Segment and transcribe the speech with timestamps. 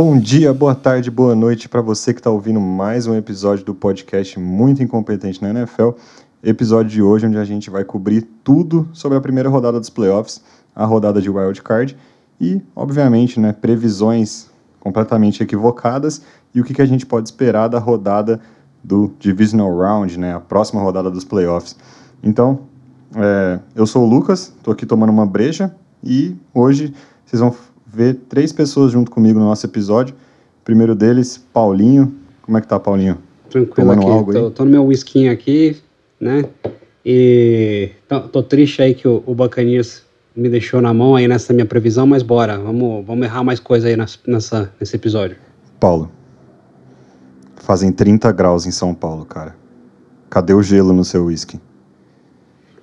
[0.00, 3.74] Bom dia, boa tarde, boa noite para você que está ouvindo mais um episódio do
[3.74, 5.88] podcast Muito Incompetente na NFL.
[6.40, 10.40] Episódio de hoje onde a gente vai cobrir tudo sobre a primeira rodada dos playoffs,
[10.72, 11.96] a rodada de wild card
[12.40, 16.22] e, obviamente, né, previsões completamente equivocadas
[16.54, 18.38] e o que, que a gente pode esperar da rodada
[18.84, 21.74] do Divisional Round, né, a próxima rodada dos playoffs.
[22.22, 22.60] Então,
[23.16, 26.94] é, eu sou o Lucas, estou aqui tomando uma breja e hoje
[27.26, 27.52] vocês vão
[27.92, 30.14] ver três pessoas junto comigo no nosso episódio.
[30.64, 32.14] primeiro deles, Paulinho.
[32.42, 33.18] Como é que tá, Paulinho?
[33.48, 34.10] Tranquilo Tomando aqui.
[34.10, 35.76] Algo tô, tô, no meu whisky aqui,
[36.20, 36.44] né?
[37.04, 40.02] E tô, tô, triste aí que o, o Bacanias
[40.36, 43.88] me deixou na mão aí nessa minha previsão, mas bora, vamos, vamos errar mais coisa
[43.88, 45.36] aí nessa, nesse episódio.
[45.80, 46.10] Paulo,
[47.56, 49.56] fazem 30 graus em São Paulo, cara.
[50.28, 51.58] Cadê o gelo no seu whisky?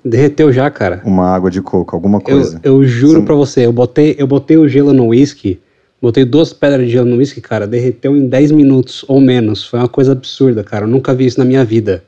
[0.05, 1.01] Derreteu já, cara.
[1.03, 2.59] Uma água de coco, alguma coisa.
[2.61, 3.25] Eu, eu juro Você...
[3.25, 5.59] pra você, eu botei, eu botei o gelo no whisky,
[5.99, 9.65] botei duas pedras de gelo no whisky, cara, derreteu em 10 minutos ou menos.
[9.65, 10.85] Foi uma coisa absurda, cara.
[10.85, 12.03] Eu nunca vi isso na minha vida.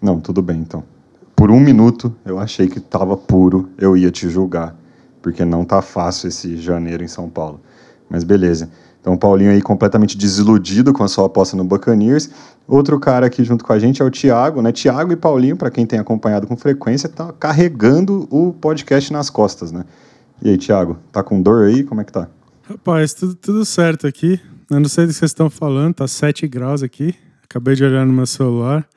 [0.00, 0.84] Não, tudo bem então.
[1.34, 4.76] Por um minuto eu achei que tava puro, eu ia te julgar.
[5.20, 7.60] Porque não tá fácil esse janeiro em São Paulo.
[8.08, 8.70] Mas beleza.
[9.04, 12.30] Então, o Paulinho aí completamente desiludido com a sua aposta no Buccaneers.
[12.66, 14.72] Outro cara aqui junto com a gente é o Thiago, né?
[14.72, 19.70] Thiago e Paulinho, para quem tem acompanhado com frequência, tá carregando o podcast nas costas,
[19.70, 19.84] né?
[20.40, 21.84] E aí, Thiago, tá com dor aí?
[21.84, 22.28] Como é que tá?
[22.62, 24.40] Rapaz, tudo, tudo certo aqui.
[24.70, 27.14] Eu não sei do que vocês estão falando, tá 7 graus aqui.
[27.44, 28.88] Acabei de olhar no meu celular.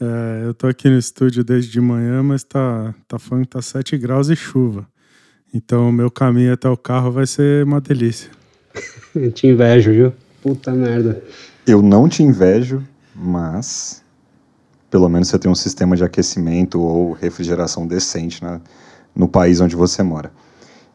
[0.00, 3.60] É, eu tô aqui no estúdio desde de manhã, mas tá, tá falando que tá
[3.60, 4.86] 7 graus e chuva.
[5.52, 8.37] Então, o meu caminho até o carro vai ser uma delícia.
[9.34, 10.12] te invejo, viu?
[10.42, 11.22] Puta merda.
[11.66, 12.82] Eu não te invejo,
[13.14, 14.02] mas
[14.90, 18.60] pelo menos você tem um sistema de aquecimento ou refrigeração decente na,
[19.14, 20.30] no país onde você mora.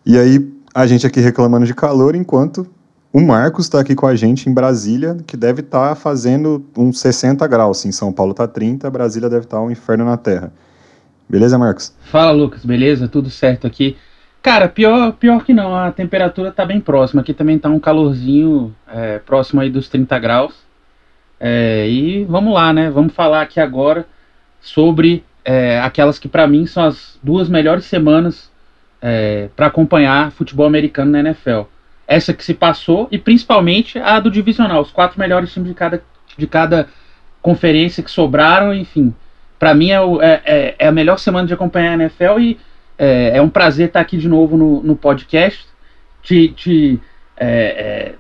[0.06, 2.68] E aí, a gente aqui reclamando de calor, enquanto
[3.12, 7.00] o Marcos está aqui com a gente em Brasília, que deve estar tá fazendo uns
[7.00, 7.86] 60 graus.
[7.86, 10.52] Em São Paulo está 30, Brasília deve estar tá um inferno na terra.
[11.30, 11.94] Beleza, Marcos?
[12.12, 13.08] Fala, Lucas, beleza?
[13.08, 13.96] Tudo certo aqui.
[14.44, 17.22] Cara, pior, pior que não, a temperatura tá bem próxima.
[17.22, 20.54] Aqui também tá um calorzinho é, próximo aí dos 30 graus.
[21.40, 22.90] É, e vamos lá, né?
[22.90, 24.06] Vamos falar aqui agora
[24.60, 28.52] sobre é, aquelas que para mim são as duas melhores semanas
[29.02, 31.62] é, para acompanhar futebol americano na NFL.
[32.06, 36.04] Essa que se passou e principalmente a do divisional, os quatro melhores times de cada,
[36.38, 36.90] de cada
[37.42, 39.16] conferência que sobraram, enfim.
[39.58, 42.60] Para mim é, é, é, é a melhor semana de acompanhar a NFL e
[42.98, 45.66] é, é, um prazer estar aqui de novo no, no podcast.
[46.22, 47.00] Te, te
[47.36, 48.16] é, é,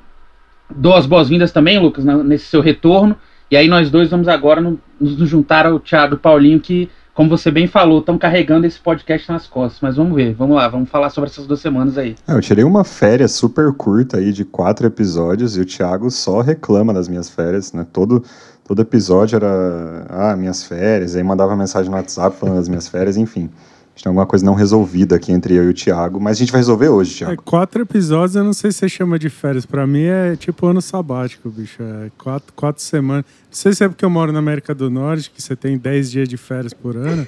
[0.69, 3.15] dou as boas-vindas também, Lucas, nesse seu retorno.
[3.49, 7.51] E aí nós dois vamos agora no, nos juntar ao Thiago Paulinho, que, como você
[7.51, 9.79] bem falou, estão carregando esse podcast nas costas.
[9.81, 12.15] Mas vamos ver, vamos lá, vamos falar sobre essas duas semanas aí.
[12.27, 16.41] É, eu tirei uma férias super curta aí de quatro episódios e o Thiago só
[16.41, 17.85] reclama das minhas férias, né?
[17.93, 18.23] Todo,
[18.67, 23.17] todo episódio era, ah, minhas férias, aí mandava mensagem no WhatsApp falando das minhas férias,
[23.17, 23.49] enfim
[23.93, 26.51] gente tem alguma coisa não resolvida aqui entre eu e o Thiago, mas a gente
[26.51, 27.33] vai resolver hoje, Thiago.
[27.33, 29.65] É, quatro episódios, eu não sei se você chama de férias.
[29.65, 31.81] Pra mim é tipo ano sabático, bicho.
[31.81, 33.25] É quatro, quatro semanas.
[33.25, 36.09] Não sei se é porque eu moro na América do Norte, que você tem dez
[36.09, 37.27] dias de férias por ano.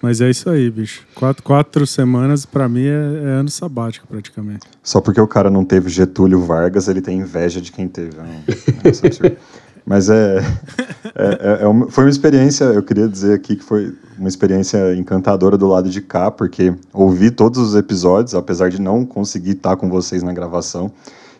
[0.00, 1.06] Mas é isso aí, bicho.
[1.14, 4.66] Quatro, quatro semanas, pra mim, é, é, ano sabático, praticamente.
[4.82, 8.16] Só porque o cara não teve Getúlio Vargas, ele tem inveja de quem teve.
[8.16, 8.32] Não, não
[8.84, 9.36] é
[9.86, 10.38] Mas é,
[11.14, 15.56] é, é uma, foi uma experiência, eu queria dizer aqui que foi uma experiência encantadora
[15.56, 19.88] do lado de cá, porque ouvi todos os episódios, apesar de não conseguir estar com
[19.88, 20.90] vocês na gravação.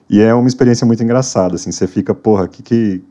[0.09, 3.03] E é uma experiência muito engraçada, assim, você fica, porra, que que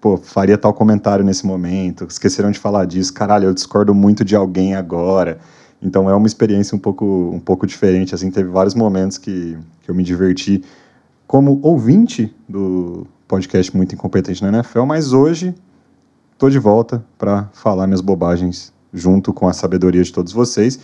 [0.00, 4.36] pô, faria tal comentário nesse momento, esqueceram de falar disso, caralho, eu discordo muito de
[4.36, 5.38] alguém agora.
[5.82, 9.90] Então é uma experiência um pouco, um pouco diferente, assim, teve vários momentos que, que
[9.90, 10.62] eu me diverti
[11.26, 15.54] como ouvinte do, podcast muito incompetente na NFL, mas hoje
[16.32, 20.80] estou de volta para falar minhas bobagens junto com a sabedoria de todos vocês.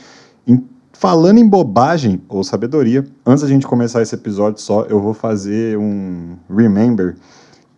[0.46, 0.62] Em,
[0.93, 5.79] falando em bobagem ou sabedoria, antes da gente começar esse episódio só, eu vou fazer
[5.79, 7.17] um remember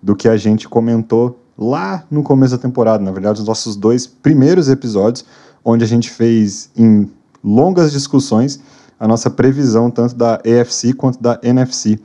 [0.02, 4.04] do que a gente comentou lá no começo da temporada, na verdade, os nossos dois
[4.04, 5.24] primeiros episódios,
[5.64, 7.08] onde a gente fez em
[7.42, 8.60] longas discussões
[8.98, 12.00] a nossa previsão tanto da EFC quanto da NFC,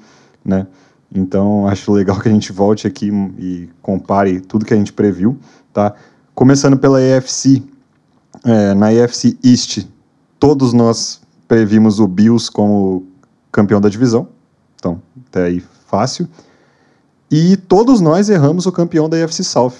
[0.45, 0.67] né?
[1.13, 5.37] Então, acho legal que a gente volte aqui e compare tudo que a gente previu,
[5.73, 5.93] tá?
[6.33, 7.61] Começando pela EFC,
[8.45, 9.85] é, na EFC East,
[10.39, 13.05] todos nós previmos o Bills como
[13.51, 14.29] campeão da divisão,
[14.75, 16.27] então, até aí fácil.
[17.29, 19.73] E todos nós erramos o campeão da EFC South,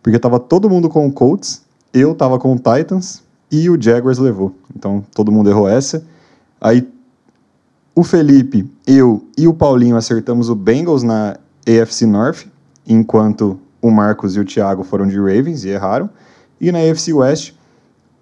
[0.00, 1.62] porque estava todo mundo com o Colts,
[1.92, 4.54] eu estava com o Titans e o Jaguars levou.
[4.74, 6.04] Então, todo mundo errou essa.
[6.60, 6.88] Aí
[7.98, 12.46] o Felipe, eu e o Paulinho acertamos o Bengals na AFC North,
[12.86, 16.10] enquanto o Marcos e o Thiago foram de Ravens e erraram.
[16.60, 17.54] E na AFC West,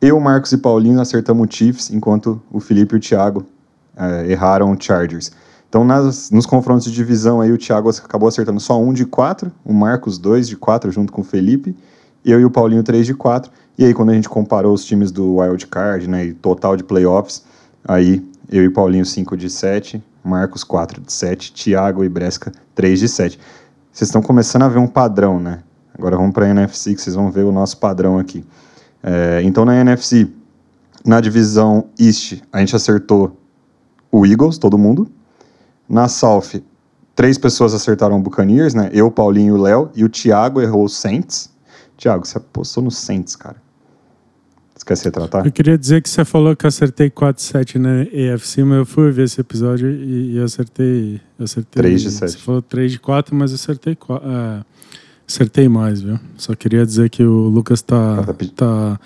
[0.01, 3.45] eu, Marcos e Paulinho acertamos o Chiefs, enquanto o Felipe e o Thiago
[3.97, 5.33] é, erraram o Chargers.
[5.69, 9.51] Então, nas, nos confrontos de divisão aí, o Thiago acabou acertando só um de quatro,
[9.65, 11.77] o Marcos dois de quatro junto com o Felipe,
[12.25, 13.51] eu e o Paulinho três de quatro.
[13.77, 16.85] E aí, quando a gente comparou os times do Wild Card, né, e total de
[16.85, 17.43] playoffs,
[17.85, 18.25] aí
[18.57, 23.09] eu e Paulinho 5 de 7, Marcos 4 de 7, Thiago e Bresca 3 de
[23.09, 23.37] 7.
[23.91, 25.65] Vocês estão começando a ver um padrão, né?
[25.93, 28.45] Agora vamos para a NFC, que vocês vão ver o nosso padrão aqui.
[29.03, 30.29] É, então, na NFC,
[31.05, 33.37] na divisão East, a gente acertou
[34.09, 35.11] o Eagles, todo mundo.
[35.89, 36.63] Na South,
[37.17, 38.89] três pessoas acertaram o Buccaneers, né?
[38.93, 39.91] Eu, Paulinho e o Léo.
[39.97, 41.51] E o Thiago errou o Saints.
[41.97, 43.64] Thiago, você apostou no Saints, cara.
[44.85, 45.47] Você quer se retratar?
[45.47, 49.11] Eu queria dizer que você falou que eu acertei 4-7 na EFC, mas eu fui
[49.11, 51.21] ver esse episódio e, e eu acertei.
[51.39, 52.33] Eu acertei 3 de 7.
[52.33, 54.65] Você falou 3 de 4, mas eu acertei, uh,
[55.27, 56.21] acertei mais, viu?
[56.37, 58.25] Só queria dizer que o Lucas tá.
[58.25, 59.01] tá, tá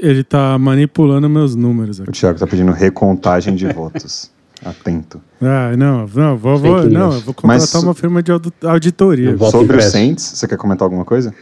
[0.00, 2.10] ele tá manipulando meus números aqui.
[2.10, 4.30] O Thiago tá pedindo recontagem de votos.
[4.64, 5.20] Atento.
[5.42, 8.32] Ah, não, não, vou, vou, não, eu vou contratar Mas, uma firma de
[8.62, 9.36] auditoria.
[9.50, 11.34] Sobre o Saints, você quer comentar alguma coisa?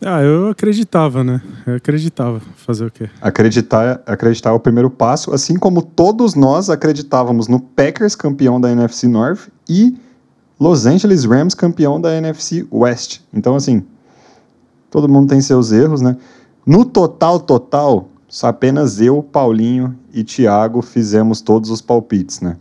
[0.00, 1.40] Ah, eu acreditava, né?
[1.66, 2.40] Eu acreditava.
[2.56, 3.08] Fazer o quê?
[3.20, 8.70] Acreditar, acreditar é o primeiro passo, assim como todos nós acreditávamos no Packers campeão da
[8.70, 9.96] NFC North e
[10.58, 13.20] Los Angeles Rams campeão da NFC West.
[13.32, 13.84] Então, assim,
[14.90, 16.16] todo mundo tem seus erros, né?
[16.66, 22.56] No total, total, só apenas eu, Paulinho e Thiago fizemos todos os palpites, né?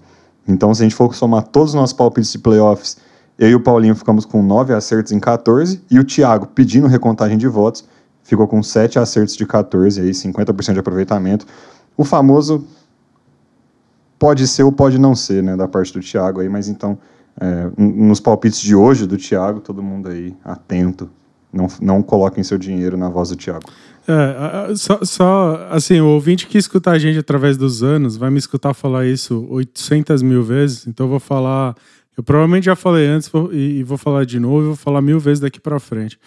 [0.48, 2.98] Então, se a gente for somar todos os nossos palpites de playoffs
[3.44, 7.38] eu e o Paulinho ficamos com 9 acertos em 14 e o Thiago, pedindo recontagem
[7.38, 7.84] de votos,
[8.24, 11.46] ficou com 7 acertos de 14, aí 50% de aproveitamento.
[11.98, 12.66] O famoso
[14.18, 16.98] pode ser ou pode não ser, né, da parte do Thiago aí, mas então,
[17.40, 21.10] é, nos palpites de hoje do Thiago, todo mundo aí atento,
[21.52, 23.66] não, não coloquem seu dinheiro na voz do Thiago.
[24.08, 28.38] É, só, só, assim, o ouvinte que escuta a gente através dos anos vai me
[28.38, 31.76] escutar falar isso 800 mil vezes, então eu vou falar
[32.18, 35.60] eu provavelmente já falei antes e vou falar de novo, vou falar mil vezes daqui
[35.60, 36.20] para frente.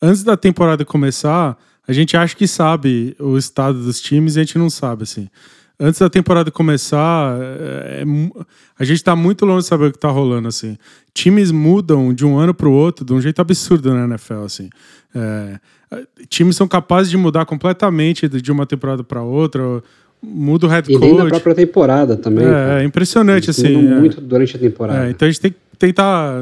[0.00, 1.56] Antes da temporada começar,
[1.86, 5.28] a gente acha que sabe o estado dos times e a gente não sabe, assim.
[5.78, 8.04] Antes da temporada começar, é, é,
[8.78, 10.78] a gente está muito longe de saber o que está rolando, assim.
[11.12, 14.70] Times mudam de um ano para o outro de um jeito absurdo na NFL, assim.
[15.12, 15.58] É,
[16.28, 19.82] times são capazes de mudar completamente de uma temporada para outra
[20.22, 20.96] muda o head coach.
[20.96, 22.46] E nem na própria temporada também.
[22.46, 23.74] É, é impressionante, Eles assim.
[23.74, 23.94] É.
[23.94, 25.06] muito durante a temporada.
[25.06, 26.36] É, então a gente tem que tentar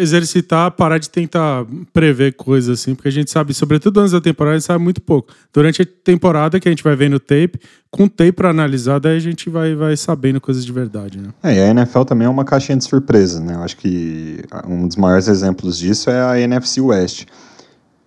[0.00, 4.56] exercitar, parar de tentar prever coisas assim, porque a gente sabe, sobretudo antes da temporada,
[4.56, 5.32] a gente sabe muito pouco.
[5.52, 9.20] Durante a temporada que a gente vai vendo tape, com tape para analisar, daí a
[9.20, 11.28] gente vai, vai sabendo coisas de verdade, né?
[11.40, 13.54] É, e a NFL também é uma caixinha de surpresa, né?
[13.54, 17.26] Eu acho que um dos maiores exemplos disso é a NFC West.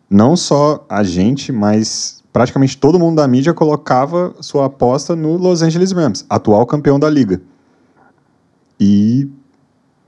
[0.09, 5.61] Não só a gente, mas praticamente todo mundo da mídia colocava sua aposta no Los
[5.61, 7.39] Angeles Rams, atual campeão da liga.
[8.79, 9.29] E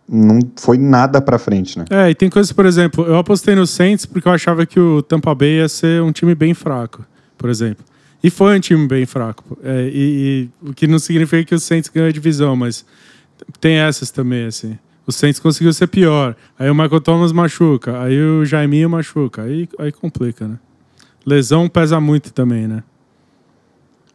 [0.10, 1.86] não foi nada para frente, né?
[1.90, 5.04] É, e tem coisas, por exemplo, eu apostei no Saints porque eu achava que o
[5.04, 7.06] Tampa Bay ia ser um time bem fraco,
[7.38, 7.86] por exemplo.
[8.24, 9.58] E foi um time bem fraco.
[9.64, 12.84] É, e, e, o que não significa que o Saints ganhou a divisão, mas
[13.62, 14.80] tem essas também, assim.
[15.06, 16.36] O Saints conseguiu ser pior.
[16.58, 18.02] Aí o Michael Thomas machuca.
[18.02, 19.44] Aí o Jaiminho machuca.
[19.44, 20.58] Aí, aí complica, né?
[21.26, 22.84] Lesão pesa muito também, né?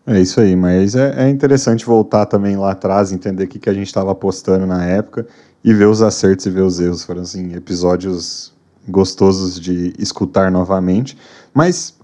[0.06, 3.70] É isso aí, mas é, é interessante voltar também lá atrás, entender o que, que
[3.70, 5.26] a gente estava apostando na época
[5.62, 7.04] e ver os acertos e ver os erros.
[7.04, 8.52] Foram assim, episódios
[8.88, 11.16] gostosos de escutar novamente.
[11.52, 11.94] Mas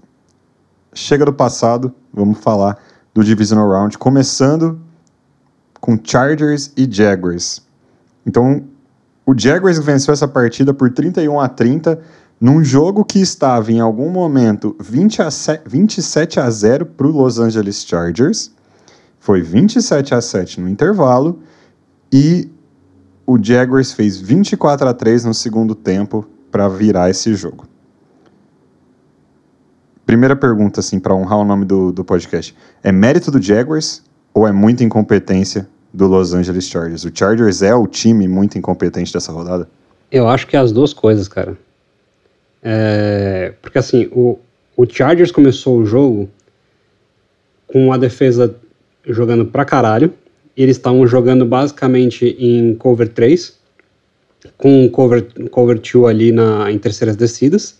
[0.93, 2.77] chega do passado, vamos falar
[3.13, 4.79] do Divisional Round, começando
[5.81, 7.61] com Chargers e Jaguars.
[8.25, 8.63] Então,
[9.25, 11.99] o Jaguars venceu essa partida por 31 a 30
[12.39, 17.11] num jogo que estava em algum momento 20 a 7, 27 a 0 para o
[17.11, 18.51] Los Angeles Chargers,
[19.19, 21.39] foi 27 a 7 no intervalo
[22.13, 22.49] e
[23.25, 27.65] o Jaguars fez 24 a 3 no segundo tempo para virar esse jogo.
[30.05, 34.01] Primeira pergunta, assim, para honrar o nome do, do podcast: é mérito do Jaguars
[34.33, 37.03] ou é muita incompetência do Los Angeles Chargers?
[37.03, 39.67] O Chargers é o time muito incompetente dessa rodada?
[40.09, 41.57] Eu acho que é as duas coisas, cara.
[42.69, 44.37] É, porque assim, o,
[44.75, 46.29] o Chargers começou o jogo
[47.65, 48.53] com a defesa
[49.05, 50.13] jogando pra caralho.
[50.55, 53.57] E eles estavam jogando basicamente em cover 3,
[54.57, 57.79] com cover, cover 2 ali na, em terceiras descidas.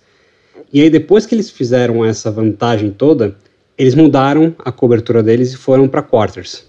[0.71, 3.35] E aí, depois que eles fizeram essa vantagem toda,
[3.77, 6.65] eles mudaram a cobertura deles e foram para quarters,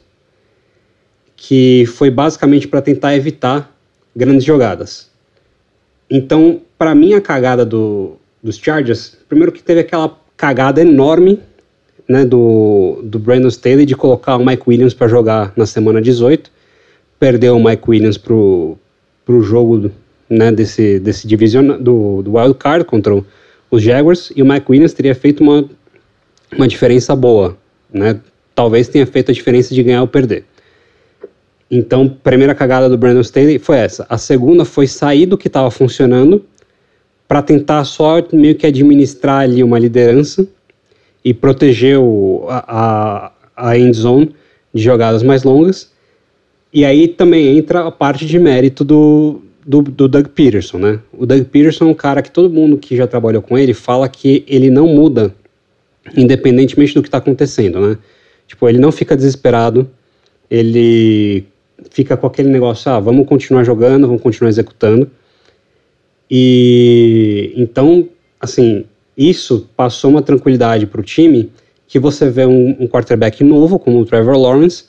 [1.36, 3.76] que foi basicamente para tentar evitar
[4.16, 5.10] grandes jogadas.
[6.10, 11.40] Então, para mim, a cagada do, dos Chargers, primeiro que teve aquela cagada enorme
[12.08, 16.50] né, do, do Brandon Staley de colocar o Mike Williams para jogar na semana 18,
[17.18, 18.78] perdeu o Mike Williams pro,
[19.26, 19.90] pro jogo
[20.30, 23.12] né, desse, desse division do, do Wild Card contra
[23.70, 25.68] os Jaguars, e o Mike Williams teria feito uma,
[26.56, 27.58] uma diferença boa,
[27.92, 28.20] né,
[28.54, 30.44] talvez tenha feito a diferença de ganhar ou perder.
[31.70, 34.06] Então, primeira cagada do Brandon Staley foi essa.
[34.08, 36.42] A segunda foi sair do que estava funcionando
[37.28, 40.48] para tentar só meio que administrar ali uma liderança
[41.22, 44.34] e proteger o, a, a, end zone
[44.72, 45.92] de jogadas mais longas.
[46.72, 51.00] E aí também entra a parte de mérito do, do, do, Doug Peterson, né?
[51.12, 54.08] O Doug Peterson é um cara que todo mundo que já trabalhou com ele fala
[54.08, 55.34] que ele não muda
[56.16, 57.98] independentemente do que está acontecendo, né?
[58.46, 59.90] Tipo, ele não fica desesperado,
[60.50, 61.44] ele
[61.90, 65.10] fica com aquele negócio, ah, vamos continuar jogando, vamos continuar executando.
[66.30, 68.08] E então,
[68.40, 68.84] assim,
[69.16, 71.50] isso passou uma tranquilidade para o time
[71.86, 74.84] que você vê um, um, quarterback novo, como o Trevor Lawrence,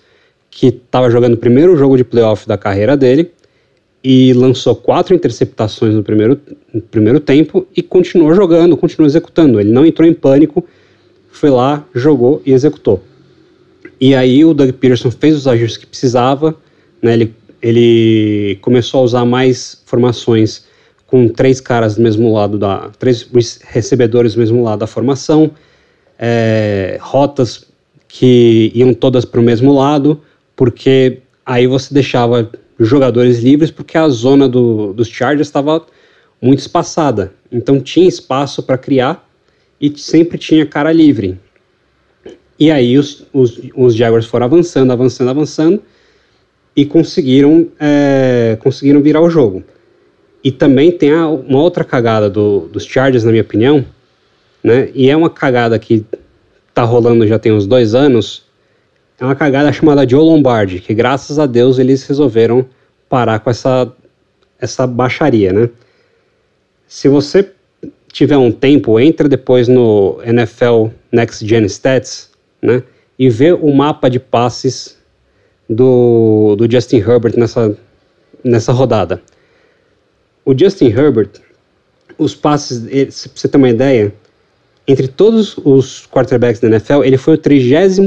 [0.51, 3.31] que estava jogando o primeiro jogo de playoff da carreira dele
[4.03, 6.39] e lançou quatro interceptações no primeiro,
[6.73, 9.59] no primeiro tempo e continuou jogando, continuou executando.
[9.59, 10.65] Ele não entrou em pânico,
[11.31, 13.01] foi lá, jogou e executou.
[13.99, 16.55] E aí o Doug Peterson fez os ajustes que precisava,
[17.01, 20.65] né, ele, ele começou a usar mais formações
[21.09, 22.89] com três caras do mesmo lado da.
[22.99, 23.27] três
[23.63, 25.51] recebedores do mesmo lado da formação,
[26.17, 27.65] é, rotas
[28.07, 30.21] que iam todas para o mesmo lado,
[30.55, 32.49] porque aí você deixava
[32.79, 35.83] jogadores livres, porque a zona do, dos Chargers estava
[36.39, 37.33] muito espaçada.
[37.51, 39.27] Então tinha espaço para criar
[39.81, 41.39] e sempre tinha cara livre.
[42.59, 45.81] E aí os, os, os Jaguars foram avançando, avançando, avançando
[46.75, 49.63] e conseguiram, é, conseguiram virar o jogo.
[50.43, 53.85] E também tem uma outra cagada do, dos Chargers, na minha opinião,
[54.63, 54.89] né?
[54.93, 56.05] E é uma cagada que
[56.73, 58.43] tá rolando já tem uns dois anos.
[59.19, 62.65] É uma cagada chamada Joe Lombardi, que graças a Deus eles resolveram
[63.09, 63.91] parar com essa,
[64.59, 65.69] essa baixaria, né?
[66.87, 67.51] Se você
[68.11, 72.29] tiver um tempo, entra depois no NFL Next Gen Stats,
[72.61, 72.81] né?
[73.17, 74.97] E vê o mapa de passes
[75.69, 77.77] do, do Justin Herbert nessa,
[78.43, 79.21] nessa rodada.
[80.45, 81.31] O Justin Herbert,
[82.17, 84.13] os passes, ele, se você ter uma ideia,
[84.87, 87.99] entre todos os quarterbacks da NFL, ele foi o 33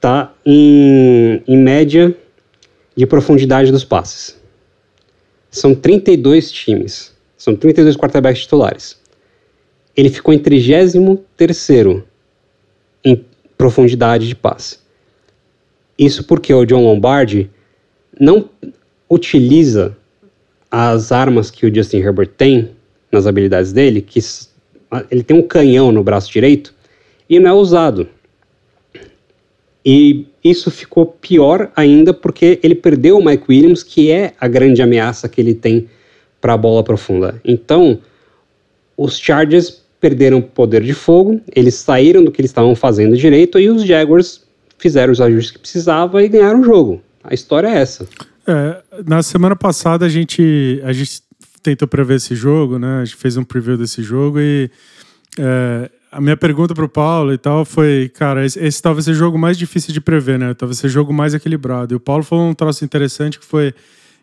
[0.00, 2.14] tá, em, em média
[2.96, 4.36] de profundidade dos passes.
[5.50, 9.00] São 32 times, são 32 quarterbacks titulares.
[9.96, 10.94] Ele ficou em 33
[13.04, 13.24] em
[13.56, 14.78] profundidade de passe.
[15.96, 17.48] Isso porque o John Lombardi
[18.18, 18.50] não
[19.08, 19.96] utiliza
[20.76, 22.70] as armas que o Justin Herbert tem
[23.12, 24.18] nas habilidades dele, que
[25.08, 26.74] ele tem um canhão no braço direito
[27.30, 28.08] e não é usado.
[29.86, 34.82] E isso ficou pior ainda porque ele perdeu o Mike Williams, que é a grande
[34.82, 35.88] ameaça que ele tem
[36.40, 37.40] para a bola profunda.
[37.44, 38.00] Então,
[38.96, 43.70] os Chargers perderam poder de fogo, eles saíram do que eles estavam fazendo direito e
[43.70, 44.44] os Jaguars
[44.76, 47.00] fizeram os ajustes que precisava e ganharam o jogo.
[47.22, 48.08] A história é essa.
[48.46, 51.22] É, na semana passada a gente, a gente
[51.62, 53.00] tentou prever esse jogo, né?
[53.00, 54.70] A gente fez um preview desse jogo e
[55.38, 59.16] é, a minha pergunta para o Paulo e tal foi, cara, esse, esse talvez seja
[59.16, 60.54] o jogo mais difícil de prever, né?
[60.54, 61.94] Talvez seja o jogo mais equilibrado.
[61.94, 63.74] E o Paulo falou um troço interessante que foi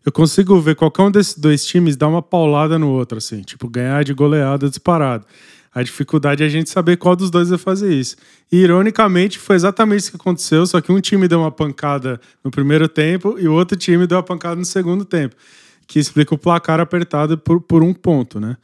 [0.05, 3.69] eu consigo ver qualquer um desses dois times dar uma paulada no outro, assim, tipo,
[3.69, 5.25] ganhar de goleada disparado.
[5.73, 8.17] A dificuldade é a gente saber qual dos dois vai fazer isso.
[8.51, 12.51] E, ironicamente, foi exatamente isso que aconteceu, só que um time deu uma pancada no
[12.51, 15.35] primeiro tempo e o outro time deu uma pancada no segundo tempo,
[15.87, 18.57] que explica o placar apertado por, por um ponto, né?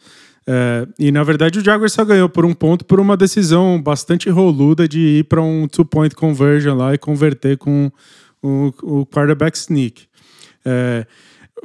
[0.50, 4.30] É, e na verdade o Jaguars só ganhou por um ponto por uma decisão bastante
[4.30, 7.92] roluda de ir para um two-point conversion lá e converter com
[8.42, 10.08] o, o quarterback sneak.
[10.64, 11.06] É,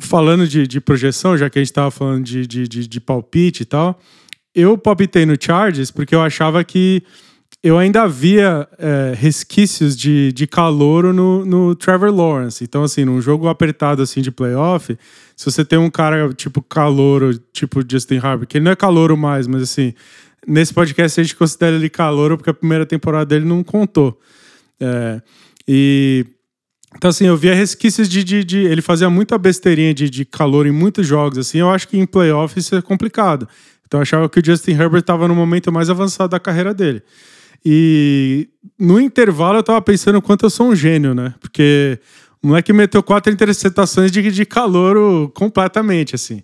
[0.01, 3.67] falando de, de, projeção, já que a gente estava falando de, de, de, palpite e
[3.67, 4.01] tal,
[4.55, 7.03] eu palpitei no Chargers porque eu achava que
[7.63, 12.65] eu ainda havia é, resquícios de, de calor no, no Trevor Lawrence.
[12.65, 14.99] Então, assim, num jogo apertado assim de playoff,
[15.37, 19.17] se você tem um cara tipo calouro, tipo Justin Harper, que ele não é calouro
[19.17, 19.95] mais, mas assim,
[20.47, 24.19] nesse podcast a gente considera ele calouro porque a primeira temporada dele não contou.
[24.81, 25.23] É,
[25.69, 26.27] e
[26.95, 30.67] então, assim, eu via resquícios de, de, de, Ele fazia muita besteirinha de, de calor
[30.67, 31.59] em muitos jogos, assim.
[31.59, 33.49] Eu acho que em playoff isso é complicado.
[33.93, 37.03] Então eu achava que o Justin Herbert estava no momento mais avançado da carreira dele.
[37.63, 41.35] E no intervalo eu estava pensando o quanto eu sou um gênio, né?
[41.39, 42.01] Porque
[42.43, 46.43] O moleque meteu quatro interceptações de, de calor completamente, assim.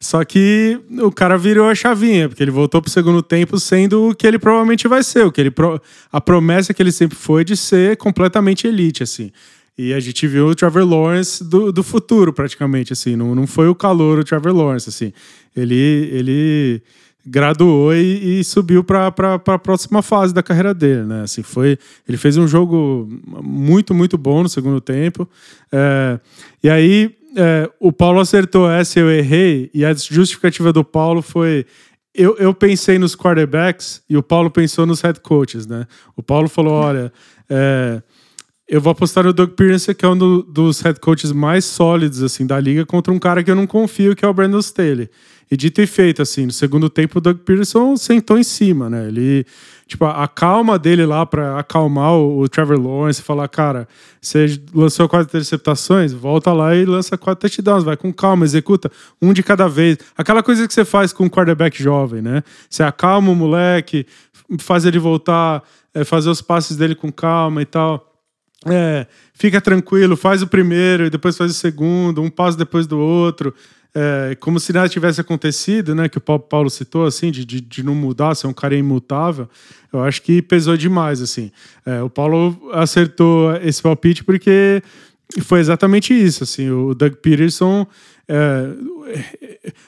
[0.00, 4.14] Só que o cara virou a chavinha, porque ele voltou pro segundo tempo sendo o
[4.14, 5.80] que ele provavelmente vai ser, o que ele pro...
[6.10, 9.30] a promessa que ele sempre foi de ser completamente elite, assim.
[9.78, 13.14] E a gente viu o Trevor Lawrence do, do futuro, praticamente, assim.
[13.14, 15.12] Não, não foi o calor o Trevor Lawrence, assim.
[15.54, 15.74] Ele,
[16.12, 16.82] ele
[17.26, 21.22] graduou e, e subiu para a próxima fase da carreira dele, né?
[21.22, 21.76] Assim, foi,
[22.08, 23.08] ele fez um jogo
[23.42, 25.28] muito, muito bom no segundo tempo.
[25.72, 26.20] É,
[26.62, 31.66] e aí é, o Paulo acertou essa, eu errei, e a justificativa do Paulo foi.
[32.14, 35.86] Eu, eu pensei nos quarterbacks e o Paulo pensou nos head coaches, né?
[36.16, 37.12] O Paulo falou: olha,
[37.50, 38.00] é,
[38.68, 42.22] eu vou apostar no Doug Pearson, que é um do, dos head coaches mais sólidos
[42.22, 45.08] assim da liga, contra um cara que eu não confio, que é o Brandon Staley.
[45.48, 49.06] E dito e feito, assim, no segundo tempo o Doug Pearson sentou em cima, né?
[49.06, 49.46] Ele,
[49.86, 53.86] tipo, a calma dele lá para acalmar o, o, Trevor Lawrence, falar, cara,
[54.20, 58.90] você lançou quatro interceptações, volta lá e lança quatro touchdowns, vai com calma, executa
[59.22, 59.98] um de cada vez.
[60.18, 62.42] Aquela coisa que você faz com um quarterback jovem, né?
[62.68, 64.04] Você acalma o moleque,
[64.58, 65.62] faz ele voltar,
[65.94, 68.15] é, fazer os passes dele com calma e tal.
[68.64, 72.98] É, fica tranquilo, faz o primeiro e depois faz o segundo, um passo depois do
[72.98, 73.54] outro
[73.96, 76.06] é, como se nada tivesse acontecido, né?
[76.06, 79.48] Que o Paulo citou, assim, de, de, de, não mudar, ser um cara imutável,
[79.90, 81.50] eu acho que pesou demais, assim.
[81.86, 84.82] É, o Paulo acertou esse palpite porque
[85.40, 86.70] foi exatamente isso, assim.
[86.70, 87.86] O Doug Peterson...
[88.28, 88.72] É,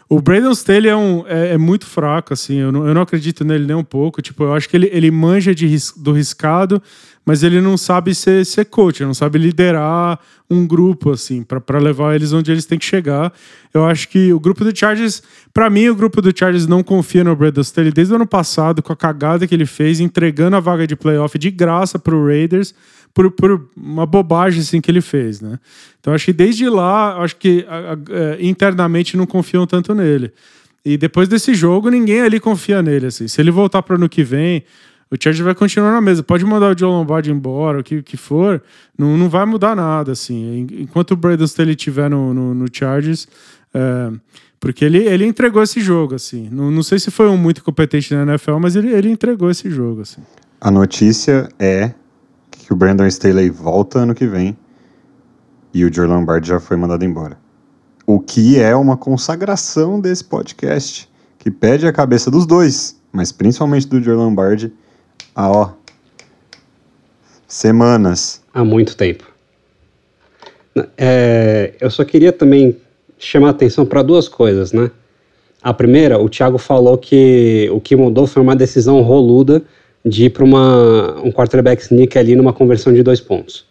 [0.09, 3.45] o Brandon Staley é, um, é, é, muito fraco, assim, eu não, eu não acredito
[3.45, 4.23] nele nem um pouco.
[4.23, 6.81] Tipo, eu acho que ele, ele manja de, do riscado,
[7.29, 10.19] mas ele não sabe ser, ser coach, não sabe liderar
[10.49, 13.31] um grupo, assim, para levar eles onde eles têm que chegar.
[13.75, 17.23] Eu acho que o grupo do Chargers, para mim, o grupo do Chargers não confia
[17.23, 20.61] no Brandon Staley desde o ano passado, com a cagada que ele fez, entregando a
[20.61, 22.75] vaga de playoff de graça pro Raiders,
[23.13, 25.61] por, por uma bobagem assim que ele fez, né?
[26.01, 30.33] Então acho que desde lá, acho que a, a, é, internamente não confiam tanto nele.
[30.83, 33.29] E depois desse jogo, ninguém ali confia nele, assim.
[33.29, 34.65] Se ele voltar para ano que vem,
[35.11, 36.23] o Chargers vai continuar na mesa.
[36.23, 38.63] Pode mandar o Joe Lombardi embora, o que, que for,
[38.97, 40.67] não, não vai mudar nada, assim.
[40.79, 43.27] Enquanto o Braden Staley estiver no, no, no, Chargers,
[43.73, 44.11] é,
[44.61, 46.49] porque ele, ele entregou esse jogo, assim.
[46.51, 49.71] Não, não sei se foi um muito competente na NFL, mas ele, ele entregou esse
[49.71, 50.21] jogo, assim.
[50.61, 51.93] A notícia é
[52.51, 54.57] que o Brandon Staley volta ano que vem
[55.73, 57.39] e o Joe Lombardi já foi mandado embora.
[58.07, 63.87] O que é uma consagração desse podcast, que pede a cabeça dos dois, mas principalmente
[63.87, 64.73] do Joe Lombardi,
[65.39, 65.71] há, ó,
[67.47, 68.43] semanas.
[68.53, 69.25] Há muito tempo.
[70.97, 72.77] É, eu só queria também
[73.17, 74.91] chamar atenção para duas coisas, né?
[75.63, 79.63] A primeira, o Thiago falou que o que mudou foi uma decisão roluda
[80.05, 83.65] de ir para um quarterback sneak ali numa conversão de dois pontos.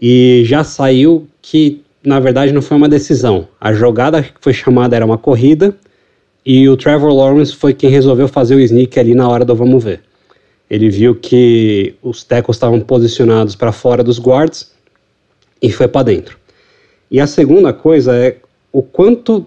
[0.00, 3.48] E já saiu que, na verdade, não foi uma decisão.
[3.60, 5.76] A jogada que foi chamada era uma corrida
[6.44, 9.82] e o Trevor Lawrence foi quem resolveu fazer o sneak ali na hora do vamos
[9.82, 10.05] ver.
[10.68, 14.72] Ele viu que os tackles estavam posicionados para fora dos guards
[15.62, 16.38] e foi para dentro.
[17.10, 18.36] E a segunda coisa é
[18.72, 19.46] o quanto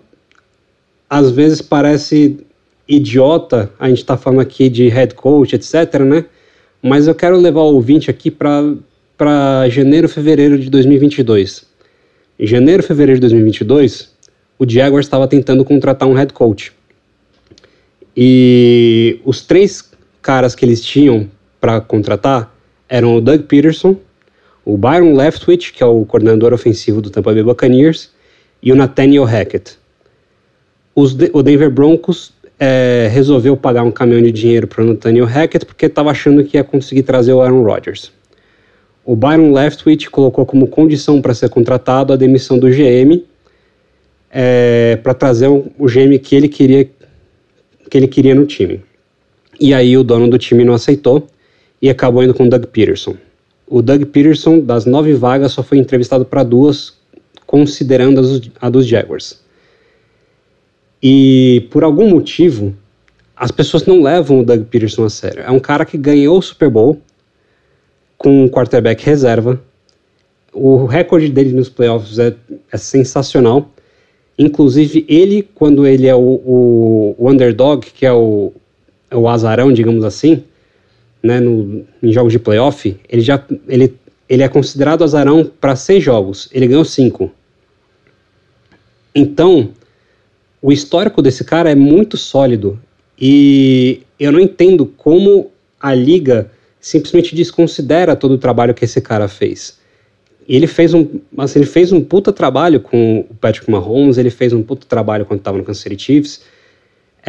[1.10, 2.38] às vezes parece
[2.88, 6.26] idiota a gente está falando aqui de head coach, etc, né?
[6.82, 11.66] Mas eu quero levar o ouvinte aqui para janeiro, fevereiro de 2022.
[12.40, 14.12] Em janeiro, fevereiro de 2022,
[14.58, 16.72] o Jaguars estava tentando contratar um head coach.
[18.16, 19.89] E os três
[20.22, 21.30] caras que eles tinham
[21.60, 22.54] para contratar
[22.88, 23.96] eram o Doug Peterson,
[24.66, 28.12] o Byron Leftwich, que é o coordenador ofensivo do Tampa Bay Buccaneers,
[28.62, 29.78] e o Nathaniel Hackett.
[31.16, 35.66] De o Denver Broncos é, resolveu pagar um caminhão de dinheiro para o Nathaniel Hackett
[35.66, 38.12] porque estava achando que ia conseguir trazer o Aaron Rodgers.
[39.06, 43.24] O Byron Leftwich colocou como condição para ser contratado a demissão do GM
[44.30, 46.90] é, para trazer o, GM que ele queria
[47.90, 48.84] que ele queria no time.
[49.60, 51.28] E aí o dono do time não aceitou
[51.82, 53.16] e acabou indo com o Doug Peterson.
[53.68, 56.94] O Doug Peterson, das nove vagas, só foi entrevistado para duas,
[57.46, 58.22] considerando
[58.60, 59.42] a dos Jaguars.
[61.02, 62.74] E por algum motivo,
[63.36, 65.44] as pessoas não levam o Doug Peterson a sério.
[65.44, 67.02] É um cara que ganhou o Super Bowl
[68.18, 69.62] com um quarterback reserva.
[70.54, 72.36] O recorde dele nos playoffs é,
[72.72, 73.70] é sensacional.
[74.38, 78.54] Inclusive, ele, quando ele é o, o, o underdog, que é o,
[79.12, 80.44] o azarão, digamos assim,
[81.22, 83.96] né, no, em jogos de playoff, ele já ele,
[84.28, 86.50] ele é considerado azarão para seis jogos.
[86.52, 87.32] Ele ganhou cinco.
[89.14, 89.72] Então,
[90.62, 92.80] o histórico desse cara é muito sólido
[93.20, 99.28] e eu não entendo como a liga simplesmente desconsidera todo o trabalho que esse cara
[99.28, 99.78] fez.
[100.48, 104.30] E ele fez um, assim, ele fez um puta trabalho com o Patrick Mahomes, ele
[104.30, 106.42] fez um puta trabalho quando estava no Kansas City Chiefs.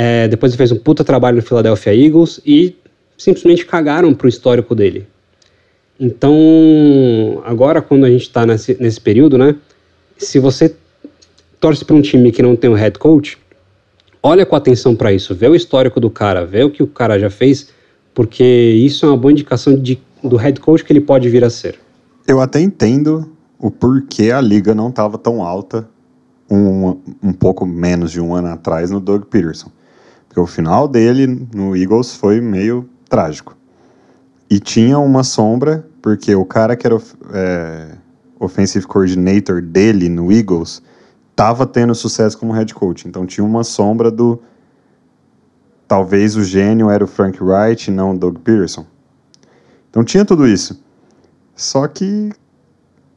[0.03, 2.75] É, depois ele fez um puta trabalho no Philadelphia Eagles e
[3.19, 5.07] simplesmente cagaram pro histórico dele.
[6.01, 9.57] Então, agora quando a gente está nesse, nesse período, né?
[10.17, 10.75] Se você
[11.61, 13.37] torce para um time que não tem um head coach,
[14.23, 17.19] olha com atenção para isso, vê o histórico do cara, vê o que o cara
[17.19, 17.69] já fez,
[18.15, 21.51] porque isso é uma boa indicação de, do head coach que ele pode vir a
[21.51, 21.79] ser.
[22.27, 25.87] Eu até entendo o porquê a liga não estava tão alta
[26.51, 29.71] um, um pouco menos de um ano atrás no Doug Peterson.
[30.31, 33.57] Porque o final dele no Eagles foi meio trágico.
[34.49, 36.97] E tinha uma sombra, porque o cara que era
[37.33, 37.97] é,
[38.39, 40.81] offensive coordinator dele no Eagles
[41.33, 43.09] estava tendo sucesso como head coach.
[43.09, 44.41] Então tinha uma sombra do.
[45.89, 48.87] Talvez o gênio era o Frank Wright, não o Doug Peterson.
[49.91, 50.81] Então tinha tudo isso.
[51.57, 52.31] Só que,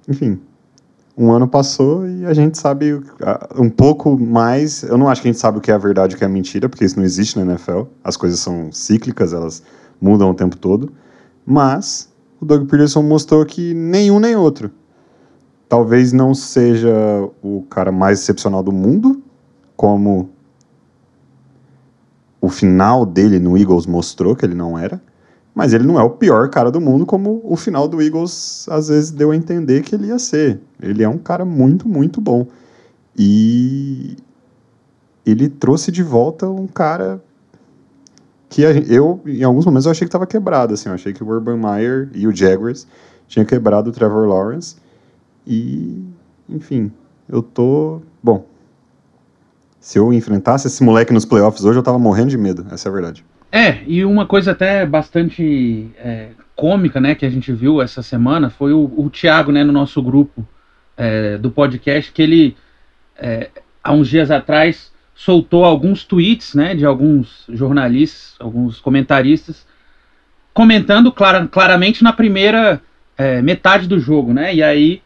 [0.08, 0.42] enfim,
[1.16, 3.00] um ano passou e a gente sabe
[3.56, 4.84] um pouco mais.
[4.84, 6.28] Eu não acho que a gente sabe o que é verdade e o que é
[6.28, 7.84] mentira, porque isso não existe na NFL.
[8.04, 9.62] As coisas são cíclicas, elas
[10.02, 10.92] mudam o tempo todo.
[11.46, 14.72] Mas o Doug Peterson mostrou que nenhum nem outro.
[15.70, 16.94] Talvez não seja
[17.42, 19.22] o cara mais excepcional do mundo,
[19.76, 20.30] como
[22.42, 25.02] o final dele no Eagles mostrou que ele não era.
[25.54, 28.88] Mas ele não é o pior cara do mundo, como o final do Eagles às
[28.88, 30.60] vezes deu a entender que ele ia ser.
[30.82, 32.48] Ele é um cara muito, muito bom.
[33.16, 34.18] E
[35.26, 37.22] ele trouxe de volta um cara
[38.50, 40.74] que eu, em alguns momentos, eu achei que estava quebrado.
[40.74, 42.88] Assim, eu achei que o Urban Meyer e o Jaguars
[43.28, 44.76] tinham quebrado o Trevor Lawrence.
[45.46, 46.04] E,
[46.50, 46.92] enfim,
[47.28, 48.02] eu tô.
[48.22, 48.46] Bom,
[49.80, 52.90] se eu enfrentasse esse moleque nos playoffs hoje, eu tava morrendo de medo, essa é
[52.90, 53.26] a verdade.
[53.56, 58.50] É, e uma coisa até bastante é, cômica, né, que a gente viu essa semana
[58.50, 60.44] foi o, o Thiago, né, no nosso grupo
[60.98, 62.58] é, do podcast, que ele,
[63.16, 63.52] é,
[63.84, 69.68] há uns dias atrás, soltou alguns tweets, né, de alguns jornalistas, alguns comentaristas,
[70.52, 72.82] comentando clara, claramente na primeira
[73.16, 75.00] é, metade do jogo, né, e aí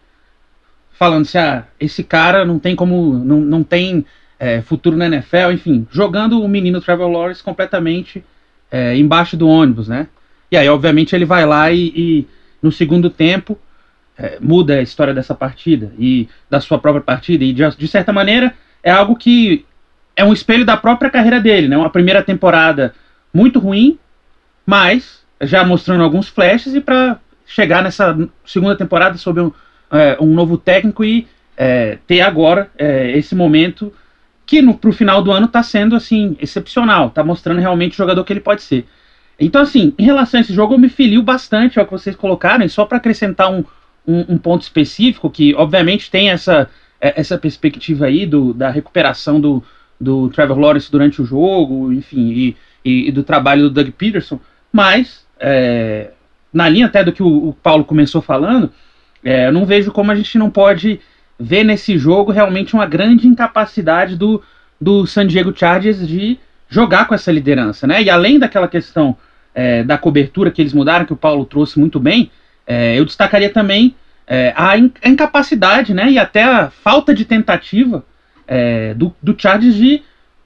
[0.93, 4.05] falando se assim, ah, esse cara não tem como, não, não tem
[4.39, 8.23] é, futuro na NFL, enfim, jogando o menino Trevor Lawrence completamente
[8.71, 10.07] é, embaixo do ônibus, né?
[10.51, 12.27] E aí, obviamente, ele vai lá e, e
[12.61, 13.57] no segundo tempo
[14.17, 17.43] é, muda a história dessa partida e da sua própria partida.
[17.43, 19.65] E de, de, certa maneira é algo que
[20.15, 21.77] é um espelho da própria carreira dele, né?
[21.77, 22.93] Uma primeira temporada
[23.33, 23.99] muito ruim,
[24.65, 29.51] mas já mostrando alguns flashes e para chegar nessa segunda temporada sob um,
[29.91, 33.93] é, um novo técnico e é, ter agora é, esse momento
[34.47, 38.23] que no, pro final do ano está sendo assim excepcional, está mostrando realmente o jogador
[38.23, 38.87] que ele pode ser.
[39.37, 42.65] Então, assim, em relação a esse jogo, eu me filio bastante ao que vocês colocaram,
[42.65, 43.63] e só para acrescentar um,
[44.07, 49.39] um, um, ponto específico, que obviamente tem essa, é, essa perspectiva aí do, da recuperação
[49.39, 49.61] do,
[49.99, 54.39] do Trevor Lawrence durante o jogo, enfim, e, e, e do trabalho do Doug Peterson,
[54.71, 56.11] mas, é,
[56.53, 58.71] na linha até do que o, o Paulo começou falando,
[59.23, 61.01] é, eu não vejo como a gente não pode
[61.39, 64.41] vê nesse jogo realmente uma grande incapacidade do,
[64.79, 68.01] do San Diego Chargers de jogar com essa liderança, né?
[68.01, 69.15] E além daquela questão
[69.53, 72.31] é, da cobertura que eles mudaram, que o Paulo trouxe muito bem,
[72.65, 73.95] é, eu destacaria também
[74.25, 76.11] é, a, in, a, incapacidade, né?
[76.11, 78.03] E até a falta de tentativa
[78.47, 80.01] é, do, do Chargers de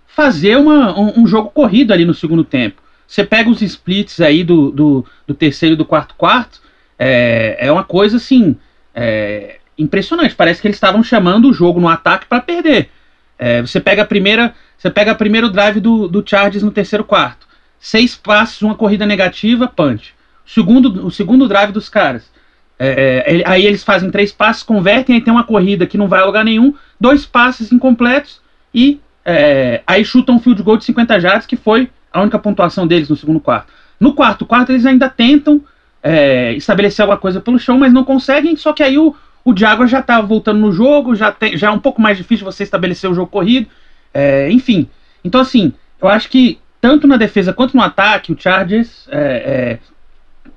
[0.06, 2.82] fazer uma, um, um, jogo corrido ali no segundo tempo.
[3.08, 6.62] Você pega os splits aí do, do, do terceiro e do quarto quarto,
[7.00, 8.56] é, é uma coisa assim.
[8.94, 10.36] É, impressionante.
[10.36, 12.90] Parece que eles estavam chamando o jogo no ataque para perder.
[13.38, 17.04] É, você pega a primeira, você pega o primeiro drive do, do Chargers no terceiro
[17.04, 17.48] quarto,
[17.80, 20.14] seis passes, uma corrida negativa, punch.
[20.46, 22.30] O segundo, o segundo drive dos caras.
[22.78, 26.20] É, é, aí eles fazem três passes, convertem, aí tem uma corrida que não vai
[26.20, 28.42] a lugar nenhum, dois passes incompletos
[28.74, 32.88] e é, aí chutam um field goal de 50 jardas, que foi a única pontuação
[32.88, 33.72] deles no segundo quarto.
[34.00, 35.64] No quarto quarto eles ainda tentam
[36.02, 39.88] é, estabelecer alguma coisa pelo chão, mas não conseguem, só que aí o, o Jaguar
[39.88, 43.10] já tá voltando no jogo, já, tem, já é um pouco mais difícil você estabelecer
[43.10, 43.68] o jogo corrido.
[44.14, 44.88] É, enfim.
[45.24, 49.80] Então, assim, eu acho que tanto na defesa quanto no ataque, o Chargers é, é,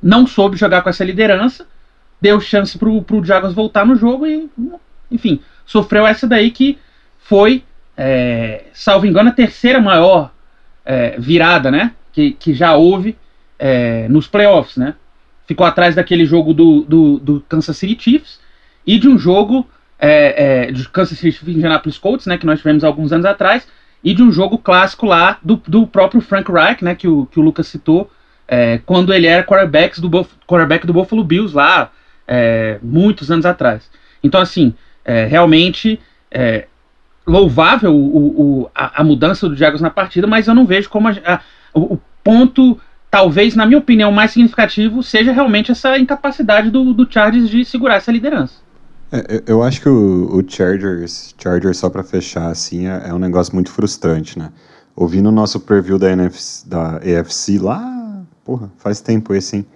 [0.03, 1.67] não soube jogar com essa liderança,
[2.21, 4.49] deu chance pro, pro Jaguars voltar no jogo e,
[5.11, 6.79] enfim, sofreu essa daí que
[7.19, 7.65] foi,
[7.97, 10.31] é, salvo engano, a terceira maior
[10.85, 11.93] é, virada, né?
[12.13, 13.17] Que, que já houve
[13.59, 14.95] é, nos playoffs, né?
[15.47, 18.44] Ficou atrás daquele jogo do, do, do Kansas City Chiefs
[18.87, 19.67] e de um jogo
[19.99, 23.67] é, é, de Kansas City Indianapolis Colts, né, que nós tivemos alguns anos atrás,
[24.03, 27.41] e de um jogo clássico lá do, do próprio Frank Reich, né, que o, que
[27.41, 28.11] o Lucas citou,
[28.47, 30.11] é, quando ele era quarterback do,
[30.47, 31.91] quarterback do Buffalo Bills lá,
[32.29, 33.91] é, muitos anos atrás.
[34.23, 35.99] Então, assim, é, realmente
[36.31, 36.67] é,
[37.27, 41.09] louvável o, o, a, a, mudança do Jaguars na partida, mas eu não vejo como
[41.09, 41.41] a, a,
[41.73, 42.79] o, ponto,
[43.11, 47.97] talvez, na minha opinião, mais significativo seja realmente essa incapacidade do, do Chargers de segurar
[47.97, 48.64] essa liderança.
[49.15, 53.19] É, eu acho que o, o Chargers, Chargers só para fechar assim, é, é, um
[53.19, 54.51] negócio muito frustrante, né?
[54.97, 59.67] Ouvindo o nosso preview da, NFC, da EFC lá, porra, faz tempo esse, hein?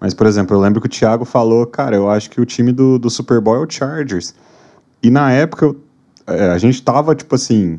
[0.00, 2.72] Mas, por exemplo, eu lembro que o Thiago falou, cara, eu acho que o time
[2.72, 4.34] do, do Super Bowl é o Chargers.
[5.02, 5.76] E na época eu,
[6.26, 7.78] é, a gente tava, tipo assim,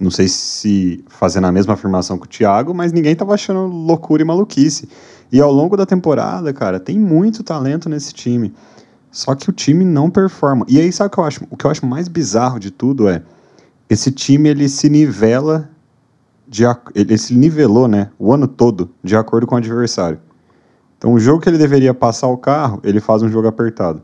[0.00, 4.22] não sei se fazendo a mesma afirmação que o Thiago, mas ninguém tava achando loucura
[4.22, 4.88] e maluquice.
[5.30, 8.54] E ao longo da temporada, cara, tem muito talento nesse time.
[9.12, 10.64] Só que o time não performa.
[10.66, 11.46] E aí, sabe o que eu acho?
[11.50, 13.22] O que eu acho mais bizarro de tudo é
[13.88, 15.68] esse time ele se nivela
[16.48, 20.18] de, ele se nivelou, né, o ano todo de acordo com o adversário.
[20.96, 24.02] Então, o jogo que ele deveria passar o carro, ele faz um jogo apertado.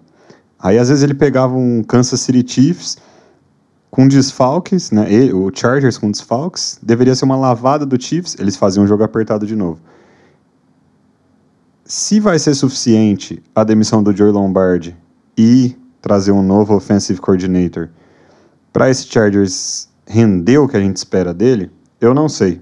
[0.58, 2.98] Aí, às vezes, ele pegava um Kansas City Chiefs
[3.90, 5.06] com desfalques, né?
[5.32, 9.46] O Chargers com desfalques, deveria ser uma lavada do Chiefs, eles faziam um jogo apertado
[9.46, 9.80] de novo.
[11.90, 14.94] Se vai ser suficiente a demissão do Joe Lombardi
[15.38, 17.88] e trazer um novo offensive coordinator
[18.70, 22.60] para esse Chargers render o que a gente espera dele, eu não sei.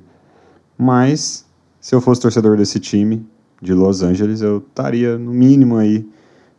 [0.79, 1.45] Mas
[1.81, 3.27] se eu fosse torcedor desse time
[3.61, 6.09] de Los Angeles, eu estaria no mínimo aí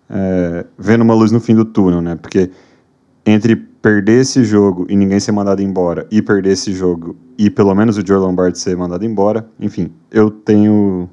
[0.09, 2.15] é, vendo uma luz no fim do túnel, né?
[2.15, 2.51] Porque
[3.25, 7.73] entre perder esse jogo e ninguém ser mandado embora e perder esse jogo e pelo
[7.73, 11.09] menos o Joe Lombardi ser mandado embora, enfim, eu tenho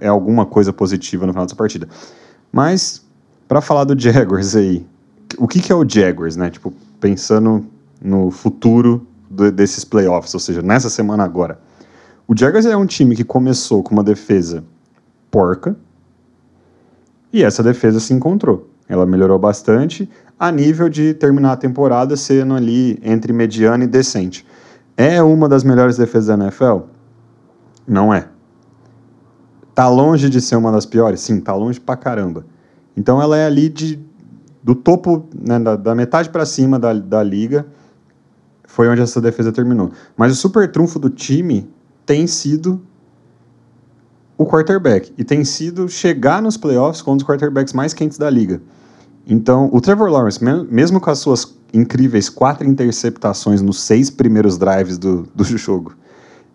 [0.00, 1.88] é alguma coisa positiva no final dessa partida.
[2.52, 3.04] Mas,
[3.46, 4.86] para falar do Jaguars aí,
[5.38, 6.50] o que, que é o Jaguars, né?
[6.50, 7.66] Tipo, pensando
[8.00, 11.58] no futuro do, desses playoffs, ou seja, nessa semana agora.
[12.26, 14.64] O Jaguars é um time que começou com uma defesa
[15.30, 15.76] porca
[17.32, 18.70] e essa defesa se encontrou.
[18.88, 24.46] Ela melhorou bastante a nível de terminar a temporada sendo ali entre mediana e decente.
[24.96, 26.80] É uma das melhores defesas da NFL?
[27.86, 28.28] Não é.
[29.74, 31.20] Tá longe de ser uma das piores?
[31.20, 32.46] Sim, tá longe pra caramba.
[32.96, 33.98] Então ela é ali de,
[34.62, 37.66] do topo, né, da, da, metade para cima da, da liga,
[38.66, 39.90] foi onde essa defesa terminou.
[40.16, 41.68] Mas o super trunfo do time
[42.06, 42.80] tem sido
[44.36, 45.12] o quarterback.
[45.18, 48.60] E tem sido chegar nos playoffs com um dos quarterbacks mais quentes da liga.
[49.26, 54.98] Então, o Trevor Lawrence, mesmo com as suas incríveis quatro interceptações nos seis primeiros drives
[54.98, 55.96] do, do jogo,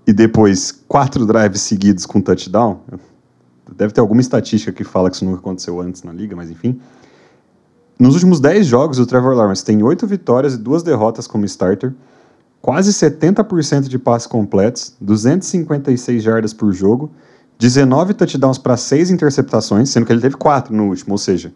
[0.06, 2.82] e depois quatro drives seguidos com touchdown,
[3.76, 6.80] Deve ter alguma estatística que fala que isso nunca aconteceu antes na liga, mas enfim.
[8.00, 11.94] Nos últimos 10 jogos, o Trevor Lawrence tem 8 vitórias e 2 derrotas como starter,
[12.62, 17.12] quase 70% de passes completos, 256 jardas por jogo,
[17.58, 21.54] 19 touchdowns para 6 interceptações, sendo que ele teve 4 no último, ou seja,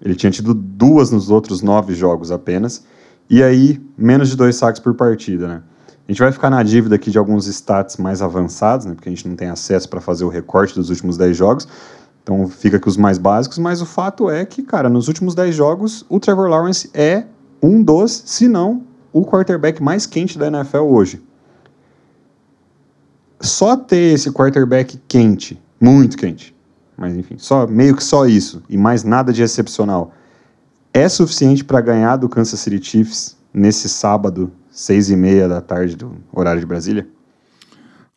[0.00, 2.84] ele tinha tido duas nos outros 9 jogos apenas,
[3.28, 5.62] e aí menos de 2 saques por partida, né?
[6.08, 9.12] A gente vai ficar na dívida aqui de alguns stats mais avançados, né, porque a
[9.12, 11.68] gente não tem acesso para fazer o recorte dos últimos 10 jogos.
[12.22, 15.54] Então fica aqui os mais básicos, mas o fato é que, cara, nos últimos 10
[15.54, 17.24] jogos, o Trevor Lawrence é
[17.62, 21.22] um dos, se não, o quarterback mais quente da NFL hoje.
[23.40, 26.54] Só ter esse quarterback quente, muito quente,
[26.96, 30.12] mas enfim, só meio que só isso e mais nada de excepcional,
[30.94, 35.96] é suficiente para ganhar do Kansas City Chiefs nesse sábado seis e meia da tarde
[35.96, 37.06] do horário de Brasília?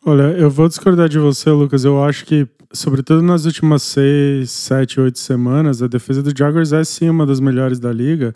[0.04, 1.84] Olha, eu vou discordar de você, Lucas.
[1.84, 6.82] Eu acho que, sobretudo nas últimas seis, sete, oito semanas, a defesa do Jaguars é
[6.82, 8.34] sim uma das melhores da liga.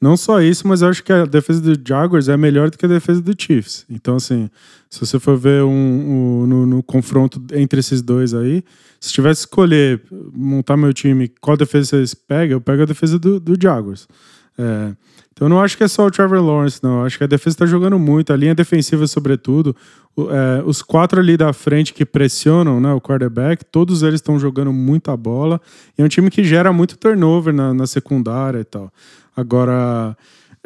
[0.00, 2.84] Não só isso, mas eu acho que a defesa do Jaguars é melhor do que
[2.84, 3.86] a defesa do Chiefs.
[3.88, 4.50] Então, assim,
[4.90, 8.64] se você for ver um, um no, no, confronto entre esses dois aí,
[8.98, 10.02] se tivesse que escolher
[10.34, 14.08] montar meu time, qual defesa vocês pegam, eu pego a defesa do, do Jaguars.
[14.58, 14.92] É,
[15.42, 17.04] então não acho que é só o Trevor Lawrence, não.
[17.04, 19.74] Acho que a defesa está jogando muito, a linha defensiva, sobretudo.
[20.14, 24.38] O, é, os quatro ali da frente que pressionam né, o quarterback, todos eles estão
[24.38, 25.60] jogando muita bola.
[25.98, 28.92] E é um time que gera muito turnover na, na secundária e tal.
[29.36, 30.16] Agora.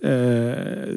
[0.02, 0.90] É,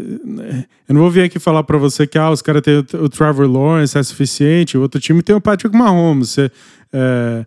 [0.89, 3.08] eu não vou vir aqui falar para você que ah, os caras têm o, o
[3.08, 4.78] Trevor Lawrence, é suficiente.
[4.78, 6.32] O outro time tem o Patrick Mahomes.
[6.32, 6.52] Você,
[6.91, 7.45] é,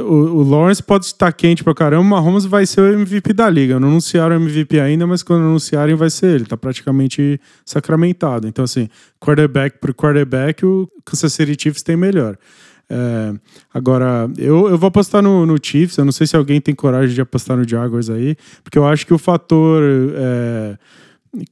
[0.00, 3.80] o, Lawrence pode estar quente pra caramba, o Mahomes vai ser o MVP da liga.
[3.80, 6.44] Não anunciaram o MVP ainda, mas quando anunciarem vai ser ele.
[6.44, 8.46] Tá praticamente sacramentado.
[8.46, 12.36] Então, assim, quarterback por quarterback, o Kansas City Chiefs tem melhor.
[12.90, 13.34] É,
[13.72, 15.96] agora, eu, eu vou apostar no, no, Chiefs.
[15.96, 19.06] Eu não sei se alguém tem coragem de apostar no Jaguars aí, porque eu acho
[19.06, 19.82] que o fator.
[20.14, 20.76] É,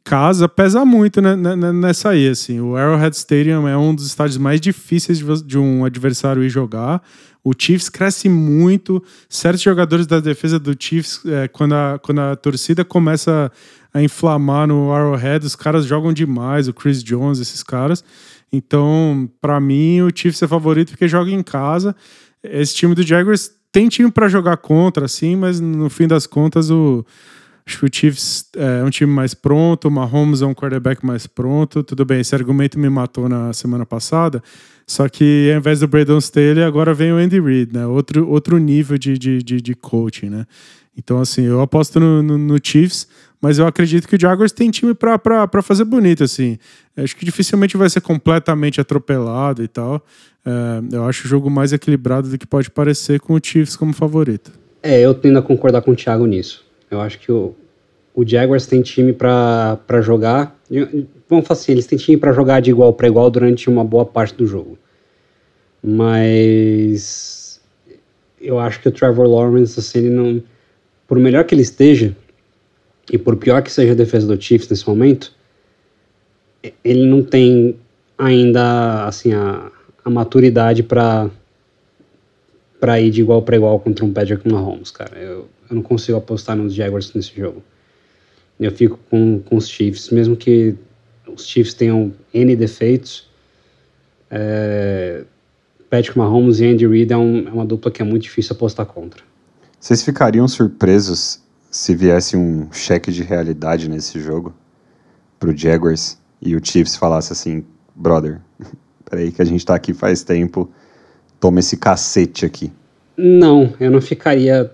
[0.05, 2.61] casa pesa muito né, nessa aí, assim.
[2.61, 7.03] O Arrowhead Stadium é um dos estádios mais difíceis de um adversário ir jogar.
[7.43, 9.03] O Chiefs cresce muito.
[9.29, 13.51] Certos jogadores da defesa do Chiefs, é, quando, a, quando a torcida começa
[13.93, 16.69] a inflamar no Arrowhead, os caras jogam demais.
[16.69, 18.05] O Chris Jones, esses caras.
[18.53, 21.95] Então, para mim, o Chiefs é favorito porque joga em casa.
[22.43, 26.71] Esse time do Jaguars tem time para jogar contra, assim, mas no fim das contas
[26.71, 27.05] o
[27.67, 31.27] Acho que o Chiefs é um time mais pronto, o Mahomes é um quarterback mais
[31.27, 31.83] pronto.
[31.83, 34.43] Tudo bem, esse argumento me matou na semana passada.
[34.87, 37.87] Só que ao invés do Braden Staley, agora vem o Andy Reid, né?
[37.87, 40.47] Outro, outro nível de, de, de, de coaching, né?
[40.97, 43.07] Então, assim, eu aposto no, no, no, Chiefs,
[43.41, 46.59] mas eu acredito que o Jaguars tem time para fazer bonito, assim.
[46.97, 50.05] Acho que dificilmente vai ser completamente atropelado e tal.
[50.45, 53.93] É, eu acho o jogo mais equilibrado do que pode parecer com o Chiefs como
[53.93, 54.51] favorito.
[54.83, 56.65] É, eu tendo a concordar com o Thiago nisso.
[56.91, 57.55] Eu acho que o,
[58.15, 60.59] o Jaguars tem time para jogar.
[61.29, 64.05] Vamos falar assim, eles têm time para jogar de igual para igual durante uma boa
[64.05, 64.79] parte do jogo.
[65.83, 67.61] Mas
[68.41, 70.43] eu acho que o Trevor Lawrence, assim, ele não.
[71.07, 72.17] Por melhor que ele esteja,
[73.11, 75.33] e por pior que seja a defesa do Chiefs nesse momento,
[76.85, 77.77] ele não tem
[78.17, 79.71] ainda assim a,
[80.05, 81.31] a maturidade para
[82.79, 85.19] para ir de igual para igual contra um Patrick Mahomes, cara.
[85.19, 87.63] Eu, eu não consigo apostar nos Jaguars nesse jogo.
[88.59, 90.75] Eu fico com, com os Chiefs, mesmo que
[91.27, 93.29] os Chiefs tenham N defeitos.
[94.31, 95.25] É,
[95.89, 98.87] Patrick Mahomes e Andy Reid é, um, é uma dupla que é muito difícil apostar
[98.87, 99.23] contra.
[99.79, 104.55] Vocês ficariam surpresos se viesse um cheque de realidade nesse jogo
[105.39, 108.41] pro Jaguars e o Chiefs falasse assim, brother,
[109.09, 110.71] peraí que a gente tá aqui faz tempo,
[111.39, 112.71] toma esse cacete aqui.
[113.17, 114.71] Não, eu não ficaria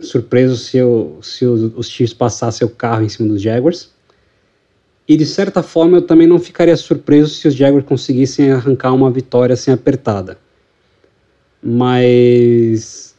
[0.00, 3.90] surpreso se, eu, se os Chiefs passassem o carro em cima dos Jaguars.
[5.06, 9.10] E de certa forma eu também não ficaria surpreso se os Jaguars conseguissem arrancar uma
[9.10, 10.38] vitória assim apertada.
[11.62, 13.14] Mas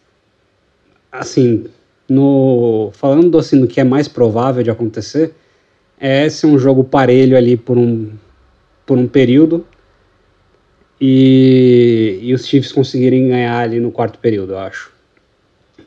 [1.12, 1.65] assim,
[2.08, 5.34] no falando assim do que é mais provável de acontecer,
[6.00, 8.12] é ser um jogo parelho ali por um
[8.86, 9.65] por um período
[11.00, 14.98] e, e os Chiefs conseguirem ganhar ali no quarto período, eu acho.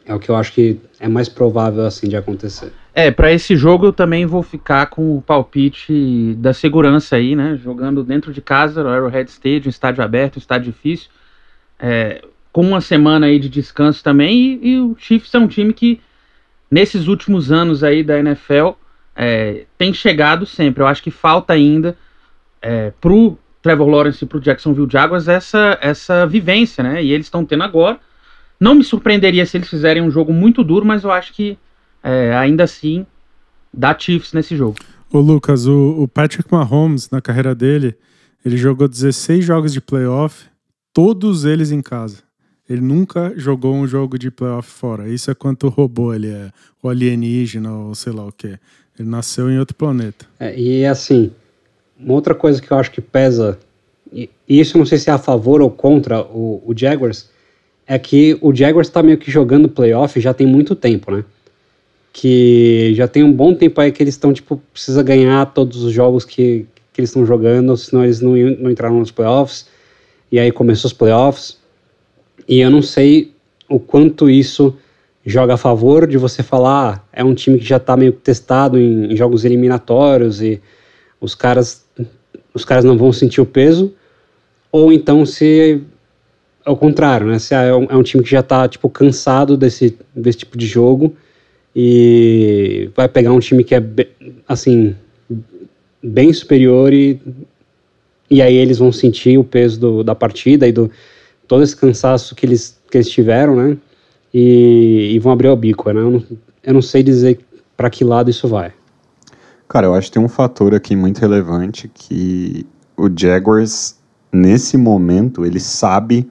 [0.05, 2.73] É o que eu acho que é mais provável assim de acontecer.
[2.95, 7.59] É, para esse jogo eu também vou ficar com o palpite da segurança aí, né?
[7.63, 11.09] Jogando dentro de casa, no Arrowhead Stadium, estádio aberto, estádio difícil.
[11.79, 14.59] É, com uma semana aí de descanso também.
[14.63, 16.01] E, e, o Chiefs é um time que,
[16.71, 18.71] nesses últimos anos aí da NFL,
[19.17, 20.83] é, tem chegado sempre.
[20.83, 21.97] Eu acho que falta ainda
[22.61, 27.03] é, pro Trevor Lawrence e pro Jacksonville Jaguars essa, essa vivência, né?
[27.03, 27.99] E eles estão tendo agora.
[28.63, 31.59] Não me surpreenderia se eles fizerem um jogo muito duro, mas eu acho que
[32.01, 33.05] é, ainda assim
[33.75, 34.77] dá Chiefs nesse jogo.
[35.13, 37.97] Ô Lucas, o, o, Patrick Mahomes, na carreira dele,
[38.47, 40.45] ele jogou 16 jogos de playoff,
[40.95, 42.19] todos eles em casa.
[42.71, 45.09] Ele nunca jogou um jogo de playoff fora.
[45.09, 48.57] Isso é quanto robô ele é, o alienígena, ou sei lá o que.
[48.97, 50.25] Ele nasceu em outro planeta.
[50.39, 51.33] É, e assim,
[51.99, 53.59] uma outra coisa que eu acho que pesa,
[54.13, 57.32] e isso eu não sei se é a favor ou contra o, o Jaguars,
[57.87, 61.25] é que o Jaguars está meio que jogando playoff já tem muito tempo, né?
[62.13, 65.93] Que já tem um bom tempo aí que eles estão, tipo, precisa ganhar todos os
[65.93, 69.67] jogos que, que eles estão jogando, senão eles não, não entraram nos playoffs.
[70.31, 71.59] E aí começou os playoffs.
[72.47, 73.33] E eu não sei
[73.69, 74.77] o quanto isso
[75.25, 78.79] joga a favor de você falar, ah, é um time que já está meio testado
[78.79, 80.61] em, em jogos eliminatórios e
[81.21, 81.83] os caras
[82.55, 83.95] os caras não vão sentir o peso,
[84.71, 85.83] ou então se
[86.65, 87.39] ao contrário, né?
[87.39, 90.67] Se é um, é um time que já tá, tipo, cansado desse, desse tipo de
[90.67, 91.15] jogo
[91.75, 93.83] e vai pegar um time que é,
[94.47, 94.95] assim,
[96.03, 97.21] bem superior e,
[98.31, 100.91] e aí eles vão sentir o peso do, da partida e do
[101.49, 103.77] todo esse cansaço que eles, que eles tiveram, né?
[104.33, 106.01] E, e vão abrir o bico, né?
[106.01, 106.25] Eu não,
[106.65, 107.41] eu não sei dizer
[107.77, 108.73] para que lado isso vai.
[109.69, 113.97] Cara, eu acho que tem um fator aqui muito relevante que o Jaguars,
[114.31, 116.29] nesse momento, ele sabe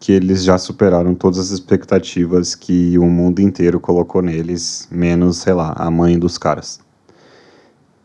[0.00, 5.52] que eles já superaram todas as expectativas que o mundo inteiro colocou neles, menos, sei
[5.52, 6.80] lá, a mãe dos caras.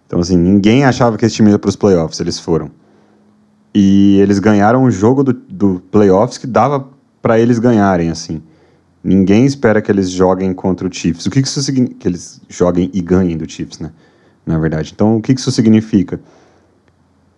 [0.08, 2.72] Então, assim, ninguém achava que esse time ia para os playoffs, eles foram.
[3.74, 6.88] E eles ganharam o jogo do, do playoffs que dava
[7.22, 8.42] para eles ganharem, assim.
[9.04, 11.26] Ninguém espera que eles joguem contra o Chiefs.
[11.26, 12.00] O que, que isso significa?
[12.00, 13.92] Que eles joguem e ganhem do Chiefs, né?
[14.46, 14.92] Na verdade.
[14.94, 16.20] Então, o que, que isso significa?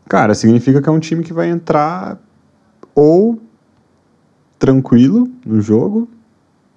[0.08, 2.20] Cara, significa que é um time que vai entrar
[2.94, 3.42] ou
[4.66, 6.10] tranquilo no jogo,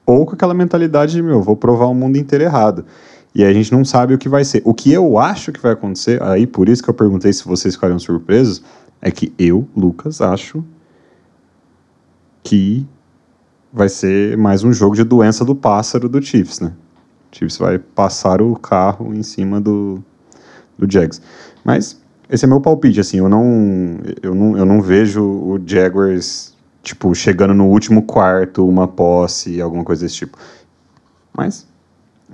[0.05, 2.85] ou com aquela mentalidade de, meu, vou provar o mundo inteiro errado.
[3.35, 4.61] E a gente não sabe o que vai ser.
[4.63, 7.75] O que eu acho que vai acontecer, aí por isso que eu perguntei se vocês
[7.75, 8.63] ficariam surpresos,
[9.01, 10.63] é que eu, Lucas, acho
[12.43, 12.87] que
[13.73, 16.75] vai ser mais um jogo de doença do pássaro do Chiefs, né?
[17.33, 20.03] O Chiefs vai passar o carro em cima do,
[20.79, 21.23] do Jags.
[21.65, 26.58] Mas esse é meu palpite, assim, eu não, eu não, eu não vejo o Jaguars,
[26.83, 30.39] tipo, chegando no último quarto, uma posse, alguma coisa desse tipo.
[31.37, 31.67] Mas,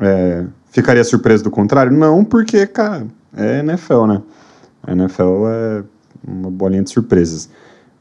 [0.01, 1.93] é, ficaria surpreso do contrário?
[1.93, 4.23] Não, porque, cara, é NFL, né?
[4.83, 5.85] A NFL é
[6.27, 7.49] uma bolinha de surpresas.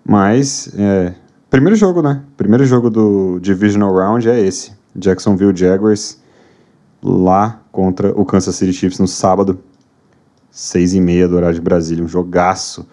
[0.05, 1.13] Mas, é,
[1.53, 2.23] Primeiro jogo, né?
[2.35, 4.71] Primeiro jogo do Divisional Round é esse.
[4.95, 6.19] Jacksonville Jaguars
[6.99, 9.59] lá contra o Kansas City Chiefs no sábado,
[10.49, 12.87] seis e meia do horário de Brasília, um jogaço.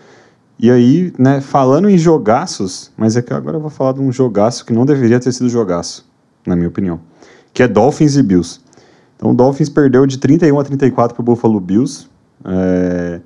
[0.63, 4.13] E aí, né, falando em jogaços, mas é que agora eu vou falar de um
[4.13, 6.07] jogaço que não deveria ter sido jogaço,
[6.47, 7.01] na minha opinião,
[7.55, 8.61] que é Dolphins e Bills.
[9.17, 12.09] Então o Dolphins perdeu de 31 a 34 para o Buffalo Bills.
[12.45, 13.21] É...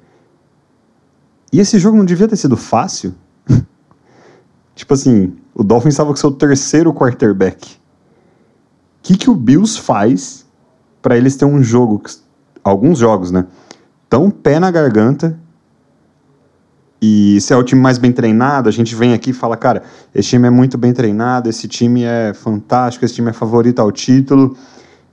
[1.53, 3.13] E esse jogo não devia ter sido fácil,
[4.75, 7.75] Tipo assim, o Dolphins estava com seu terceiro quarterback.
[7.75, 7.79] O
[9.03, 10.47] que, que o Bills faz
[11.03, 12.03] para eles ter um jogo,
[12.63, 13.47] alguns jogos, né?
[14.09, 15.39] Tão pé na garganta.
[17.07, 19.83] E se é o time mais bem treinado, a gente vem aqui e fala, cara,
[20.15, 23.93] esse time é muito bem treinado, esse time é fantástico, esse time é favorito ao
[23.93, 24.57] título.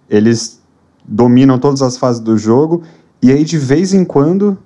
[0.10, 0.62] Eles
[1.04, 2.84] dominam todas as fases do jogo.
[3.22, 4.58] E aí, de vez em quando,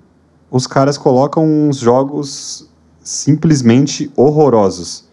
[0.48, 2.70] os caras colocam uns jogos
[3.00, 5.04] simplesmente horrorosos.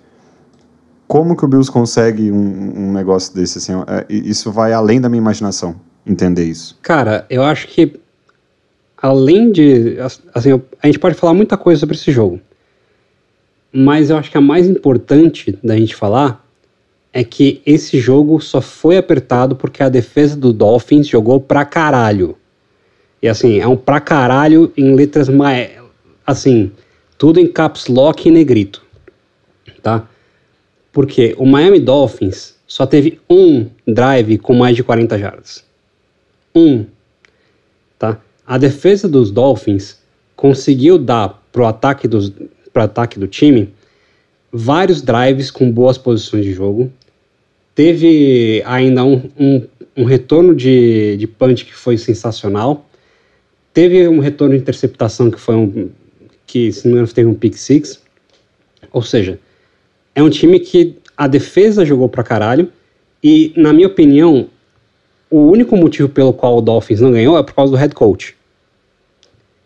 [1.08, 3.58] Como que o Bills consegue um, um negócio desse?
[3.58, 6.78] Assim, é, isso vai além da minha imaginação, entender isso.
[6.84, 8.03] Cara, eu acho que
[9.04, 9.98] além de.
[10.34, 12.40] Assim, a gente pode falar muita coisa sobre esse jogo.
[13.70, 16.46] Mas eu acho que a mais importante da gente falar
[17.12, 22.38] é que esse jogo só foi apertado porque a defesa do Dolphins jogou pra caralho.
[23.22, 25.72] E assim, é um pra caralho em letras mais.
[26.26, 26.72] Assim,
[27.18, 28.82] tudo em caps lock e negrito,
[29.82, 30.08] tá?
[30.94, 35.66] Porque o Miami Dolphins só teve um drive com mais de 40 jardas.
[36.56, 36.86] Um,
[38.00, 38.20] tá?
[38.46, 39.98] A defesa dos Dolphins
[40.36, 42.32] conseguiu dar pro ataque dos
[42.72, 43.72] pro ataque do time
[44.52, 46.92] vários drives com boas posições de jogo.
[47.76, 49.68] Teve ainda um, um,
[49.98, 52.88] um retorno de, de punch que foi sensacional.
[53.74, 55.90] Teve um retorno de interceptação que foi um,
[56.46, 58.00] que, se não me engano, teve um pick six.
[58.92, 59.40] Ou seja,
[60.14, 62.72] é um time que a defesa jogou pra caralho
[63.24, 64.50] e, na minha opinião,
[65.34, 68.36] o único motivo pelo qual o Dolphins não ganhou é por causa do head coach.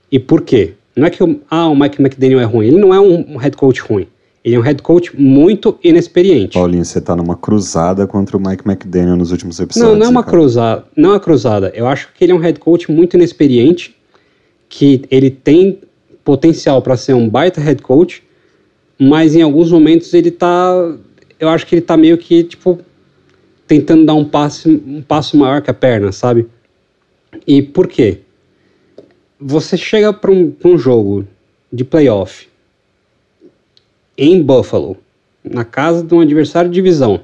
[0.10, 0.76] E por quê?
[0.96, 2.68] Não é que o, ah, o Mike McDaniel é ruim.
[2.68, 4.08] Ele não é um head coach ruim.
[4.46, 6.54] Ele é um head coach muito inexperiente.
[6.54, 9.92] Paulinho, você tá numa cruzada contra o Mike McDaniel nos últimos episódios.
[9.92, 10.86] Não, não é uma cruzada.
[10.96, 11.72] Não é uma cruzada.
[11.76, 13.94] Eu acho que ele é um head coach muito inexperiente,
[14.70, 15.80] que ele tem
[16.24, 18.24] potencial para ser um baita head coach,
[18.98, 20.96] mas em alguns momentos ele tá,
[21.38, 22.80] eu acho que ele tá meio que tipo
[23.68, 26.48] tentando dar um passo, um passo maior que a perna, sabe?
[27.46, 28.22] E por quê?
[29.40, 31.28] Você chega para um, um jogo
[31.72, 32.48] de playoff
[34.18, 34.98] em Buffalo,
[35.44, 37.22] na casa de um adversário de divisão,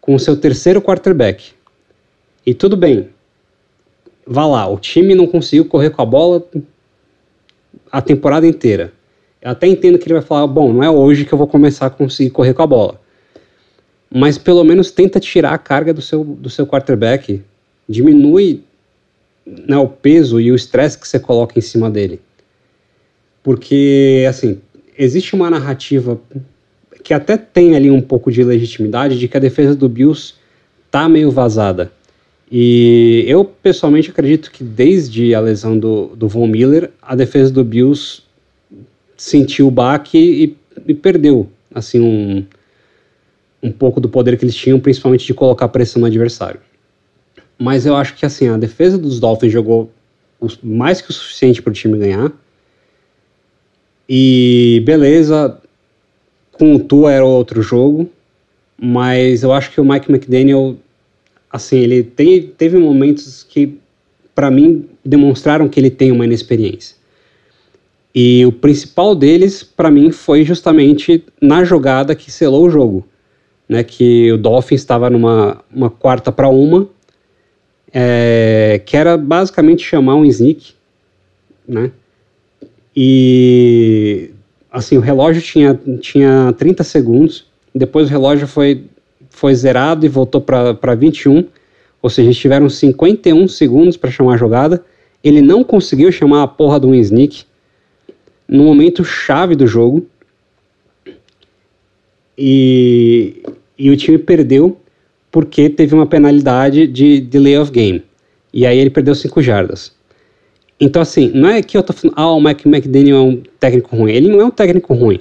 [0.00, 1.52] com o seu terceiro quarterback.
[2.44, 3.10] E tudo bem.
[4.26, 6.44] Vá lá, o time não conseguiu correr com a bola
[7.92, 8.92] a temporada inteira.
[9.40, 11.86] Eu até entendo que ele vai falar, bom, não é hoje que eu vou começar
[11.86, 13.03] a conseguir correr com a bola.
[14.16, 17.42] Mas pelo menos tenta tirar a carga do seu, do seu quarterback.
[17.88, 18.62] Diminui
[19.44, 22.20] né, o peso e o estresse que você coloca em cima dele.
[23.42, 24.60] Porque, assim,
[24.96, 26.20] existe uma narrativa
[27.02, 30.34] que até tem ali um pouco de legitimidade de que a defesa do Bills
[30.92, 31.90] tá meio vazada.
[32.50, 37.64] E eu pessoalmente acredito que desde a lesão do, do Von Miller, a defesa do
[37.64, 38.22] Bills
[39.16, 40.56] sentiu o baque e,
[40.86, 42.46] e perdeu assim um,
[43.64, 46.60] um pouco do poder que eles tinham, principalmente de colocar pressão no adversário.
[47.58, 49.90] Mas eu acho que assim a defesa dos Dolphins jogou
[50.62, 52.30] mais que o suficiente para o time ganhar.
[54.06, 55.58] E beleza,
[56.52, 58.10] com o Tua era outro jogo,
[58.78, 60.76] mas eu acho que o Mike McDaniel
[61.54, 63.78] assim, ele tem, teve momentos que,
[64.34, 66.96] para mim, demonstraram que ele tem uma inexperiência.
[68.12, 73.06] E o principal deles, para mim, foi justamente na jogada que selou o jogo.
[73.66, 76.86] Né, que o Dolphins estava numa uma quarta para uma,
[77.92, 80.74] é, que era basicamente chamar um sneak,
[81.66, 81.90] né?
[82.94, 84.30] E
[84.70, 88.84] assim, o relógio tinha, tinha 30 segundos, depois o relógio foi
[89.34, 91.44] foi zerado e voltou para 21.
[92.00, 94.84] Ou seja, eles tiveram 51 segundos para chamar a jogada.
[95.22, 97.44] Ele não conseguiu chamar a porra do um sneak
[98.46, 100.06] no momento chave do jogo.
[102.36, 103.42] E,
[103.78, 104.76] e o time perdeu
[105.30, 108.02] porque teve uma penalidade de delay of game.
[108.52, 109.92] E aí ele perdeu 5 jardas.
[110.78, 113.96] Então, assim, não é que eu tô falando, ah, o Mike McDaniel é um técnico
[113.96, 114.12] ruim.
[114.12, 115.20] Ele não é um técnico ruim.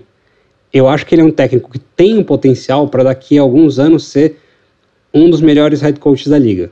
[0.72, 3.80] Eu acho que ele é um técnico que tem um potencial para daqui a alguns
[3.80, 4.38] anos ser
[5.14, 6.72] um dos melhores head coaches da liga.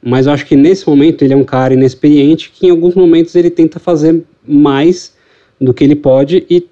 [0.00, 3.34] Mas eu acho que nesse momento ele é um cara inexperiente que em alguns momentos
[3.34, 5.14] ele tenta fazer mais
[5.60, 6.66] do que ele pode e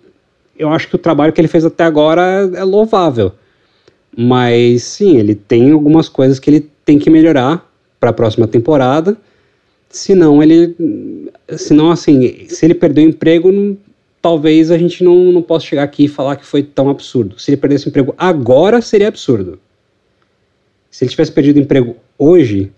[0.61, 3.33] eu acho que o trabalho que ele fez até agora é louvável.
[4.15, 7.67] Mas sim, ele tem algumas coisas que ele tem que melhorar
[7.99, 9.17] para a próxima temporada.
[9.89, 10.77] Senão ele.
[11.57, 13.79] Senão, assim, se ele perder o emprego,
[14.21, 17.41] talvez a gente não, não possa chegar aqui e falar que foi tão absurdo.
[17.41, 19.59] Se ele perdesse o emprego agora, seria absurdo.
[20.91, 22.71] Se ele tivesse perdido o emprego hoje,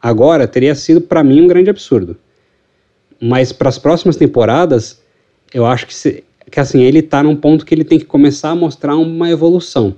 [0.00, 2.16] agora, teria sido para mim um grande absurdo.
[3.20, 5.02] Mas para as próximas temporadas,
[5.52, 6.22] eu acho que, se,
[6.54, 9.96] que assim, ele está num ponto que ele tem que começar a mostrar uma evolução.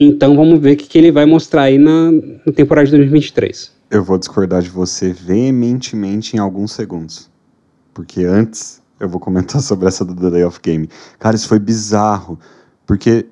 [0.00, 2.10] Então vamos ver o que, que ele vai mostrar aí na,
[2.46, 3.70] na temporada de 2023.
[3.90, 7.30] Eu vou discordar de você veementemente em alguns segundos.
[7.92, 10.88] Porque antes eu vou comentar sobre essa do Delay of Game.
[11.18, 12.38] Cara, isso foi bizarro.
[12.86, 13.26] Porque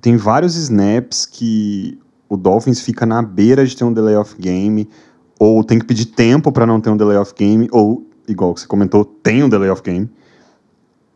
[0.00, 1.96] tem vários snaps que
[2.28, 4.88] o Dolphins fica na beira de ter um Delay of Game,
[5.38, 8.66] ou tem que pedir tempo para não ter um Delay of Game, ou, igual você
[8.66, 10.10] comentou, tem um Delay of Game.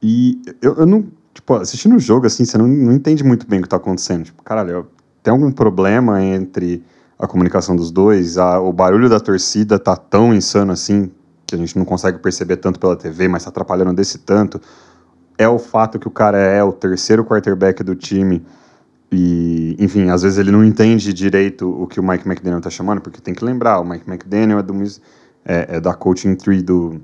[0.09, 1.05] E eu, eu não.
[1.35, 4.23] Tipo, assistindo o jogo, assim, você não, não entende muito bem o que tá acontecendo.
[4.23, 4.87] Tipo, caralho,
[5.21, 6.81] tem algum problema entre
[7.19, 8.39] a comunicação dos dois?
[8.39, 11.11] A, o barulho da torcida tá tão insano assim,
[11.45, 14.61] que a gente não consegue perceber tanto pela TV, mas tá atrapalhando desse tanto.
[15.37, 18.47] É o fato que o cara é o terceiro quarterback do time
[19.11, 23.01] e, enfim, às vezes ele não entende direito o que o Mike McDaniel tá chamando,
[23.01, 24.83] porque tem que lembrar, o Mike McDaniel é, do,
[25.45, 27.01] é, é da coaching tree do,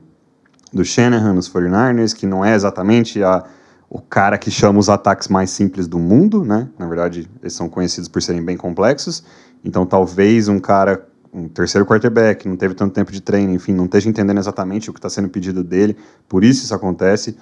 [0.73, 3.45] do Shanahan nos 49ers, que não é exatamente a,
[3.91, 6.69] o cara que chama os ataques mais simples do mundo, né?
[6.79, 9.23] Na verdade, eles são conhecidos por serem bem complexos.
[9.63, 13.85] Então, talvez um cara, um terceiro quarterback, não teve tanto tempo de treino, enfim, não
[13.85, 15.97] esteja entendendo exatamente o que está sendo pedido dele,
[16.29, 17.37] por isso isso acontece.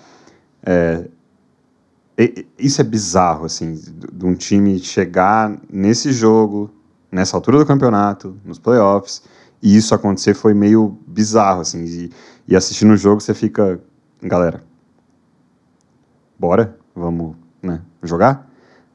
[0.64, 1.04] É,
[2.58, 3.80] isso é bizarro, assim,
[4.12, 6.70] de um time chegar nesse jogo,
[7.10, 9.22] nessa altura do campeonato, nos playoffs,
[9.62, 12.10] e isso acontecer foi meio bizarro, assim, e,
[12.48, 13.80] e assistindo o jogo você fica,
[14.22, 14.62] galera,
[16.38, 18.50] bora, vamos, né, jogar?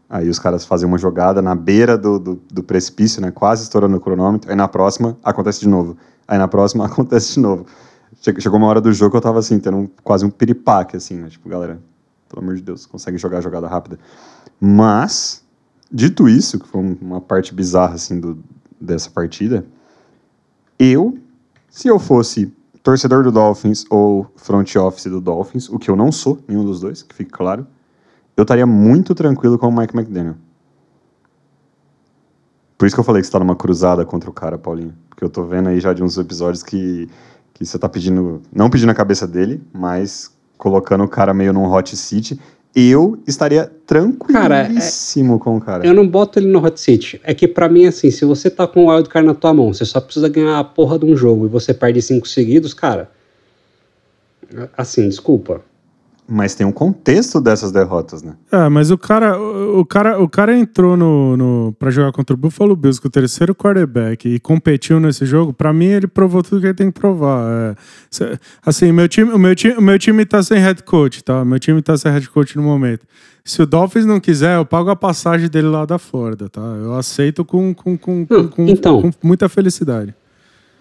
[0.09, 3.32] Aí os caras fazem uma jogada na beira do, do, do, precipício, né?
[3.32, 4.49] Quase estourando o cronômetro.
[4.49, 5.97] Aí na próxima acontece de novo.
[6.28, 7.66] Aí na próxima acontece de novo.
[8.22, 11.16] Chegou uma hora do jogo que eu tava assim, tendo um, quase um piripaque, assim,
[11.16, 11.28] né?
[11.30, 11.80] Tipo, galera,
[12.30, 13.99] pelo amor de Deus, consegue jogar a jogada rápida.
[14.59, 15.43] Mas,
[15.91, 18.38] dito isso, que foi uma parte bizarra, assim, do,
[18.80, 19.66] dessa partida,
[20.80, 21.17] eu,
[21.69, 22.53] se eu fosse
[22.84, 26.80] torcedor do Dolphins ou front office do Dolphins, o que eu não sou, nenhum dos
[26.80, 27.65] dois, que fique claro,
[28.38, 30.36] eu estaria muito tranquilo com o Mike McDaniel.
[32.78, 34.93] Por isso que eu falei que você tá numa cruzada contra o cara, Paulinho.
[35.09, 37.09] Porque eu tô vendo aí já de uns episódios que,
[37.53, 41.71] que você tá pedindo, não pedindo a cabeça dele, mas colocando o cara meio num
[41.71, 42.39] hot seat.
[42.76, 45.88] Eu estaria tranquilíssimo cara, é, com o cara.
[45.88, 47.21] Eu não boto ele no hot seat.
[47.23, 49.86] É que para mim, assim, se você tá com o wildcard na tua mão, você
[49.86, 53.09] só precisa ganhar a porra de um jogo e você perde cinco seguidos, cara.
[54.78, 55.61] Assim, desculpa
[56.28, 58.34] mas tem um contexto dessas derrotas, né?
[58.51, 62.38] É, mas o cara, o, cara, o cara entrou no, no para jogar contra o
[62.38, 65.53] Buffalo Bills com o terceiro quarterback e competiu nesse jogo.
[65.53, 67.76] Para mim, ele provou tudo que ele tem que provar.
[68.21, 71.45] É, assim, meu time, o meu time, o meu time tá sem head coach, tá?
[71.45, 73.05] Meu time tá sem head coach no momento.
[73.43, 76.61] Se o Dolphins não quiser, eu pago a passagem dele lá da Florida, tá?
[76.61, 80.15] Eu aceito com, com, com, com, então, com muita felicidade.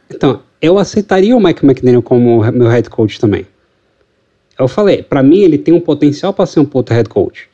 [0.08, 3.46] Então, eu aceitaria o Mike McDaniel como meu head coach também.
[4.58, 7.48] Eu falei, para mim ele tem um potencial para ser um puta head coach.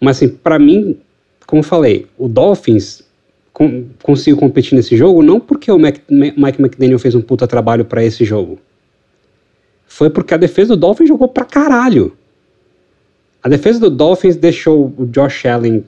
[0.00, 0.98] Mas assim, para mim,
[1.46, 3.02] como eu falei, o Dolphins
[3.52, 7.84] com, conseguiu competir nesse jogo não porque o Mac, Mike McDaniel fez um puta trabalho
[7.84, 8.58] para esse jogo.
[9.86, 12.12] Foi porque a defesa do Dolphins jogou pra caralho.
[13.42, 15.84] A defesa do Dolphins deixou o Josh Allen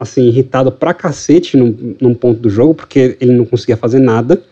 [0.00, 4.42] assim, irritado pra cacete num, num ponto do jogo, porque ele não conseguia fazer nada.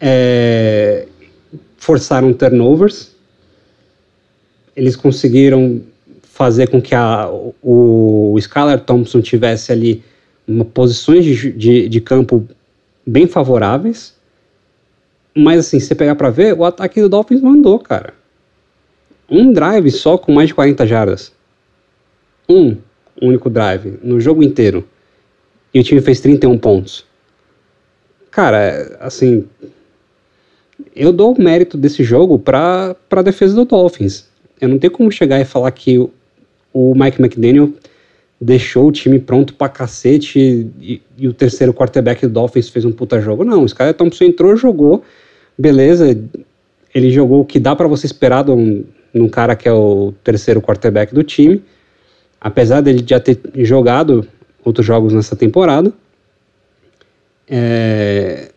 [0.00, 1.06] É,
[1.78, 3.13] forçaram turnovers
[4.76, 5.80] eles conseguiram
[6.22, 10.02] fazer com que a, o, o Skylar Thompson tivesse ali
[10.46, 12.46] uma, posições de, de, de campo
[13.06, 14.14] bem favoráveis.
[15.34, 18.14] Mas assim, se você pegar para ver, o ataque do Dolphins mandou, cara.
[19.28, 21.32] Um drive só com mais de 40 jardas.
[22.48, 22.76] Um
[23.20, 24.86] único drive no jogo inteiro.
[25.72, 27.04] E o time fez 31 pontos.
[28.30, 29.46] Cara, assim,
[30.94, 34.28] eu dou o mérito desse jogo para a defesa do Dolphins.
[34.60, 37.72] Eu não tenho como chegar e falar que o, Mike McDaniel
[38.40, 42.92] deixou o time pronto pra cacete e, e, o terceiro quarterback do Dolphins fez um
[42.92, 43.44] puta jogo.
[43.44, 45.02] Não, o Sky Thompson entrou, jogou,
[45.56, 46.18] beleza,
[46.94, 50.12] ele jogou o que dá para você esperar de um, num cara que é o
[50.22, 51.62] terceiro quarterback do time,
[52.40, 54.26] apesar dele já ter jogado
[54.64, 55.92] outros jogos nessa temporada.
[57.48, 58.50] É...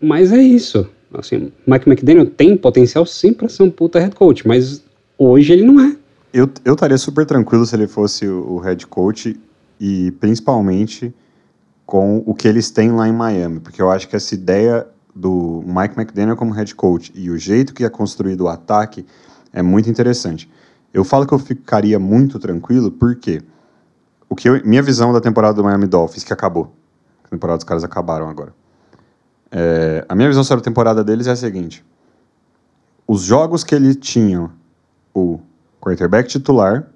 [0.00, 0.88] Mas é isso.
[1.14, 4.82] Assim, Mike McDaniel tem potencial sim para ser um puta head coach, mas
[5.24, 5.96] hoje ele não é.
[6.32, 9.38] Eu, eu estaria super tranquilo se ele fosse o, o head coach
[9.78, 11.14] e principalmente
[11.84, 15.62] com o que eles têm lá em Miami, porque eu acho que essa ideia do
[15.66, 19.04] Mike McDaniel como head coach e o jeito que é construído o ataque
[19.52, 20.50] é muito interessante.
[20.92, 23.42] Eu falo que eu ficaria muito tranquilo porque
[24.28, 26.72] o que eu, minha visão da temporada do Miami Dolphins que acabou,
[27.24, 28.54] a temporada dos caras acabaram agora.
[29.50, 31.84] É, a minha visão sobre a temporada deles é a seguinte:
[33.06, 34.50] os jogos que ele tinha
[35.14, 35.40] o
[35.80, 36.88] quarterback titular,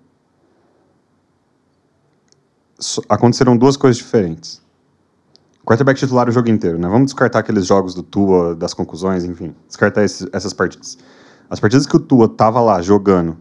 [3.08, 4.62] aconteceram duas coisas diferentes.
[5.64, 6.88] Quarterback titular o jogo inteiro, né?
[6.88, 10.96] Vamos descartar aqueles jogos do Tua, das conclusões, enfim, descartar esses, essas partidas.
[11.50, 13.36] As partidas que o Tua tava lá jogando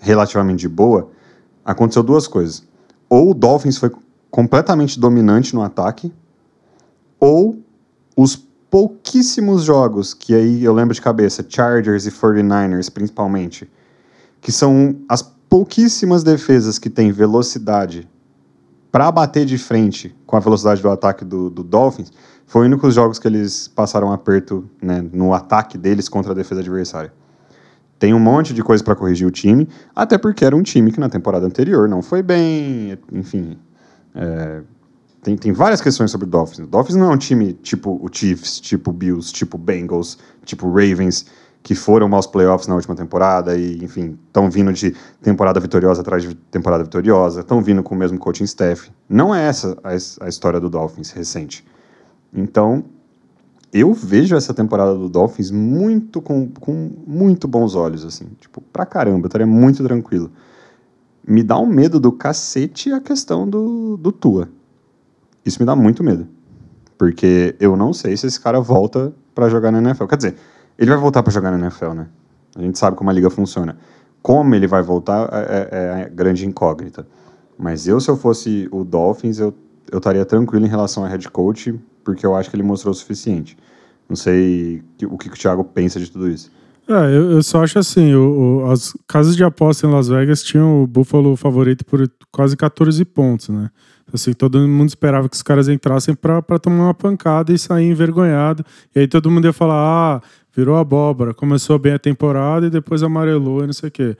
[0.00, 1.10] relativamente de boa,
[1.64, 2.62] aconteceu duas coisas.
[3.08, 3.90] Ou o Dolphins foi
[4.30, 6.12] completamente dominante no ataque,
[7.18, 7.58] ou
[8.16, 8.36] os
[8.70, 13.68] pouquíssimos jogos que aí eu lembro de cabeça, Chargers e 49ers principalmente,
[14.40, 18.08] que são as pouquíssimas defesas que têm velocidade
[18.90, 22.12] para bater de frente com a velocidade do ataque do, do Dolphins,
[22.46, 26.60] foi o único jogos que eles passaram aperto né, no ataque deles contra a defesa
[26.60, 27.12] adversária.
[27.98, 30.98] Tem um monte de coisa para corrigir o time, até porque era um time que
[30.98, 33.58] na temporada anterior não foi bem, enfim.
[34.14, 34.62] É,
[35.22, 36.60] tem, tem várias questões sobre o Dolphins.
[36.60, 41.26] O Dolphins não é um time tipo o Chiefs, tipo Bills, tipo Bengals, tipo Ravens,
[41.62, 46.22] que foram aos playoffs na última temporada e, enfim, estão vindo de temporada vitoriosa atrás
[46.22, 48.90] de temporada vitoriosa, estão vindo com o mesmo coaching staff.
[49.08, 49.90] Não é essa a,
[50.24, 51.64] a história do Dolphins recente.
[52.32, 52.84] Então,
[53.72, 58.26] eu vejo essa temporada do Dolphins muito com, com muito bons olhos, assim.
[58.40, 60.30] Tipo, pra caramba, eu estaria muito tranquilo.
[61.26, 64.48] Me dá um medo do cacete a questão do, do Tua.
[65.44, 66.26] Isso me dá muito medo.
[66.98, 70.06] Porque eu não sei se esse cara volta para jogar na NFL.
[70.06, 70.36] Quer dizer,
[70.80, 72.06] ele vai voltar para jogar na NFL, né?
[72.56, 73.76] A gente sabe como a liga funciona.
[74.22, 77.06] Como ele vai voltar é, é, é grande incógnita.
[77.58, 79.54] Mas eu, se eu fosse o Dolphins, eu,
[79.92, 82.94] eu estaria tranquilo em relação a head coach, porque eu acho que ele mostrou o
[82.94, 83.58] suficiente.
[84.08, 86.50] Não sei o que, o Thiago pensa de tudo isso.
[86.88, 90.42] É, eu, eu só acho assim, o, o, as casas de aposta em Las Vegas
[90.42, 93.70] tinham o Buffalo favorito por quase 14 pontos, né?
[94.12, 98.64] Assim, todo mundo esperava que os caras entrassem para tomar uma pancada e sair envergonhado.
[98.94, 100.22] E aí todo mundo ia falar: ah,
[100.54, 104.16] virou abóbora, começou bem a temporada e depois amarelou e não sei o quê.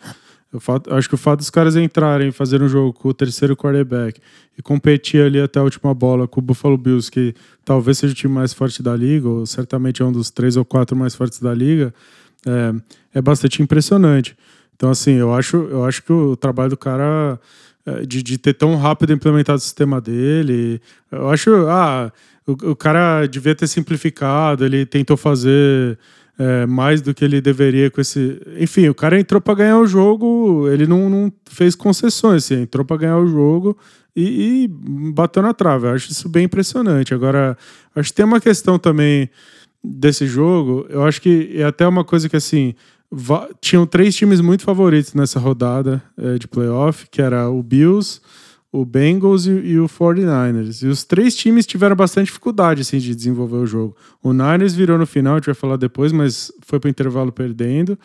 [0.53, 3.57] Eu, fato, acho que o fato dos caras entrarem, fazer um jogo com o terceiro
[3.57, 4.21] quarterback
[4.59, 8.17] e competir ali até a última bola com o Buffalo Bills, que talvez seja o
[8.17, 11.41] time mais forte da liga, ou certamente é um dos três ou quatro mais fortes
[11.41, 11.95] da liga,
[12.45, 12.75] é,
[13.19, 14.37] é bastante impressionante.
[14.75, 17.39] Então, assim, eu acho, eu acho que o trabalho do cara
[17.87, 20.81] é, de, de ter tão rápido implementado o sistema dele.
[21.11, 22.13] Eu acho, ah,
[22.47, 25.99] o, o cara devia ter simplificado, ele tentou fazer
[26.41, 28.41] é, mais do que ele deveria com esse.
[28.59, 32.83] Enfim, o cara entrou para ganhar o jogo, ele não, não fez concessões, assim, entrou
[32.83, 33.77] para ganhar o jogo
[34.17, 34.69] e, e,
[35.13, 35.87] bateu na trave.
[35.87, 37.13] Eu acho isso bem impressionante.
[37.13, 37.59] Agora,
[37.95, 39.29] acho que tem uma questão também
[39.85, 42.75] desse jogo, eu acho que é até uma coisa que assim
[43.61, 48.21] tinham três times muito favoritos nessa rodada é, de playoff, que era o Bills,
[48.73, 50.83] o Bengals e, e, o 49ers.
[50.83, 53.97] E os três times tiveram bastante dificuldade assim, de desenvolver o jogo.
[54.23, 57.33] O Niners virou no final, a gente vai falar depois, mas foi para o intervalo
[57.33, 57.99] perdendo.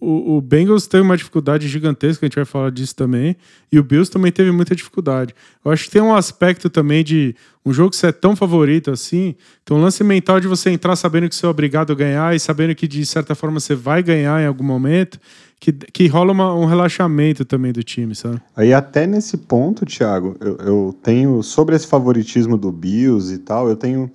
[0.00, 3.36] O, o, Bengals teve uma dificuldade gigantesca, a gente vai falar disso também.
[3.70, 5.34] E o Bills também teve muita dificuldade.
[5.62, 7.36] Eu acho que tem um aspecto também de
[7.66, 10.96] um jogo que você é tão favorito assim, tem um lance mental de você entrar
[10.96, 14.02] sabendo que você é obrigado a ganhar e sabendo que de certa forma você vai
[14.02, 15.20] ganhar em algum momento,
[15.60, 18.40] que, que rola uma, um relaxamento também do time, sabe?
[18.56, 23.68] Aí até nesse ponto, Thiago, eu, eu tenho, sobre esse favoritismo do Bills e tal,
[23.68, 24.10] eu tenho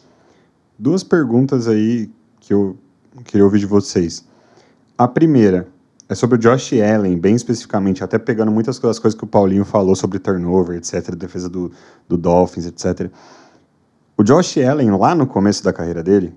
[0.77, 2.75] duas perguntas aí que eu
[3.23, 4.25] queria ouvir de vocês.
[4.97, 5.67] A primeira,
[6.09, 9.65] é sobre o Josh Allen, bem especificamente, até pegando muitas das coisas que o Paulinho
[9.65, 11.71] falou sobre turnover, etc., defesa do,
[12.07, 13.09] do Dolphins, etc.
[14.17, 16.33] O Josh Allen, lá no começo da carreira dele,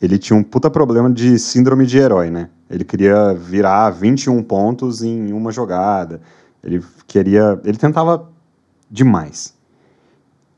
[0.00, 2.48] ele tinha um puta problema de síndrome de herói, né?
[2.70, 6.20] Ele queria virar 21 pontos em uma jogada.
[6.62, 7.60] Ele queria.
[7.64, 8.28] Ele tentava
[8.90, 9.54] demais.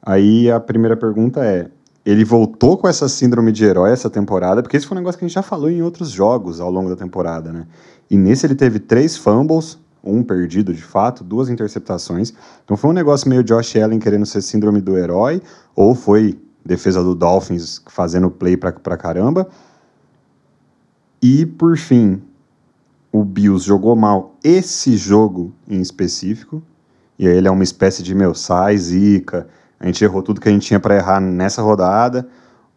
[0.02, 1.70] Aí a primeira pergunta é:
[2.04, 5.24] ele voltou com essa síndrome de herói essa temporada, porque esse foi um negócio que
[5.24, 7.66] a gente já falou em outros jogos ao longo da temporada, né?
[8.10, 12.32] E nesse ele teve três fumbles, um perdido de fato, duas interceptações.
[12.64, 15.40] Então foi um negócio meio Josh Allen querendo ser síndrome do herói,
[15.76, 19.48] ou foi defesa do Dolphins fazendo play pra, pra caramba.
[21.22, 22.22] E por fim,
[23.12, 26.62] o Bills jogou mal esse jogo em específico.
[27.18, 29.46] E aí ele é uma espécie de meu sai, zica.
[29.78, 32.26] A gente errou tudo que a gente tinha para errar nessa rodada.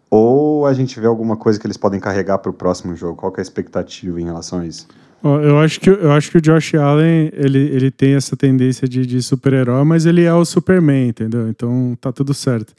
[0.09, 3.15] Ou a gente vê alguma coisa que eles podem carregar para o próximo jogo?
[3.15, 4.87] Qual é a expectativa em relação a isso?
[5.23, 9.05] Eu acho que, eu acho que o Josh Allen ele, ele tem essa tendência de,
[9.05, 11.47] de super-herói, mas ele é o Superman, entendeu?
[11.47, 12.73] Então tá tudo certo.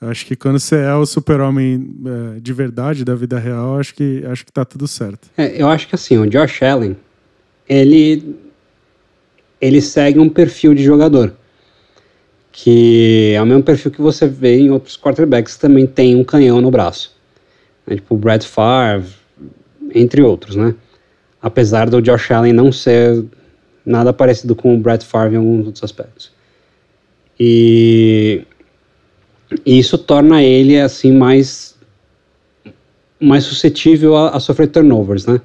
[0.00, 1.94] Acho que quando você é o super-homem
[2.36, 5.28] é, de verdade, da vida real, acho que, acho que tá tudo certo.
[5.36, 6.96] É, eu acho que assim, o Josh Allen,
[7.68, 8.34] ele,
[9.60, 11.34] ele segue um perfil de jogador.
[12.50, 16.24] Que é o mesmo perfil que você vê em outros quarterbacks que também tem um
[16.24, 17.14] canhão no braço.
[17.86, 19.12] É, tipo o Brad Favre,
[19.94, 20.74] entre outros, né?
[21.42, 23.22] Apesar do Josh Allen não ser
[23.84, 26.32] nada parecido com o Brad Favre em alguns outros aspectos.
[27.38, 28.44] E
[29.64, 31.76] e isso torna ele assim mais
[33.20, 35.40] mais suscetível a, a, sofrer turnovers, né?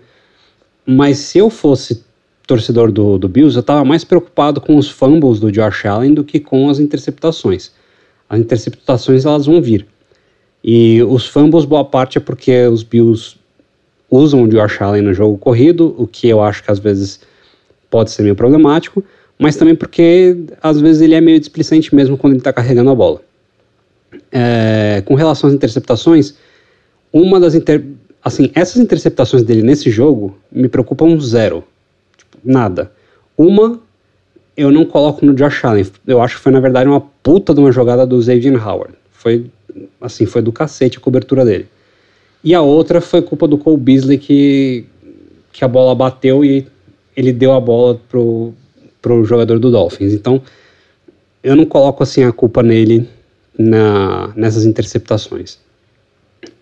[0.86, 2.06] Mas se eu fosse
[2.48, 6.24] torcedor do, do Bills, eu estava mais preocupado com os fumbles do Josh Allen do
[6.24, 7.72] que com as interceptações.
[8.30, 9.86] As interceptações elas vão vir.
[10.64, 13.36] E os fumbles, boa parte é porque os Bills
[14.10, 17.20] usam o Josh Allen no jogo corrido, o que eu acho que às vezes
[17.90, 19.04] pode ser meio problemático,
[19.38, 22.96] mas também porque às vezes ele é meio displicente mesmo quando ele está carregando a
[22.96, 23.22] bola.
[24.32, 26.36] É, com relação às interceptações,
[27.12, 27.84] uma das inter...
[28.24, 31.64] assim, essas interceptações dele nesse jogo me preocupam zero,
[32.18, 32.92] tipo, nada.
[33.38, 33.80] Uma
[34.58, 37.60] eu não coloco no Josh Allen, eu acho que foi na verdade uma puta de
[37.60, 38.94] uma jogada do Xavier Howard.
[39.12, 39.46] Foi
[40.00, 41.68] assim, foi do cacete a cobertura dele.
[42.44, 44.86] E a outra foi culpa do Cole Beasley que
[45.52, 46.68] que a bola bateu e
[47.16, 48.54] ele deu a bola pro
[49.02, 50.14] pro jogador do Dolphins.
[50.14, 50.42] Então,
[51.44, 53.08] eu não coloco assim a culpa nele
[53.58, 55.58] na, nessas interceptações.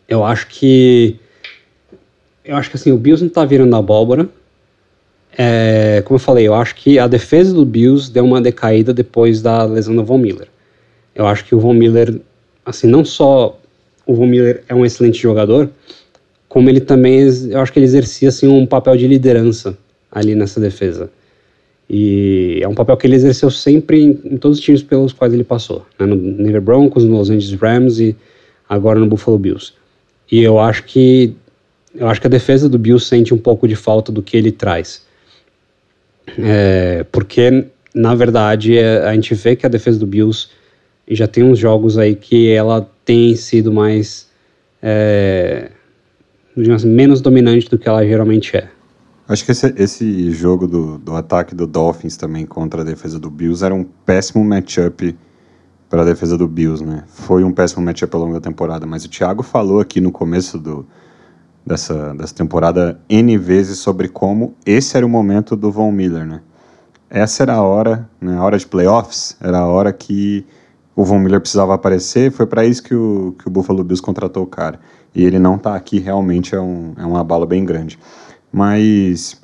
[0.07, 1.19] Eu acho que
[2.45, 4.29] eu acho que assim o Bills não está virando abóbora.
[5.37, 9.41] É, como eu falei, eu acho que a defesa do Bills deu uma decaída depois
[9.41, 10.47] da lesão do Von Miller.
[11.15, 12.19] Eu acho que o Von Miller,
[12.65, 13.59] assim, não só
[14.05, 15.69] o Von Miller é um excelente jogador,
[16.47, 19.75] como ele também, eu acho que ele exercia assim um papel de liderança
[20.11, 21.09] ali nessa defesa.
[21.89, 25.33] E é um papel que ele exerceu sempre em, em todos os times pelos quais
[25.33, 25.85] ele passou.
[25.99, 26.05] Né?
[26.05, 28.15] No Denver Broncos, no Los Angeles Rams e
[28.67, 29.73] agora no Buffalo Bills.
[30.31, 31.35] E eu acho que
[31.95, 34.51] eu acho que a defesa do Bills sente um pouco de falta do que ele
[34.51, 35.05] traz.
[36.39, 40.49] É, porque, na verdade, é, a gente vê que a defesa do Bills
[41.07, 44.27] já tem uns jogos aí que ela tem sido mais.
[44.81, 45.69] É,
[46.55, 48.69] digamos, menos dominante do que ela geralmente é.
[49.27, 53.29] Acho que esse, esse jogo do, do ataque do Dolphins também contra a defesa do
[53.29, 55.17] Bills era um péssimo matchup
[55.89, 57.03] para a defesa do Bills, né?
[57.07, 60.57] Foi um péssimo matchup ao longo da temporada, mas o Thiago falou aqui no começo
[60.57, 60.85] do,
[61.65, 66.41] dessa, dessa temporada N vezes sobre como esse era o momento do Von Miller, né?
[67.09, 70.45] Essa era a hora, né, a hora de playoffs, era a hora que
[70.95, 74.43] o Von Miller precisava aparecer, foi para isso que o, que o Buffalo Bills contratou
[74.43, 74.79] o cara.
[75.15, 77.99] E ele não tá aqui, realmente é, um, é uma bala bem grande.
[78.53, 79.41] Mas,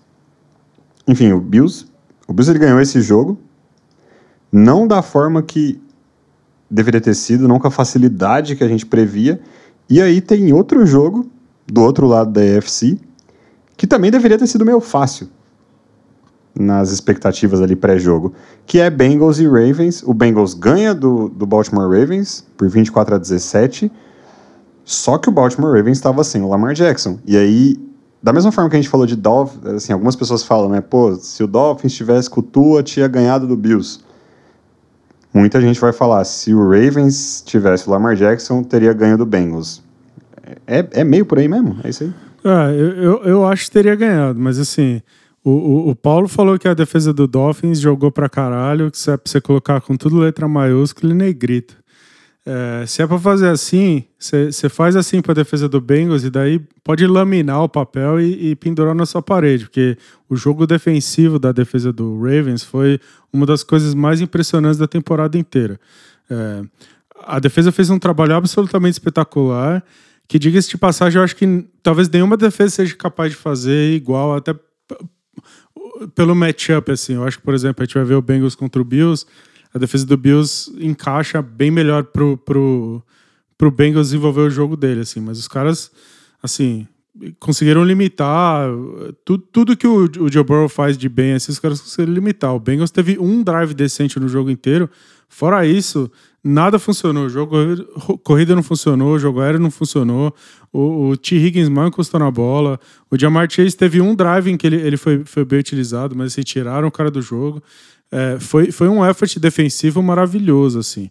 [1.07, 1.87] enfim, o Bills,
[2.27, 3.39] o Bills ele ganhou esse jogo,
[4.51, 5.81] não da forma que
[6.69, 9.41] deveria ter sido, não com a facilidade que a gente previa.
[9.89, 11.27] E aí tem outro jogo
[11.65, 12.99] do outro lado da EFC
[13.75, 15.29] que também deveria ter sido meio fácil
[16.53, 18.33] nas expectativas ali pré-jogo,
[18.65, 20.03] que é Bengals e Ravens.
[20.03, 23.91] O Bengals ganha do, do Baltimore Ravens por 24 a 17,
[24.83, 27.19] só que o Baltimore Ravens estava sem o Lamar Jackson.
[27.25, 27.88] E aí
[28.21, 30.81] da mesma forma que a gente falou de Dolphins, assim, algumas pessoas falam, né?
[30.81, 33.99] Pô, se o Dolphins tivesse com o Tua, tinha ganhado do Bills.
[35.33, 39.81] Muita gente vai falar, se o Ravens tivesse o Lamar Jackson, teria ganho do Bengals.
[40.65, 41.77] É, é meio por aí mesmo?
[41.83, 42.13] É isso aí?
[42.43, 45.01] Ah, eu, eu, eu acho que teria ganhado, mas assim,
[45.43, 49.11] o, o, o, Paulo falou que a defesa do Dolphins jogou pra caralho, que se
[49.11, 51.77] é pra você colocar com tudo letra maiúscula e negrito.
[52.51, 56.59] É, se é para fazer assim, você faz assim para defesa do Bengals e daí
[56.83, 59.95] pode laminar o papel e, e, pendurar na sua parede, porque
[60.27, 62.99] o jogo defensivo da defesa do Ravens foi
[63.31, 65.79] uma das coisas mais impressionantes da temporada inteira.
[66.27, 66.63] É,
[67.23, 69.83] a defesa fez um trabalho absolutamente espetacular,
[70.27, 74.35] que diga-se de passagem, eu acho que talvez nenhuma defesa seja capaz de fazer igual,
[74.35, 74.55] até
[76.15, 77.13] pelo matchup, assim.
[77.13, 79.27] Eu acho que, por exemplo, a gente vai ver o Bengals contra o Bills,
[79.73, 83.03] a defesa do Bills encaixa bem melhor pro, pro,
[83.57, 85.19] pro Bengals desenvolver o jogo dele, assim.
[85.19, 85.91] Mas os caras,
[86.41, 86.87] assim,
[87.39, 88.69] conseguiram limitar
[89.25, 92.53] tudo, tudo que o, o Joe Burrow faz de bem, assim, os caras conseguiram limitar.
[92.53, 94.89] O Bengals teve um drive decente no jogo inteiro.
[95.27, 96.11] Fora isso,
[96.43, 97.25] nada funcionou.
[97.25, 97.55] O jogo
[98.23, 100.33] corrida não funcionou, o jogo aéreo não funcionou.
[100.71, 101.35] O, o T.
[101.35, 102.79] Higgins mal encostou na bola.
[103.11, 106.33] O Jamar Chase teve um drive em que ele, ele foi, foi bem utilizado, mas
[106.33, 107.61] assim, tiraram o cara do jogo.
[108.11, 111.09] É, foi, foi um effort defensivo maravilhoso, assim.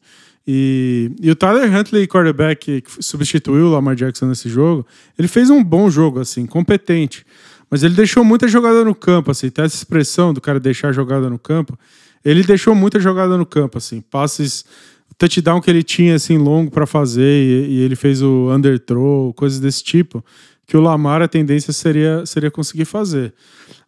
[0.50, 4.86] E, e o Tyler Huntley, quarterback, que substituiu o Lamar Jackson nesse jogo,
[5.18, 7.24] ele fez um bom jogo, assim, competente.
[7.70, 11.28] Mas ele deixou muita jogada no campo, assim, tem essa expressão do cara deixar jogada
[11.28, 11.78] no campo.
[12.24, 14.64] Ele deixou muita jogada no campo, assim, passes,
[15.18, 19.60] touchdown que ele tinha, assim, longo para fazer, e, e, ele fez o underthrow, coisas
[19.60, 20.24] desse tipo,
[20.66, 23.34] que o Lamar, a tendência seria, seria conseguir fazer.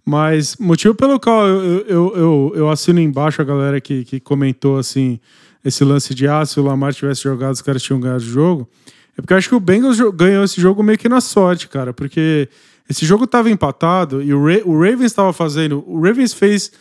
[0.05, 4.79] Mas motivo pelo qual eu, eu, eu, eu assino embaixo a galera que, que comentou,
[4.79, 5.21] assim,
[5.65, 8.69] esse lance de ah, se o Lamar tivesse jogado, os caras tinham ganhado o jogo.
[9.17, 11.93] É porque eu acho que o Bengals ganhou esse jogo meio que na sorte, cara.
[11.93, 12.49] Porque
[12.89, 15.85] esse jogo tava empatado e o, Ra o Ravens estava fazendo.
[15.87, 16.73] O Ravens fez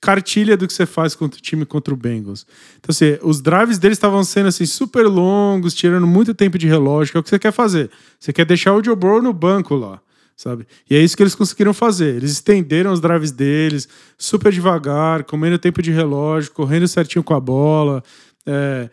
[0.00, 2.46] cartilha do que você faz contra o time contra o Bengals.
[2.78, 7.12] Então, assim, os drives deles estavam sendo assim super longos, tirando muito tempo de relógio,
[7.12, 7.90] que é o que você quer fazer.
[8.20, 10.00] Você quer deixar o Joe Burrow no banco lá
[10.38, 10.68] sabe?
[10.88, 12.14] E é isso que eles conseguiram fazer.
[12.14, 17.40] Eles estenderam os drives deles, super devagar, comendo tempo de relógio, correndo certinho com a
[17.40, 18.04] bola,
[18.46, 18.88] é,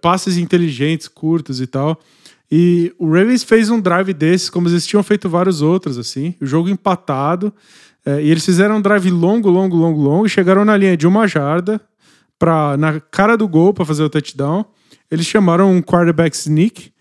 [0.00, 2.00] passes inteligentes, curtos e tal.
[2.50, 6.46] E o Ravens fez um drive desses, como eles tinham feito vários outros, assim, o
[6.46, 7.52] jogo empatado.
[8.06, 11.08] É, e eles fizeram um drive longo, longo, longo, longo, e chegaram na linha de
[11.08, 11.80] uma jarda,
[12.38, 14.64] pra, na cara do gol para fazer o touchdown.
[15.10, 16.92] Eles chamaram um quarterback sneak,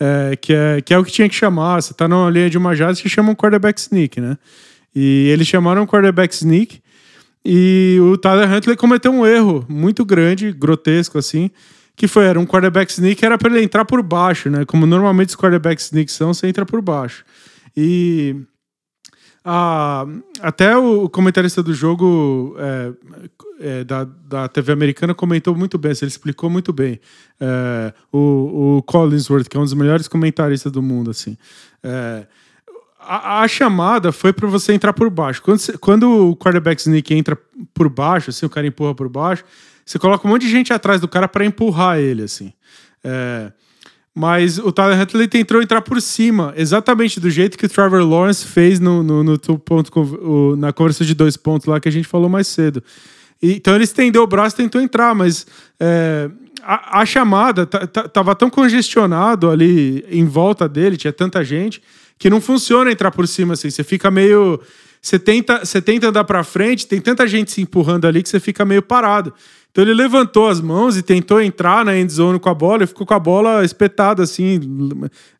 [0.00, 1.82] é, que, é, que é o que tinha que chamar.
[1.82, 4.38] Você tá numa linha de uma jarda, você chama um quarterback sneak, né?
[4.94, 6.80] E eles chamaram um quarterback sneak.
[7.44, 11.50] E o Tyler Huntley cometeu um erro muito grande, grotesco assim,
[11.96, 14.64] que foi era um quarterback sneak era para ele entrar por baixo, né?
[14.64, 17.24] Como normalmente os quarterback sneaks são, você entra por baixo.
[17.76, 18.36] E
[19.44, 20.06] a,
[20.40, 22.92] até o comentarista do jogo é,
[23.60, 27.00] é, da, da TV americana comentou muito bem, ele explicou muito bem.
[27.40, 31.36] É, o, o Collinsworth, que é um dos melhores comentaristas do mundo, assim.
[31.82, 32.26] É,
[32.98, 35.42] a, a, chamada foi para você entrar por baixo.
[35.42, 37.38] Quando, você, quando o quarterback sneak entra
[37.72, 39.42] por baixo, assim, o cara empurra por baixo,
[39.84, 42.52] você coloca um monte de gente atrás do cara para empurrar ele, assim.
[43.02, 43.50] É,
[44.20, 48.44] mas o Tyler Huntley tentou entrar por cima, exatamente do jeito que o Trevor Lawrence
[48.44, 49.90] fez no, no, no ponto,
[50.58, 52.84] na conversa de dois pontos lá que a gente falou mais cedo.
[53.42, 55.46] Então ele estendeu o braço e tentou entrar, mas
[55.80, 56.28] é,
[56.62, 61.82] a, a, chamada tava tão congestionado ali em volta dele, tinha tanta gente,
[62.18, 63.70] que não funciona entrar por cima assim.
[63.70, 64.60] Você fica meio.
[65.00, 68.38] Você tenta, você tenta andar para frente, tem tanta gente se empurrando ali que você
[68.38, 69.32] fica meio parado.
[69.70, 72.86] Então ele levantou as mãos e tentou entrar na end zone com a bola e
[72.86, 74.60] ficou com a bola espetada assim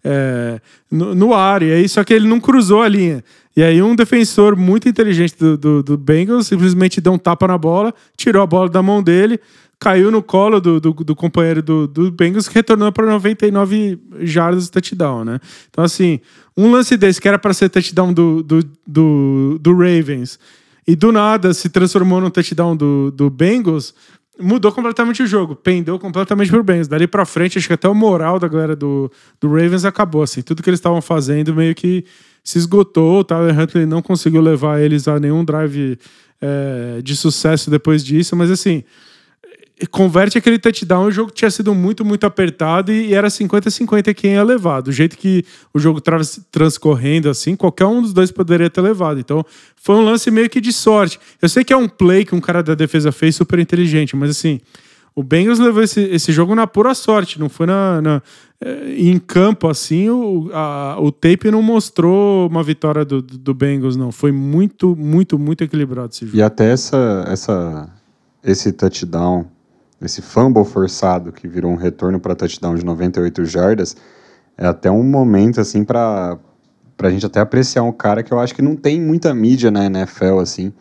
[0.04, 0.60] é,
[0.90, 1.62] no, no, ar.
[1.62, 3.24] E aí, só que ele não cruzou a linha.
[3.56, 7.58] E aí um defensor muito inteligente do, do, do Bengals simplesmente deu um tapa na
[7.58, 9.40] bola, tirou a bola da mão dele,
[9.80, 14.64] caiu no colo do, do, do companheiro do, do Bengals, que retornou para 99 jardas
[14.64, 15.40] de touchdown, né?
[15.70, 16.20] Então, assim,
[16.54, 20.38] um lance desse que era para ser touchdown do, do, do, do, Ravens
[20.86, 23.94] e do nada se transformou num touchdown do, do Bengals,
[24.40, 26.88] mudou completamente o jogo, pendeu completamente pro Bengals.
[26.88, 29.10] Dali para frente, acho que até o moral da galera do,
[29.40, 30.42] do Ravens acabou, assim.
[30.42, 32.04] Tudo que eles estavam fazendo meio que
[32.42, 33.20] se esgotou.
[33.20, 35.98] O Tyler Huntley não conseguiu levar eles a nenhum drive
[36.40, 38.82] é, de sucesso depois disso, mas assim
[39.86, 44.42] converte aquele touchdown, o jogo tinha sido muito, muito apertado e, era 50-50 quem ia
[44.42, 44.80] levar.
[44.80, 49.18] Do jeito que o jogo trans, transcorrendo assim, qualquer um dos dois poderia ter levado.
[49.18, 49.44] Então,
[49.76, 51.18] foi um lance meio que de sorte.
[51.40, 54.30] Eu sei que é um play que um cara da defesa fez super inteligente, mas
[54.30, 54.60] assim,
[55.14, 58.22] o Bengals levou esse, esse jogo na pura sorte, não foi na, na
[58.60, 63.96] eh, em campo assim, o, a, o tape não mostrou uma vitória do, do Bengals,
[63.96, 64.12] não.
[64.12, 66.36] Foi muito, muito, muito equilibrado esse jogo.
[66.36, 67.88] E até essa, essa,
[68.44, 69.46] esse touchdown
[70.02, 73.96] esse fumble forçado que virou um retorno para touchdown de 98 jardas,
[74.56, 76.38] é até um momento assim para
[76.98, 79.86] a gente até apreciar um cara que eu acho que não tem muita mídia na
[79.86, 80.72] NFL assim,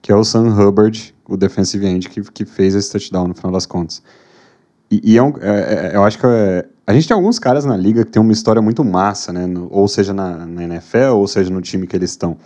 [0.00, 3.52] que é o Sam Hubbard, o defensive end que, que fez esse touchdown no final
[3.52, 4.02] das contas.
[4.90, 7.64] E, e é um, é, é, eu acho que é, a gente tem alguns caras
[7.64, 9.46] na liga que tem uma história muito massa, né?
[9.46, 12.36] No, ou seja na, na, NFL, ou seja no time que eles estão.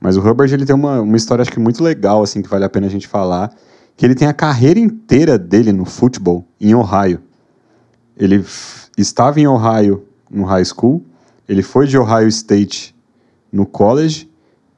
[0.00, 2.64] Mas o Hubbard ele tem uma, uma história acho que muito legal assim que vale
[2.64, 3.54] a pena a gente falar
[3.96, 7.20] que ele tem a carreira inteira dele no futebol em Ohio.
[8.16, 8.44] Ele
[8.96, 11.04] estava em Ohio no high school,
[11.48, 12.94] ele foi de Ohio State
[13.52, 14.30] no college,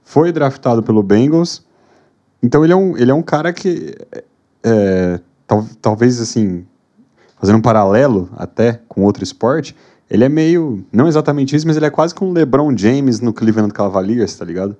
[0.05, 1.64] foi draftado pelo Bengals.
[2.43, 3.95] Então ele é um, ele é um cara que
[4.62, 6.64] é, tal, talvez assim
[7.41, 9.75] fazendo um paralelo até com outro esporte,
[10.11, 13.33] Ele é meio, não exatamente isso, mas ele é quase como o LeBron James no
[13.33, 14.77] Cleveland Cavaliers, tá ligado?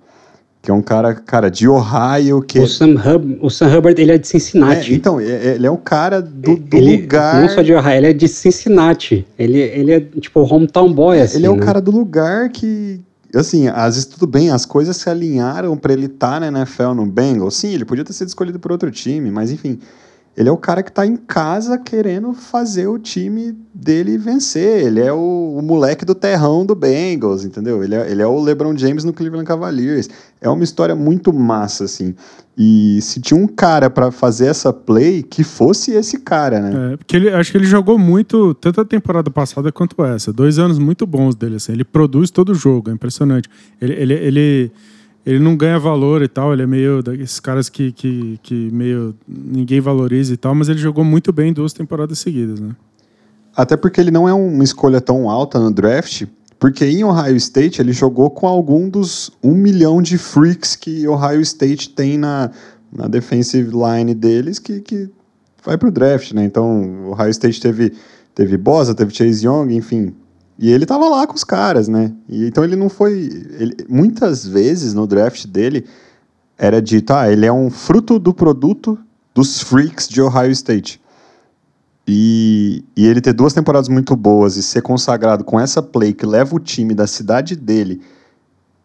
[0.61, 2.59] Que é um cara, cara, de Ohio que...
[2.59, 4.93] O Sam, Hub, o Sam Hubbard, ele é de Cincinnati.
[4.93, 7.41] É, então, é, é, ele é o cara do, do ele, lugar...
[7.41, 9.27] Não só de Ohio, ele é de Cincinnati.
[9.39, 11.65] Ele, ele é, tipo, hometown boy, assim, Ele é o né?
[11.65, 13.01] cara do lugar que...
[13.35, 16.95] Assim, às vezes tudo bem, as coisas se alinharam para ele estar tá na NFL
[16.95, 17.57] no Bengals.
[17.57, 19.79] Sim, ele podia ter sido escolhido por outro time, mas enfim...
[20.39, 24.87] Ele é o cara que está em casa querendo fazer o time dele vencer.
[24.87, 27.83] Ele é o, o, moleque do terrão do Bengals, entendeu?
[27.83, 30.09] Ele é, ele é o LeBron James no Cleveland Cavaliers.
[30.41, 32.15] É uma história muito massa, assim.
[32.57, 36.93] E se tinha um cara para fazer essa play, que fosse esse cara, né?
[36.93, 40.33] É, porque ele, acho que ele jogou muito, tanto a temporada passada quanto essa.
[40.33, 41.73] Dois anos muito bons dele, assim.
[41.73, 43.51] Ele produz todo o jogo, é impressionante.
[43.81, 44.73] Ele, ele, ele
[45.25, 49.15] ele não ganha valor e tal, ele é meio desses caras que, que, que meio
[49.27, 52.75] ninguém valoriza e tal, mas ele jogou muito bem duas temporadas seguidas, né?
[53.55, 56.25] Até porque ele não é uma escolha tão alta no draft,
[56.59, 61.41] porque em Ohio State ele jogou com algum dos um milhão de freaks que Ohio
[61.41, 62.51] State tem na,
[62.93, 65.11] na defensive line deles que, que
[65.65, 66.45] vai pro draft, né?
[66.45, 67.93] Então, Ohio State teve,
[68.35, 70.15] teve Bosa, teve Chase Young, enfim,
[70.59, 72.13] e ele tava lá com os caras, né?
[72.29, 73.31] E, então ele não foi.
[73.59, 75.87] Ele, muitas vezes no draft dele
[76.59, 78.99] era dito: ah, ele é um fruto do produto
[79.33, 81.01] dos freaks de Ohio State.
[82.11, 86.25] E, e ele ter duas temporadas muito boas e ser consagrado com essa play que
[86.25, 88.01] leva o time da cidade dele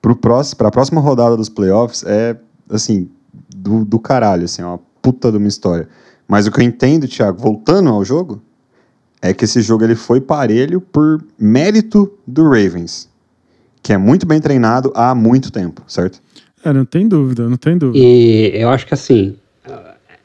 [0.01, 2.38] para a próxima rodada dos playoffs é,
[2.69, 3.09] assim,
[3.55, 5.88] do, do caralho, assim, é uma puta de uma história.
[6.28, 8.41] Mas o que eu entendo, Thiago, voltando ao jogo,
[9.24, 13.09] é que esse jogo ele foi parelho por mérito do Ravens,
[13.82, 16.21] que é muito bem treinado há muito tempo, certo?
[16.63, 18.03] É, não tem dúvida, não tem dúvida.
[18.03, 19.38] E eu acho que assim,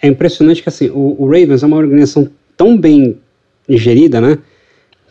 [0.03, 3.21] é impressionante que assim, o, o Ravens é uma organização tão bem
[3.69, 4.37] gerida, né?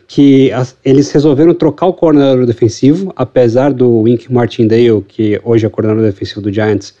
[0.06, 5.68] Que as, eles resolveram trocar o coordenador defensivo, apesar do Wink Martindale, que hoje é
[5.70, 6.94] coordenador defensivo do Giants,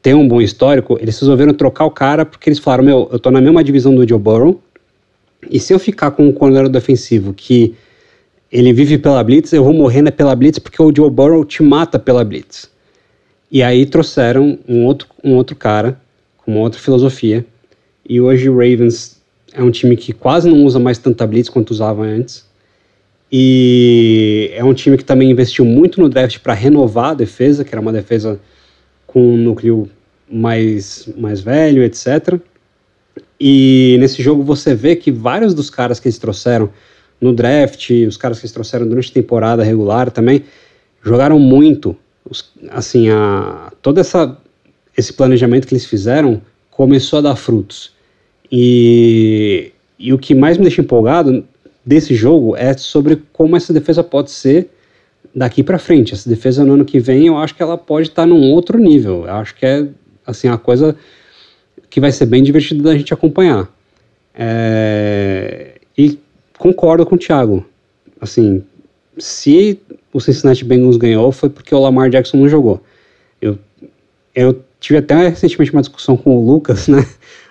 [0.00, 3.30] ter um bom histórico, eles resolveram trocar o cara porque eles falaram, meu, eu tô
[3.32, 4.60] na mesma divisão do Joe Burrow,
[5.48, 7.74] e se eu ficar com um coordenador defensivo que
[8.50, 11.62] ele vive pela blitz, eu vou morrer né, pela blitz porque o Joe Burrow te
[11.62, 12.68] mata pela blitz.
[13.50, 16.00] E aí trouxeram um outro, um outro cara
[16.36, 17.44] com uma outra filosofia.
[18.08, 19.20] E hoje o Ravens
[19.52, 22.44] é um time que quase não usa mais tanta blitz quanto usava antes.
[23.32, 27.72] E é um time que também investiu muito no draft para renovar a defesa, que
[27.72, 28.40] era uma defesa
[29.06, 29.88] com um núcleo
[30.30, 32.40] mais, mais velho, etc.
[33.40, 36.68] E nesse jogo você vê que vários dos caras que eles trouxeram
[37.18, 40.44] no draft, os caras que eles trouxeram durante a temporada regular também,
[41.02, 41.96] jogaram muito.
[42.70, 44.36] Assim, a, todo essa,
[44.96, 47.92] esse planejamento que eles fizeram começou a dar frutos.
[48.52, 51.44] E, e o que mais me deixa empolgado
[51.84, 54.68] desse jogo é sobre como essa defesa pode ser
[55.34, 56.12] daqui para frente.
[56.12, 58.78] Essa defesa no ano que vem, eu acho que ela pode estar tá num outro
[58.78, 59.24] nível.
[59.26, 59.88] Eu acho que é
[60.26, 60.96] assim a coisa
[61.90, 63.68] que vai ser bem divertido da gente acompanhar.
[64.32, 66.18] É, e
[66.56, 67.66] concordo com o Thiago.
[68.20, 68.62] Assim,
[69.18, 69.78] se
[70.12, 72.80] o Cincinnati Bengals ganhou foi porque o Lamar Jackson não jogou.
[73.42, 73.58] Eu,
[74.34, 77.04] eu tive até recentemente uma discussão com o Lucas, né,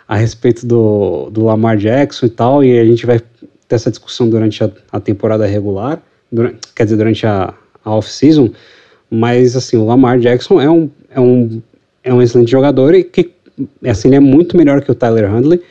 [0.08, 4.30] a respeito do, do Lamar Jackson e tal, e a gente vai ter essa discussão
[4.30, 8.52] durante a, a temporada regular, durante, quer dizer, durante a, a off-season,
[9.10, 11.62] mas assim, o Lamar Jackson é um, é um,
[12.04, 13.32] é um excelente jogador e que
[13.86, 15.62] assim, ele é muito melhor que o Tyler Handley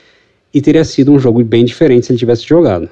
[0.53, 2.89] e teria sido um jogo bem diferente se ele tivesse jogado.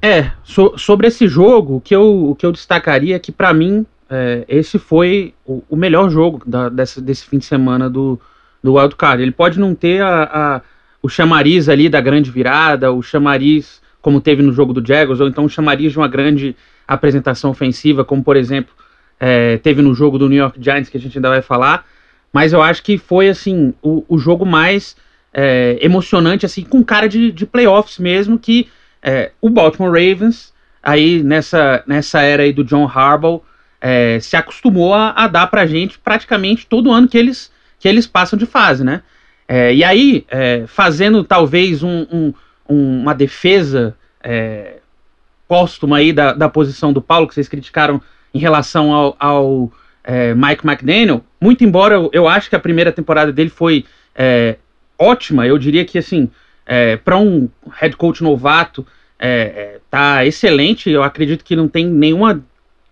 [0.00, 3.52] É, so, sobre esse jogo, o que eu, o que eu destacaria é que, para
[3.52, 8.18] mim, é, esse foi o, o melhor jogo da, dessa, desse fim de semana do,
[8.62, 9.22] do Wildcard.
[9.22, 10.60] Ele pode não ter a, a,
[11.02, 15.28] o chamariz ali da grande virada, o chamariz como teve no jogo do Jaguars, ou
[15.28, 18.72] então o chamariz de uma grande apresentação ofensiva, como, por exemplo,
[19.18, 21.84] é, teve no jogo do New York Giants, que a gente ainda vai falar,
[22.32, 24.96] mas eu acho que foi assim o, o jogo mais
[25.32, 28.68] é, emocionante, assim, com cara de, de playoffs mesmo, que
[29.02, 30.52] é, o Baltimore Ravens,
[30.82, 33.42] aí nessa, nessa era aí do John Harbaugh,
[33.80, 38.06] é, se acostumou a, a dar pra gente praticamente todo ano que eles, que eles
[38.06, 39.02] passam de fase, né?
[39.46, 42.34] É, e aí, é, fazendo talvez um, um,
[42.68, 44.76] uma defesa é,
[45.46, 48.00] póstuma aí da, da posição do Paulo, que vocês criticaram
[48.34, 49.72] em relação ao, ao
[50.04, 53.84] é, Mike McDaniel, muito embora eu, eu acho que a primeira temporada dele foi
[54.14, 54.56] é,
[54.98, 56.30] ótima, eu diria que assim,
[56.66, 57.48] é, para um
[57.80, 58.86] head coach novato,
[59.18, 60.90] é, é, tá excelente.
[60.90, 62.44] Eu acredito que não tem nenhuma,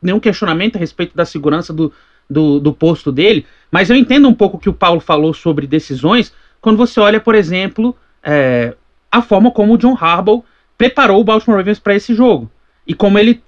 [0.02, 1.92] nenhum questionamento a respeito da segurança do,
[2.28, 3.46] do, do posto dele.
[3.70, 7.20] Mas eu entendo um pouco o que o Paulo falou sobre decisões quando você olha,
[7.20, 8.74] por exemplo, é,
[9.12, 10.44] a forma como o John Harbaugh
[10.76, 12.50] preparou o Baltimore Ravens para esse jogo.
[12.86, 13.42] e como ele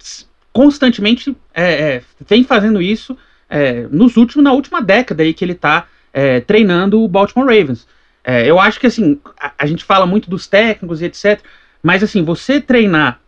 [0.51, 3.17] constantemente é, é, vem fazendo isso
[3.49, 7.87] é, nos últimos, na última década aí que ele está é, treinando o Baltimore Ravens.
[8.23, 11.41] É, eu acho que assim, a, a, gente fala muito dos técnicos e etc.
[11.81, 13.19] Mas assim, você treinar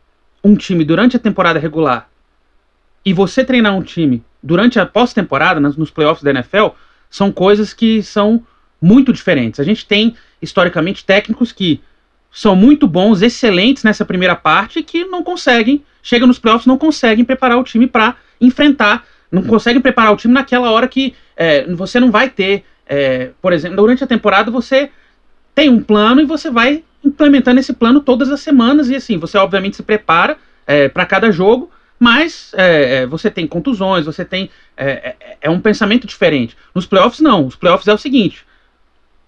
[0.44, 2.10] um time durante a temporada regular
[3.06, 6.68] e você treinar um time durante a pós-temporada, nos playoffs da NFL,
[7.10, 8.44] são coisas que são
[8.82, 9.60] muito diferentes.
[9.60, 11.82] A gente tem, historicamente, técnicos que
[12.32, 17.26] são muito bons, excelentes nessa primeira parte, que não conseguem, chegam nos playoffs, não conseguem
[17.26, 22.00] preparar o time para enfrentar, não conseguem preparar o time naquela hora que é, você
[22.00, 24.90] não vai ter, é, por exemplo, durante a temporada você
[25.56, 29.38] tem um plano e você vai implementando esse plano todas as semanas e assim, você
[29.38, 34.50] obviamente se prepara é, para cada jogo, mas é, é, você tem contusões, você tem.
[34.76, 36.58] É, é, é, um pensamento diferente.
[36.74, 37.46] Nos playoffs, não.
[37.46, 38.44] Os playoffs é o seguinte: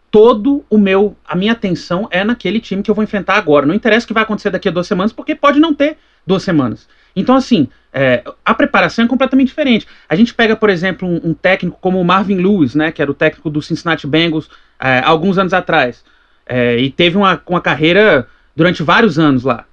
[0.10, 1.16] todo o meu.
[1.24, 3.68] A minha atenção é naquele time que eu vou enfrentar agora.
[3.68, 6.42] Não interessa o que vai acontecer daqui a duas semanas, porque pode não ter duas
[6.42, 6.88] semanas.
[7.16, 9.88] Então, assim, é, a preparação é completamente diferente.
[10.10, 13.12] A gente pega, por exemplo, um, um, técnico como o Marvin Lewis, né, que era
[13.12, 14.50] o técnico do Cincinnati Bengals
[14.80, 16.04] é, alguns anos atrás,
[16.46, 19.66] é, e teve uma, uma carreira durante vários anos lá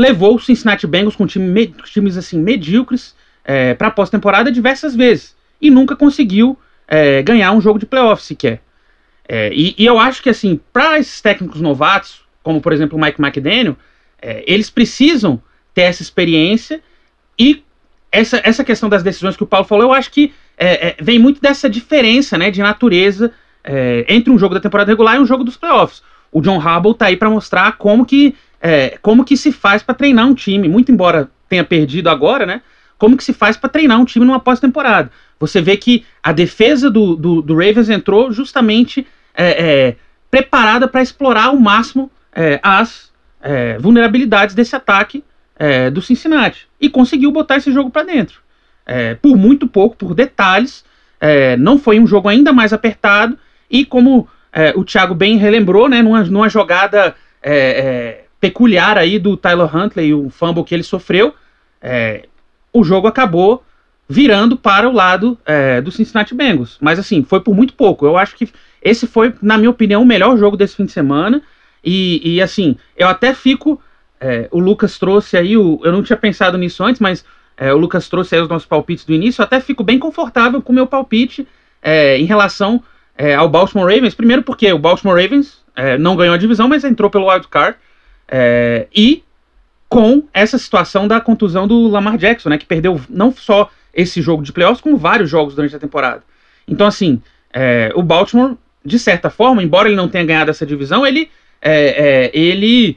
[0.00, 3.14] levou o Cincinnati Bengals com time, times assim medíocres
[3.44, 8.62] é, para pós-temporada diversas vezes e nunca conseguiu é, ganhar um jogo de playoff sequer.
[9.28, 13.00] É, e, e, eu acho que assim, para esses técnicos novatos, como por exemplo o
[13.00, 13.76] Mike McDaniel,
[14.46, 15.40] eles precisam
[15.74, 16.80] ter essa experiência
[17.38, 17.62] e
[18.12, 21.18] essa, essa questão das decisões que o Paulo falou, eu acho que é, é, vem
[21.18, 23.32] muito dessa diferença né, de natureza
[24.08, 26.02] entre um jogo da temporada regular e um jogo dos playoffs.
[26.32, 29.94] O John Harbaugh tá aí para mostrar como que é, como que se faz para
[29.94, 32.62] treinar um time, muito embora tenha perdido agora, né?
[32.98, 35.10] Como que se faz para treinar um time numa pós-temporada?
[35.38, 39.96] Você vê que a defesa do, do, do Ravens entrou justamente é, é,
[40.30, 43.10] preparada para explorar ao máximo é, as
[43.40, 45.24] é, vulnerabilidades desse ataque
[45.60, 48.40] é, do Cincinnati e conseguiu botar esse jogo para dentro.
[49.22, 50.84] por muito pouco, por detalhes,
[51.58, 53.38] não foi um jogo ainda mais apertado
[53.70, 54.26] e como
[54.74, 57.14] o Thiago bem relembrou, né, numa, numa jogada
[58.40, 61.34] peculiar aí do Tyler Huntley, o fumble que ele sofreu,
[61.80, 62.26] é,
[62.72, 63.62] o jogo acabou
[64.08, 66.78] virando para o lado é, do Cincinnati Bengals.
[66.80, 68.06] Mas assim, foi por muito pouco.
[68.06, 68.48] Eu acho que
[68.82, 71.42] esse foi, na minha opinião, o melhor jogo desse fim de semana.
[71.84, 73.80] E, e assim, eu até fico.
[74.20, 77.24] É, o Lucas trouxe aí, o, eu não tinha pensado nisso antes, mas
[77.56, 79.40] é, o Lucas trouxe aí os nossos palpites do início.
[79.40, 81.48] Eu até fico bem confortável com o meu palpite
[81.82, 82.82] é, em relação
[83.16, 84.14] é, ao Baltimore Ravens.
[84.14, 85.60] Primeiro porque o Baltimore Ravens
[85.98, 87.74] não ganhou a divisão, mas entrou pelo wild card.
[88.28, 89.24] É, e
[89.88, 94.42] com essa situação da contusão do Lamar Jackson, né, que perdeu não só esse jogo
[94.42, 96.22] de playoffs, como vários jogos durante a temporada.
[96.68, 97.20] Então, assim,
[97.52, 101.28] é, o Baltimore, de certa forma, embora ele não tenha ganhado essa divisão, ele,
[101.60, 102.96] é, é ele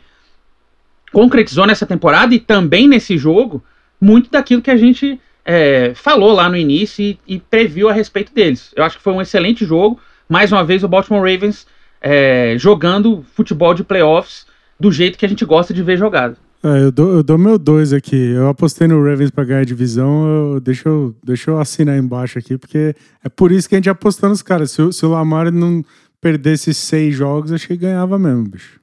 [1.14, 3.64] concretizou nessa temporada e também nesse jogo
[4.02, 8.34] muito daquilo que a gente é, falou lá no início e, e, previu a respeito
[8.34, 8.74] deles.
[8.76, 10.00] Eu acho que foi um excelente jogo.
[10.28, 11.68] Mais uma vez, o Baltimore Ravens
[12.02, 14.46] é, jogando futebol de playoffs
[14.80, 16.36] do jeito que a gente gosta de ver jogado.
[16.64, 18.16] É, eu, dou, eu dou meu dois aqui.
[18.16, 20.28] Eu apostei no Ravens para ganhar a divisão.
[20.28, 23.90] Eu, deixa, eu, deixa eu assinar embaixo aqui, porque é por isso que a gente
[23.90, 24.72] apostou nos caras.
[24.72, 25.84] Se, se o Lamar não
[26.20, 28.83] perdesse seis jogos, achei que ganhava mesmo, bicho.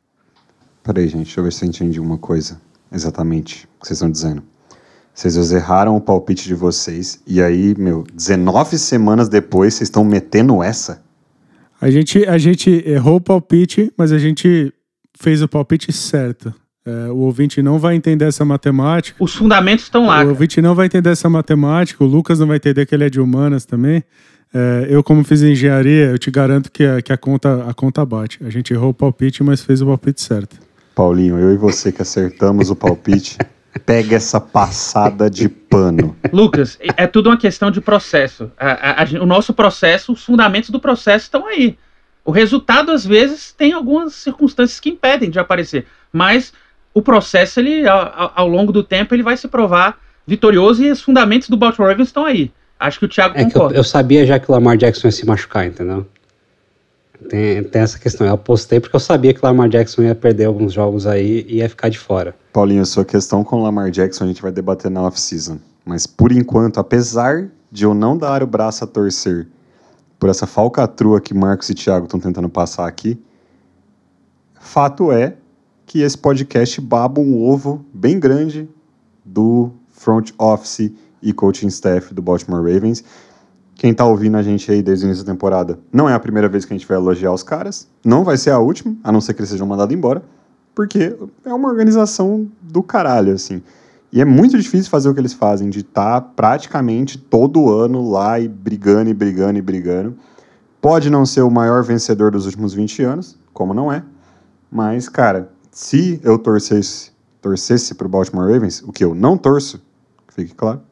[0.83, 2.61] Peraí, gente, deixa eu ver se eu entendi uma coisa
[2.93, 4.43] exatamente o que vocês estão dizendo.
[5.15, 10.63] Vocês erraram o palpite de vocês, e aí, meu, 19 semanas depois, vocês estão metendo
[10.63, 11.03] essa?
[11.81, 14.73] A gente, a gente errou o palpite, mas a gente
[15.19, 16.55] fez o palpite certo.
[16.85, 19.23] É, o ouvinte não vai entender essa matemática.
[19.23, 20.15] Os fundamentos estão lá.
[20.15, 20.29] O cara.
[20.29, 22.03] ouvinte não vai entender essa matemática.
[22.03, 24.03] O Lucas não vai entender que ele é de humanas também.
[24.53, 28.05] É, eu, como fiz engenharia, eu te garanto que, a, que a, conta, a conta
[28.05, 28.39] bate.
[28.43, 30.59] A gente errou o palpite, mas fez o palpite certo.
[30.95, 33.39] Paulinho, eu e você que acertamos o palpite,
[33.87, 36.17] pega essa passada de pano.
[36.33, 38.51] Lucas, é tudo uma questão de processo.
[38.59, 41.79] A, a, o nosso processo, os fundamentos do processo estão aí.
[42.25, 46.53] O resultado, às vezes, tem algumas circunstâncias que impedem de aparecer, mas
[46.93, 51.01] o processo, ele, ao, ao longo do tempo, ele vai se provar vitorioso e os
[51.01, 52.53] fundamentos do Baltimore Ravens estão aí.
[52.79, 53.75] Acho que o Thiago é concorda.
[53.75, 56.07] Eu, eu, sabia já que o Lamar Jackson ia se machucar, entendeu?
[57.29, 58.27] Tem, tem essa questão.
[58.27, 61.69] Eu apostei porque eu sabia que Lamar Jackson ia perder alguns jogos aí e ia
[61.69, 62.35] ficar de fora.
[62.53, 65.59] Paulinho, sua questão com Lamar Jackson a gente vai debater na off-season.
[65.85, 69.47] Mas por enquanto, apesar de eu não dar o braço a torcer
[70.19, 73.19] por essa falcatrua que Marcos e Thiago estão tentando passar aqui,
[74.61, 75.37] fato é
[75.87, 78.69] que esse podcast baba um ovo bem grande
[79.25, 80.93] do front office
[81.23, 83.03] e coaching staff do Baltimore Ravens.
[83.81, 86.51] Quem está ouvindo a gente aí desde o início da temporada, não é a primeira
[86.51, 89.23] vez que a gente vai elogiar os caras, não vai ser a última, a não
[89.23, 90.23] ser que eles sejam mandados embora,
[90.75, 91.17] porque
[91.47, 93.63] é uma organização do caralho, assim.
[94.13, 98.07] E é muito difícil fazer o que eles fazem, de estar tá praticamente todo ano
[98.07, 100.15] lá e brigando e brigando e brigando.
[100.79, 104.05] Pode não ser o maior vencedor dos últimos 20 anos, como não é.
[104.71, 109.83] Mas, cara, se eu torcesse, torcesse para o Baltimore Ravens, o que eu não torço,
[110.35, 110.83] fique claro,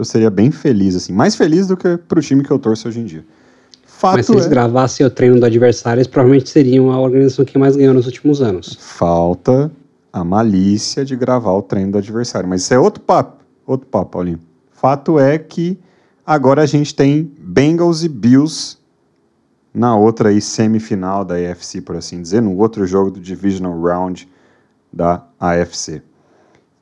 [0.00, 1.12] eu seria bem feliz, assim.
[1.12, 3.24] Mais feliz do que para o time que eu torço hoje em dia.
[3.84, 4.48] Fato Mas se eles é...
[4.48, 8.40] gravassem o treino do adversário, eles provavelmente seriam a organização que mais ganhou nos últimos
[8.40, 8.78] anos.
[8.80, 9.70] Falta
[10.12, 12.48] a malícia de gravar o treino do adversário.
[12.48, 13.44] Mas isso é outro papo.
[13.66, 14.40] Outro papo, Paulinho.
[14.72, 15.78] Fato é que
[16.24, 18.78] agora a gente tem Bengals e Bills
[19.72, 24.26] na outra aí, semifinal da AFC, por assim dizer, no outro jogo do Divisional Round
[24.92, 26.02] da AFC.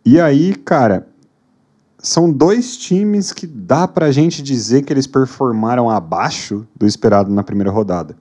[0.04, 1.06] E aí, cara,
[1.98, 7.42] são dois times que dá pra gente dizer que eles performaram abaixo do esperado na
[7.42, 8.16] primeira rodada.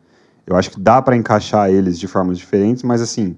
[0.45, 3.35] Eu acho que dá para encaixar eles de formas diferentes, mas assim,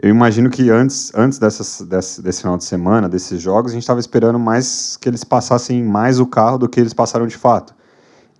[0.00, 3.82] eu imagino que antes, antes dessas, desse, desse final de semana, desses jogos, a gente
[3.82, 7.74] estava esperando mais que eles passassem mais o carro do que eles passaram de fato.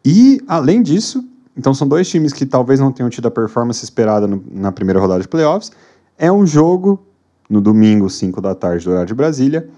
[0.04, 1.26] E, além disso,
[1.56, 5.00] então são dois times que talvez não tenham tido a performance esperada no, na primeira
[5.00, 5.72] rodada de playoffs.
[6.16, 7.04] É um jogo
[7.50, 9.68] no domingo, 5 da tarde, do horário de Brasília,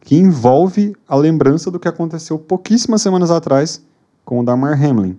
[0.00, 3.84] que envolve a lembrança do que aconteceu pouquíssimas semanas atrás
[4.24, 5.18] com o Damar Hamlin.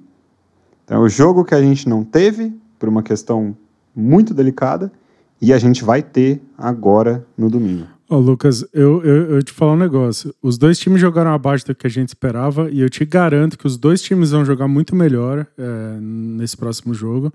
[0.83, 3.55] Então é o jogo que a gente não teve, por uma questão
[3.95, 4.91] muito delicada,
[5.41, 7.87] e a gente vai ter agora no domingo.
[8.09, 10.35] Ô, Lucas, eu, eu, eu te falar um negócio.
[10.41, 13.65] Os dois times jogaram abaixo do que a gente esperava e eu te garanto que
[13.65, 17.33] os dois times vão jogar muito melhor é, nesse próximo jogo.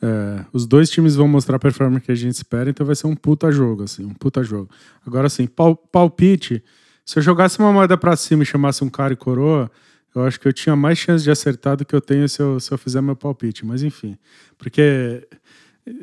[0.00, 3.06] É, os dois times vão mostrar a performance que a gente espera, então vai ser
[3.06, 4.70] um puta jogo, assim, um puta jogo.
[5.06, 6.64] Agora, assim, pal, palpite,
[7.04, 9.70] se eu jogasse uma moeda para cima e chamasse um cara e coroa,
[10.14, 12.60] eu acho que eu tinha mais chance de acertar do que eu tenho se eu,
[12.60, 13.66] se eu fizer meu palpite.
[13.66, 14.16] Mas enfim,
[14.56, 15.26] porque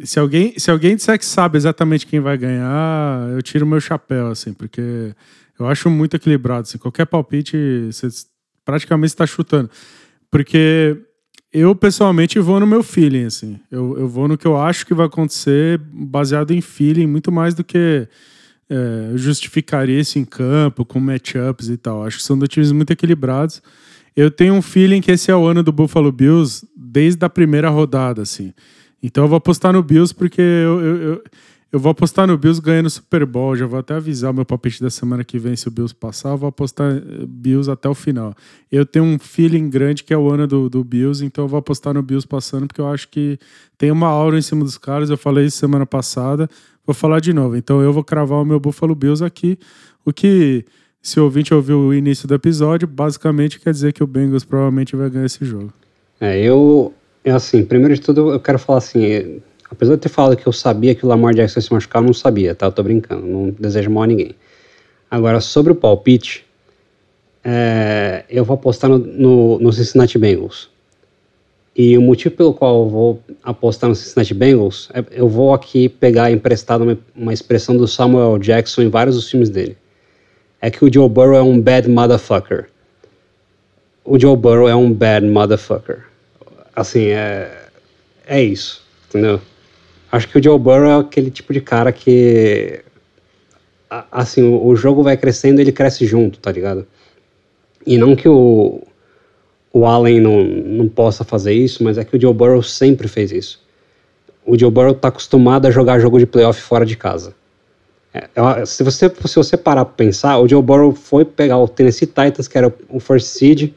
[0.04, 4.28] se alguém, se alguém disser que sabe exatamente quem vai ganhar, eu tiro meu chapéu,
[4.28, 5.16] assim, porque
[5.58, 6.62] eu acho muito equilibrado.
[6.62, 7.58] Assim, qualquer palpite,
[7.92, 8.08] você
[8.64, 9.70] praticamente está chutando.
[10.30, 10.98] Porque
[11.52, 13.60] eu, pessoalmente, vou no meu feeling, assim.
[13.72, 17.54] Eu, eu vou no que eu acho que vai acontecer, baseado em feeling, muito mais
[17.54, 18.08] do que
[18.72, 22.06] é, justificaria isso em campo, com matchups e tal.
[22.06, 23.62] Acho que são dois times muito equilibrados.
[24.16, 27.70] Eu tenho um feeling que esse é o ano do Buffalo Bills desde a primeira
[27.70, 28.54] rodada, assim.
[29.04, 31.24] Então eu vou apostar no Bills porque eu, eu, eu,
[31.72, 33.56] eu vou apostar no Bills ganhando o Super Bowl.
[33.56, 36.30] Já vou até avisar o meu palpite da semana que vem se o Bills passar.
[36.30, 38.36] Eu vou apostar eh, Bills até o final.
[38.72, 41.58] Eu tenho um feeling grande que é o ano do, do Bills, então eu vou
[41.58, 43.40] apostar no Bills passando porque eu acho que
[43.78, 45.10] tem uma aura em cima dos caras.
[45.10, 46.50] Eu falei isso semana passada,
[46.92, 47.56] vou falar de novo.
[47.56, 49.58] Então eu vou cravar o meu Buffalo Bills aqui.
[50.06, 50.66] O que,
[51.02, 54.96] se o ouvinte ouviu o início do episódio, basicamente quer dizer que o Bengals provavelmente
[54.96, 55.74] vai ganhar esse jogo.
[56.20, 56.94] É, eu
[57.24, 60.54] é assim, primeiro de tudo, eu quero falar assim, apesar de ter falado que eu
[60.54, 62.68] sabia que o Lamar Jackson ia se machucar, eu não sabia, tá?
[62.68, 64.36] Eu tô brincando, não desejo mal a ninguém.
[65.10, 66.46] Agora, sobre o palpite,
[67.44, 70.70] é, eu vou apostar no, no, no, Cincinnati Bengals.
[71.76, 75.88] E o motivo pelo qual eu vou apostar no Cincinnati Bengals, é, eu vou aqui
[75.88, 79.78] pegar emprestado uma, uma expressão do Samuel Jackson em vários dos filmes dele.
[80.60, 82.70] É que o Joe Burrow é um bad motherfucker.
[84.04, 86.12] O Joe Burrow é um bad motherfucker
[86.76, 87.68] assim, é,
[88.26, 89.42] é isso, entendeu?
[90.12, 92.84] Acho que o Joe Burrow é aquele tipo de cara que,
[94.12, 96.86] assim, o, jogo vai crescendo ele cresce junto, tá ligado?
[97.86, 98.82] E não que o,
[99.74, 103.32] o Allen não, não possa fazer isso, mas é que o Joe Burrow sempre fez
[103.32, 103.62] isso.
[104.46, 107.34] O Joe Burrow tá acostumado a jogar jogo de playoff fora de casa.
[108.14, 112.08] É, se, você, se você parar pra pensar, o Joe Burrow foi pegar o Tennessee
[112.08, 113.72] Titans, que era o first seed,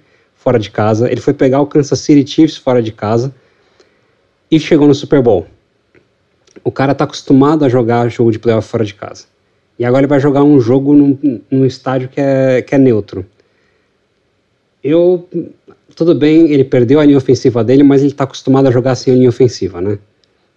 [0.44, 3.34] fora de casa, ele foi pegar o Kansas City Chiefs fora de casa
[4.50, 5.46] e chegou no Super Bowl.
[6.62, 9.24] O cara tá acostumado a jogar jogo de playoff fora de casa.
[9.78, 13.24] E agora ele vai jogar um jogo num, num estádio que é, que é neutro.
[14.82, 15.26] Eu.
[15.94, 19.12] Tudo bem, ele perdeu a linha ofensiva dele, mas ele tá acostumado a jogar sem
[19.14, 19.98] a linha ofensiva, né?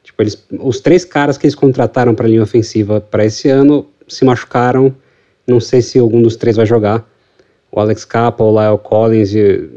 [0.03, 4.25] Tipo, eles, os três caras que eles contrataram para linha ofensiva para esse ano se
[4.25, 4.95] machucaram.
[5.45, 7.07] Não sei se algum dos três vai jogar
[7.71, 9.69] o Alex Capa, o Lyle Collins e...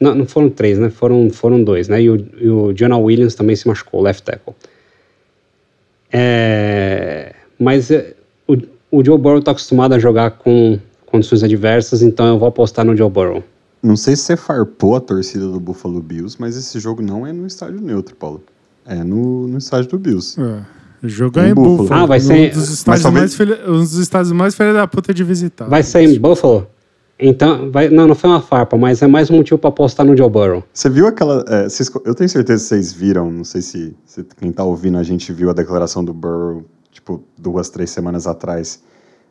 [0.00, 0.90] Não, não foram três, né?
[0.90, 2.02] Foram, foram dois, né?
[2.02, 4.54] E o, e o Jonah Williams também se machucou, left tackle.
[6.12, 8.14] É, mas é,
[8.46, 8.56] o,
[8.90, 12.96] o Joe Burrow está acostumado a jogar com condições adversas, então eu vou apostar no
[12.96, 13.42] Joe Burrow.
[13.84, 17.34] Não sei se você farpou a torcida do Buffalo Bills, mas esse jogo não é
[17.34, 18.42] no estádio neutro, Paulo.
[18.86, 20.40] É no, no estádio do Bills.
[20.40, 20.62] É.
[21.04, 21.76] O jogo é em Buffalo.
[21.76, 22.00] Buffalo.
[22.02, 22.50] Ah, vai ser...
[22.50, 25.68] Um dos estádios, mais, filha, um dos estádios mais filha da puta de visitar.
[25.68, 26.66] Vai ser em Buffalo?
[27.20, 30.16] Então, vai, não, não foi uma farpa, mas é mais um motivo para apostar no
[30.16, 30.64] Joe Burrow.
[30.72, 31.44] Você viu aquela.
[31.46, 34.96] É, vocês, eu tenho certeza que vocês viram, não sei se, se, quem tá ouvindo
[34.96, 38.82] a gente viu a declaração do Burrow, tipo, duas, três semanas atrás,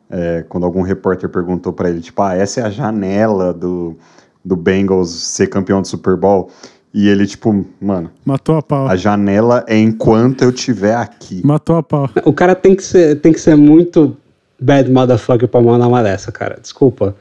[0.09, 3.97] é, quando algum repórter perguntou para ele, tipo, ah, essa é a janela do,
[4.43, 6.49] do Bengals ser campeão do Super Bowl.
[6.93, 8.11] E ele, tipo, mano.
[8.23, 8.87] Matou a pau.
[8.87, 11.41] A janela é enquanto eu tiver aqui.
[11.43, 12.09] Matou a pau.
[12.23, 14.15] O cara tem que ser, tem que ser muito
[14.59, 16.59] bad motherfucker pra mandar uma dessa, cara.
[16.61, 17.15] Desculpa.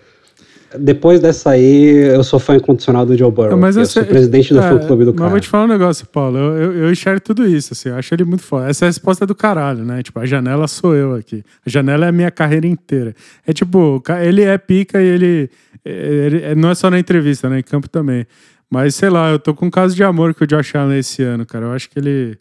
[0.78, 3.58] Depois dessa aí, eu sou fã incondicional do Joe Burrow.
[3.58, 5.24] Mas eu sou presidente do é, fã clube do cara.
[5.24, 6.38] Mas vou te falar um negócio, Paulo.
[6.38, 7.90] Eu, eu, eu, enxergo tudo isso, assim.
[7.90, 8.68] Eu acho ele muito foda.
[8.68, 10.02] Essa é a resposta do caralho, né?
[10.02, 11.44] Tipo, a janela sou eu aqui.
[11.66, 13.14] A janela é a minha carreira inteira.
[13.46, 15.50] É tipo, ele é pica e ele,
[15.84, 17.60] ele não é só na entrevista, né?
[17.60, 18.26] Em campo também.
[18.70, 21.22] Mas sei lá, eu tô com um caso de amor com o Josh Allen esse
[21.22, 21.66] ano, cara.
[21.66, 22.38] Eu acho que ele.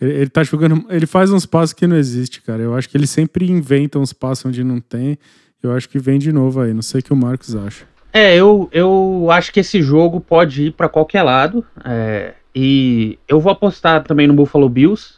[0.00, 0.84] Ele, ele tá jogando.
[0.88, 2.62] Ele faz uns passos que não existe, cara.
[2.62, 5.18] Eu acho que ele sempre inventa uns passos onde não tem.
[5.62, 6.72] Eu acho que vem de novo aí.
[6.72, 7.84] Não sei o que o Marcos acha.
[8.12, 11.64] É, eu, eu acho que esse jogo pode ir para qualquer lado.
[11.84, 15.14] É, e eu vou apostar também no Buffalo Bills.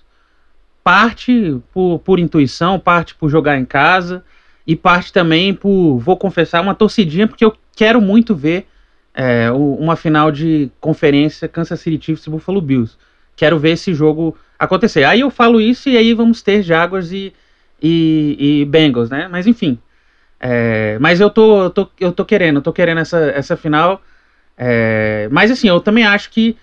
[0.83, 4.25] Parte por, por intuição, parte por jogar em casa.
[4.67, 8.67] E parte também por, vou confessar, uma torcidinha, porque eu quero muito ver
[9.15, 12.97] é, uma final de conferência Kansas City Chiefs e Buffalo Bills.
[13.37, 15.05] Quero ver esse jogo acontecer.
[15.05, 17.33] Aí eu falo isso e aí vamos ter Jaguars e,
[17.83, 19.29] e, e Bengals, né?
[19.29, 19.79] Mas enfim.
[20.41, 24.03] É, mas eu tô, eu tô, eu tô querendo, tô querendo essa, essa final.
[24.57, 26.57] É, mas assim, eu também acho que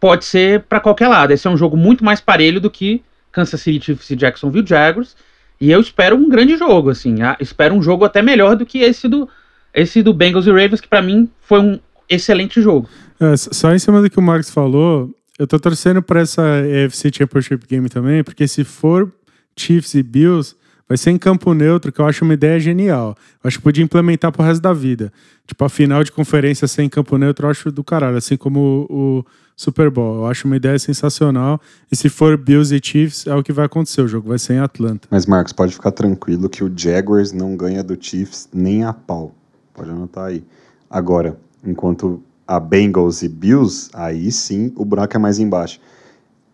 [0.00, 1.32] pode ser para qualquer lado.
[1.32, 3.02] Esse é um jogo muito mais parelho do que
[3.32, 5.16] Kansas City Chiefs e Jacksonville Jaguars.
[5.60, 7.16] E eu espero um grande jogo, assim.
[7.40, 9.28] Espero um jogo até melhor do que esse do,
[9.74, 11.78] esse do Bengals e Ravens, que para mim foi um
[12.08, 12.88] excelente jogo.
[13.18, 17.10] É, só em cima do que o Marcos falou, eu tô torcendo para essa AFC
[17.12, 19.10] Championship Game também, porque se for
[19.56, 20.54] Chiefs e Bills,
[20.88, 23.16] vai ser em campo neutro, que eu acho uma ideia genial.
[23.42, 25.12] Eu acho que podia implementar pro resto da vida.
[25.46, 29.18] Tipo, a final de conferência sem campo neutro, eu acho do caralho, assim como o,
[29.18, 29.24] o
[29.56, 30.16] Super Bowl.
[30.16, 31.58] Eu acho uma ideia sensacional.
[31.90, 34.02] E se for Bills e Chiefs, é o que vai acontecer.
[34.02, 35.08] O jogo vai ser em Atlanta.
[35.10, 39.34] Mas, Marcos, pode ficar tranquilo que o Jaguars não ganha do Chiefs nem a pau.
[39.72, 40.44] Pode anotar aí.
[40.90, 45.80] Agora, enquanto a Bengals e Bills, aí sim o buraco é mais embaixo.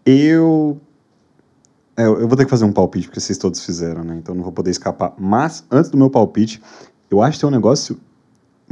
[0.07, 0.81] Eu.
[1.97, 4.17] É, eu vou ter que fazer um palpite, porque vocês todos fizeram, né?
[4.17, 5.13] Então não vou poder escapar.
[5.19, 6.63] Mas, antes do meu palpite,
[7.11, 7.99] eu acho que tem um negócio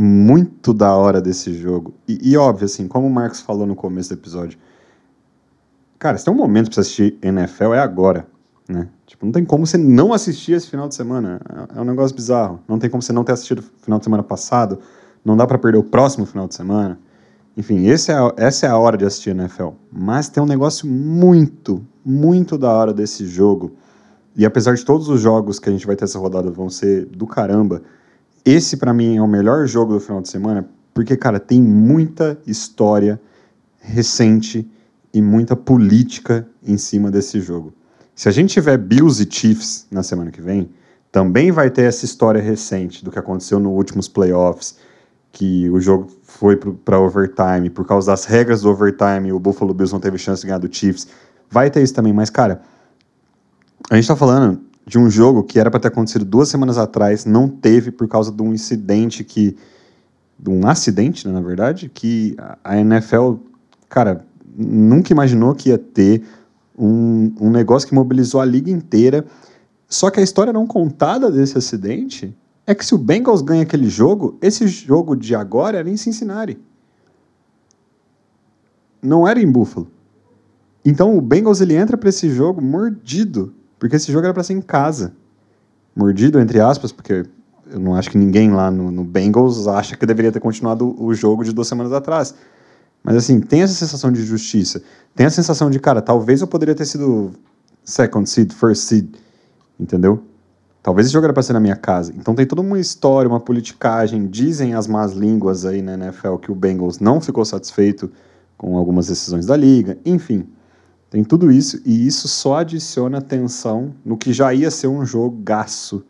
[0.01, 1.93] muito da hora desse jogo.
[2.09, 4.59] E, e, óbvio, assim, como o Marcos falou no começo do episódio,
[5.99, 8.27] cara, se tem um momento pra você assistir NFL, é agora,
[8.67, 8.89] né?
[9.07, 11.39] Tipo, não tem como você não assistir esse final de semana.
[11.75, 12.61] É, é um negócio bizarro.
[12.67, 14.79] Não tem como você não ter assistido o final de semana passado.
[15.23, 16.99] Não dá para perder o próximo final de semana.
[17.55, 19.71] Enfim, esse é, essa é a hora de assistir NFL.
[19.93, 23.73] Mas tem um negócio muito, muito da hora desse jogo.
[24.35, 27.05] E apesar de todos os jogos que a gente vai ter essa rodada vão ser
[27.05, 27.83] do caramba,
[28.45, 32.39] esse para mim é o melhor jogo do final de semana, porque, cara, tem muita
[32.47, 33.21] história
[33.79, 34.69] recente
[35.12, 37.73] e muita política em cima desse jogo.
[38.15, 40.71] Se a gente tiver Bills e Chiefs na semana que vem,
[41.11, 44.77] também vai ter essa história recente do que aconteceu nos últimos playoffs,
[45.33, 49.93] que o jogo foi para overtime, por causa das regras do overtime, o Buffalo Bills
[49.93, 51.09] não teve chance de ganhar do Chiefs.
[51.49, 52.62] Vai ter isso também, mas cara,
[53.91, 54.61] a gente tá falando
[54.91, 58.33] de um jogo que era para ter acontecido duas semanas atrás, não teve por causa
[58.33, 59.57] de um incidente que.
[60.37, 63.35] de um acidente, né, na verdade, que a NFL,
[63.89, 66.25] cara, nunca imaginou que ia ter
[66.77, 69.25] um, um negócio que mobilizou a liga inteira.
[69.89, 72.37] Só que a história não contada desse acidente
[72.67, 76.59] é que se o Bengals ganha aquele jogo, esse jogo de agora era em Cincinnati.
[79.01, 79.87] Não era em Buffalo.
[80.85, 84.52] Então o Bengals ele entra para esse jogo mordido, porque esse jogo era para ser
[84.52, 85.12] em casa.
[85.97, 87.24] Mordido entre aspas, porque
[87.69, 91.12] eu não acho que ninguém lá no, no Bengals acha que deveria ter continuado o
[91.15, 92.35] jogo de duas semanas atrás.
[93.02, 94.82] Mas assim, tem essa sensação de justiça.
[95.16, 97.32] Tem a sensação de, cara, talvez eu poderia ter sido
[97.82, 99.15] second seed, first seed,
[99.78, 100.23] entendeu?
[100.82, 102.12] Talvez esse jogo era pra ser na minha casa.
[102.16, 104.27] Então tem toda uma história, uma politicagem.
[104.27, 108.11] Dizem as más línguas aí na NFL que o Bengals não ficou satisfeito
[108.59, 109.98] com algumas decisões da liga.
[110.05, 110.47] Enfim,
[111.11, 111.82] tem tudo isso.
[111.85, 116.05] E isso só adiciona tensão no que já ia ser um jogaço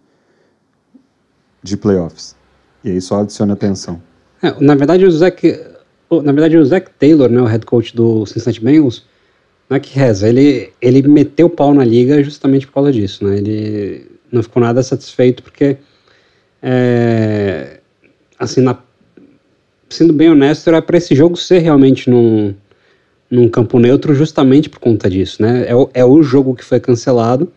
[1.63, 2.37] de playoffs.
[2.85, 4.01] E aí só adiciona tensão.
[4.43, 5.41] É, na verdade, o Zach
[6.11, 9.05] na verdade, o Zach Taylor, né, o head coach do Cincinnati Bengals,
[9.69, 13.25] não é que reza, ele, ele meteu o pau na liga justamente por causa disso,
[13.25, 13.39] né?
[13.39, 15.77] Ele não ficou nada satisfeito porque,
[16.61, 17.79] é,
[18.37, 18.77] assim, na,
[19.89, 22.53] sendo bem honesto, era para esse jogo ser realmente num,
[23.31, 25.65] num campo neutro justamente por conta disso, né?
[25.69, 27.51] É o, é o jogo que foi cancelado,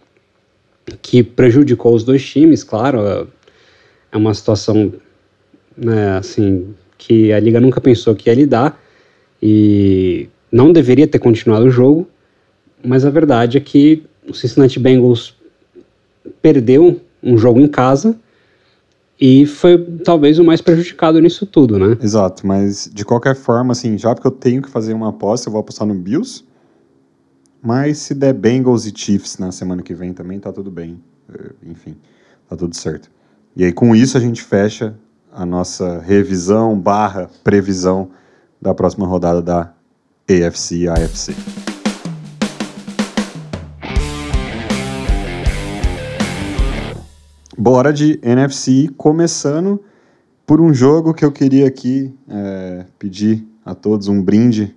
[1.02, 3.26] que prejudicou os dois times, claro, é,
[4.12, 4.94] é uma situação,
[5.76, 8.80] né, assim, que a liga nunca pensou que ia lidar
[9.42, 12.08] e não deveria ter continuado o jogo,
[12.86, 15.36] mas a verdade é que o Cincinnati Bengals
[16.42, 18.16] perdeu um jogo em casa
[19.26, 21.98] E foi talvez o mais prejudicado nisso tudo, né?
[22.02, 25.52] Exato, mas de qualquer forma, assim, já porque eu tenho que fazer uma aposta, eu
[25.54, 26.44] vou apostar no Bills.
[27.62, 31.02] Mas se der Bengals e Chiefs na semana que vem também, tá tudo bem.
[31.34, 31.96] É, enfim,
[32.50, 33.10] tá tudo certo.
[33.56, 34.94] E aí com isso a gente fecha
[35.32, 38.10] a nossa revisão barra previsão
[38.62, 39.74] da próxima rodada da
[40.28, 41.63] AFC e AFC.
[47.64, 49.82] Bora de NFC, começando
[50.46, 54.76] por um jogo que eu queria aqui é, pedir a todos um brinde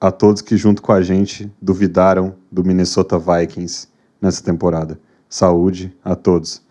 [0.00, 3.86] a todos que junto com a gente duvidaram do Minnesota Vikings
[4.18, 4.98] nessa temporada.
[5.28, 6.62] Saúde a todos.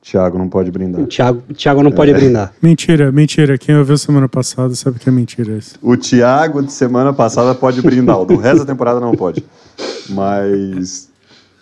[0.00, 1.04] Thiago não pode brindar.
[1.08, 1.94] Thiago, Thiago não é.
[1.94, 2.54] pode brindar.
[2.62, 3.58] Mentira, mentira.
[3.58, 5.78] Quem ouviu semana passada sabe que é mentira isso.
[5.82, 9.44] O Thiago de semana passada pode brindar, o do resto da temporada não pode.
[10.08, 11.11] Mas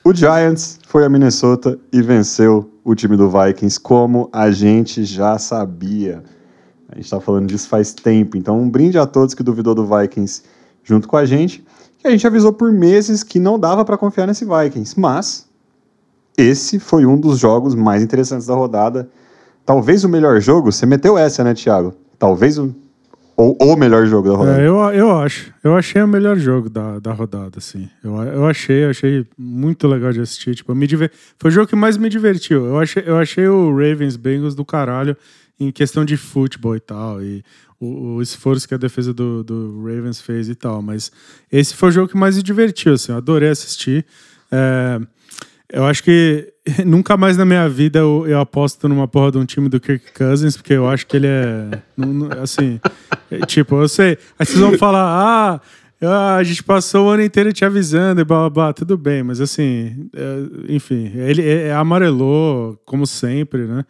[0.05, 5.39] o Giants foi a Minnesota e venceu o time do Vikings, como a gente já
[5.39, 6.23] sabia.
[6.89, 8.37] A gente está falando disso faz tempo.
[8.37, 10.43] Então, um brinde a todos que duvidou do Vikings
[10.83, 11.65] junto com a gente.
[11.99, 14.99] Que a gente avisou por meses que não dava para confiar nesse Vikings.
[14.99, 15.47] Mas
[16.37, 19.09] esse foi um dos jogos mais interessantes da rodada.
[19.65, 20.73] Talvez o melhor jogo.
[20.73, 21.95] Você meteu essa, né, Thiago?
[22.19, 22.75] Talvez o.
[23.41, 24.61] Ou o melhor jogo da rodada.
[24.61, 25.53] É, eu, eu acho.
[25.65, 27.89] Eu achei o melhor jogo da, da rodada, assim.
[28.05, 30.55] Eu, eu achei, achei muito legal de assistir.
[30.55, 31.11] Tipo, me diver...
[31.39, 32.67] Foi o jogo que mais me divertiu.
[32.67, 35.17] Eu achei, eu achei o Ravens Bengals do caralho
[35.59, 37.23] em questão de futebol e tal.
[37.23, 37.43] E
[37.79, 40.83] o, o esforço que a defesa do, do, Ravens fez e tal.
[40.83, 41.11] Mas
[41.51, 43.13] esse foi o jogo que mais me divertiu, assim.
[43.13, 44.05] Eu adorei assistir.
[44.53, 45.01] É,
[45.73, 46.53] eu acho que
[46.85, 50.13] nunca mais na minha vida eu, eu, aposto numa porra de um time do Kirk
[50.13, 51.71] Cousins, porque eu acho que ele é.
[52.43, 52.81] assim.
[53.31, 54.19] É, tipo, eu sei.
[54.39, 55.05] Aí vocês vão falar,
[55.61, 55.61] ah.
[56.39, 59.39] A gente passou o ano inteiro te avisando e blá blá blá, tudo bem, mas
[59.39, 63.85] assim, é, enfim, ele é, é amarelou, como sempre, né?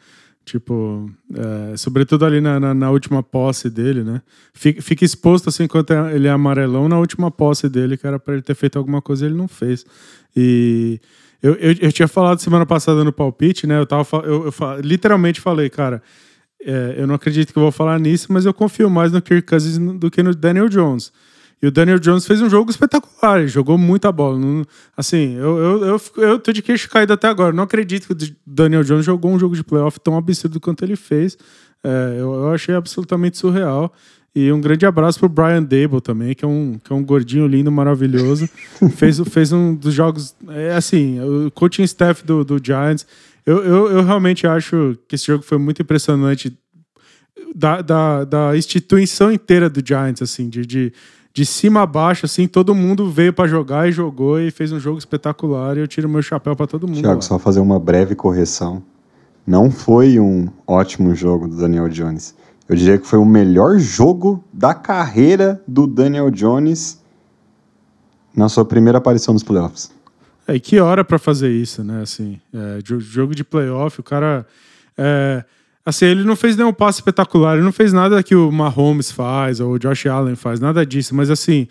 [0.45, 4.21] Tipo, é, sobretudo ali na, na, na, última posse dele, né?
[4.53, 8.43] Fica, fica, exposto assim enquanto ele é amarelão na última posse dele, era para ele
[8.43, 9.87] ter feito alguma coisa ele não fez.
[10.37, 11.01] E
[11.43, 13.79] eu, eu, eu, tinha falado semana passada no palpite, né?
[13.79, 14.53] Eu, tava, eu, eu
[14.83, 16.03] literalmente falei, cara,
[16.63, 19.49] é, eu não acredito que eu vou falar nisso, mas eu confio mais no Kirk
[19.49, 21.13] Cousins do que no Daniel Jones.
[21.63, 24.39] E o Daniel Jones fez um jogo espetacular, ele jogou muita bola.
[24.97, 27.53] Assim, eu, eu, eu, eu tô de queixo caído até agora.
[27.53, 30.97] Não acredito que o Daniel Jones jogou um jogo de playoff tão absurdo quanto ele
[30.97, 31.37] fez.
[31.85, 33.93] É, eu, eu, achei absolutamente surreal.
[34.35, 37.47] E um grande abraço pro Brian Dable também, que é um, que é um gordinho
[37.47, 38.49] lindo, maravilhoso.
[38.95, 40.35] fez, fez um dos jogos.
[40.49, 43.07] É assim, o coaching staff do, do Giants.
[43.45, 46.57] Eu, eu, eu realmente acho que esse jogo foi muito impressionante
[47.55, 50.93] da, da, da instituição inteira do Giants, assim, de, de
[51.33, 54.81] de cima a baixo, assim, todo mundo veio para jogar e jogou e fez um
[54.81, 57.01] jogo espetacular e eu tiro meu chapéu para todo mundo.
[57.01, 58.83] Tiago, só fazer uma breve correção.
[59.47, 62.35] Não foi um ótimo jogo do Daniel Jones.
[62.71, 67.03] Eu diria que foi o melhor jogo da carreira do Daniel Jones
[68.33, 69.91] na sua primeira aparição nos playoffs.
[70.47, 72.01] É, e que hora para fazer isso, né?
[72.01, 74.47] Assim, é, jogo de playoff, o cara.
[74.97, 75.45] É,
[75.85, 79.59] Assim, ele não fez nenhum passe espetacular, ele não fez nada que o Mahomes faz
[79.59, 81.67] ou o Josh Allen faz, nada disso, mas assim,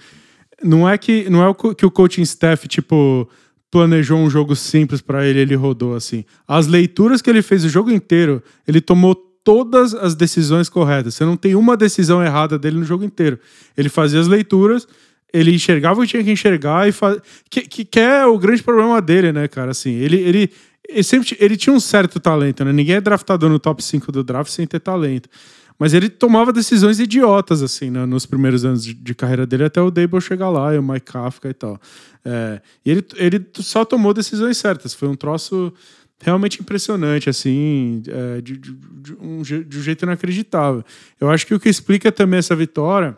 [0.64, 3.30] não é que não é que o coaching staff tipo
[3.70, 6.26] planejou um jogo simples para ele, ele rodou assim.
[6.48, 11.16] As leituras que ele fez o jogo inteiro, ele tomou todas as decisões corretas.
[11.16, 13.40] Você não tem uma decisão errada dele no jogo inteiro.
[13.78, 14.88] Ele fazia as leituras,
[15.34, 17.20] ele enxergava o que tinha que enxergar e faz...
[17.50, 19.72] que, que, que é o grande problema dele, né, cara?
[19.72, 20.52] Assim, ele, ele
[20.90, 22.74] ele sempre ele tinha um certo talento, né?
[22.74, 25.30] Ninguém é draftado no top 5 do draft sem ter talento.
[25.78, 28.06] Mas ele tomava decisões idiotas, assim, né?
[28.06, 31.06] nos primeiros anos de, de, carreira dele, até o Dable chegar lá, e o Mike
[31.06, 31.80] Kafka e tal.
[32.26, 34.94] É, e ele, ele só tomou decisões certas.
[34.94, 35.74] Foi um troço
[36.22, 40.84] realmente impressionante, assim, é, de, de, de, um, de um jeito inacreditável.
[41.20, 43.18] Eu acho que o que explica também essa vitória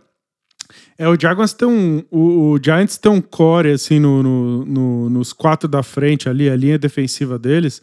[0.97, 2.03] é, o Jaguars tem um.
[2.09, 6.49] O, o Giants tem um core, assim, no, no, no, nos quatro da frente ali,
[6.49, 7.81] a linha defensiva deles.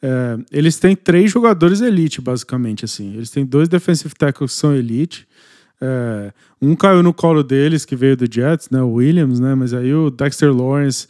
[0.00, 3.14] É, eles têm três jogadores elite, basicamente, assim.
[3.14, 5.26] Eles têm dois defensive tackles que são elite.
[5.80, 8.82] É, um caiu no colo deles, que veio do Jets, né?
[8.82, 9.54] O Williams, né?
[9.54, 11.08] Mas aí o Dexter Lawrence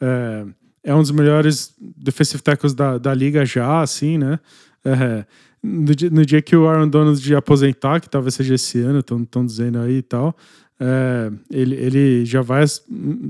[0.00, 0.44] é,
[0.82, 4.38] é um dos melhores defensive tackles da, da liga já, assim, né?
[4.84, 5.24] É,
[5.62, 9.44] no, dia, no dia que o Aaron Donald aposentar, que talvez seja esse ano, estão
[9.44, 10.36] dizendo aí e tal,
[10.80, 12.64] é, ele, ele já vai,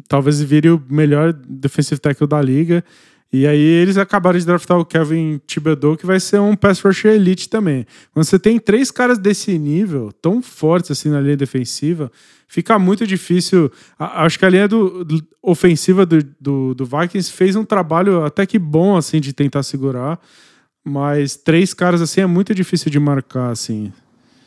[0.06, 2.84] talvez vire o melhor defensive tackle da liga.
[3.30, 7.12] E aí eles acabaram de draftar o Kevin Thibodeau, que vai ser um pass rusher
[7.12, 7.86] elite também.
[8.12, 12.10] Quando você tem três caras desse nível, tão fortes assim na linha defensiva,
[12.48, 13.70] fica muito difícil.
[13.98, 18.46] Acho que a linha do, do ofensiva do, do, do, Vikings fez um trabalho até
[18.46, 20.18] que bom assim de tentar segurar.
[20.82, 23.92] Mas três caras assim é muito difícil de marcar, assim.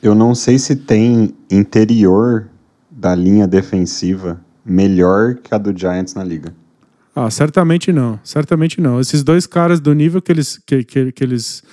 [0.01, 2.49] Eu não sei se tem interior
[2.89, 6.51] da linha defensiva melhor que a do Giants na liga.
[7.15, 8.19] Ah, certamente não.
[8.23, 8.99] Certamente não.
[8.99, 10.57] Esses dois caras do nível que eles.
[10.65, 11.63] Que, que, que eles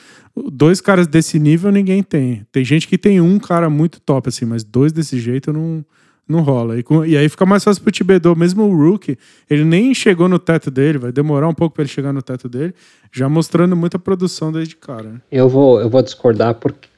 [0.52, 2.46] dois caras desse nível ninguém tem.
[2.52, 5.84] Tem gente que tem um cara muito top, assim, mas dois desse jeito não,
[6.28, 6.78] não rola.
[6.78, 10.38] E, e aí fica mais fácil pro Tibedô, mesmo o Rookie, ele nem chegou no
[10.38, 12.74] teto dele, vai demorar um pouco para ele chegar no teto dele,
[13.12, 15.08] já mostrando muita produção desde cara.
[15.08, 15.20] Né?
[15.32, 16.88] Eu vou, eu vou discordar porque.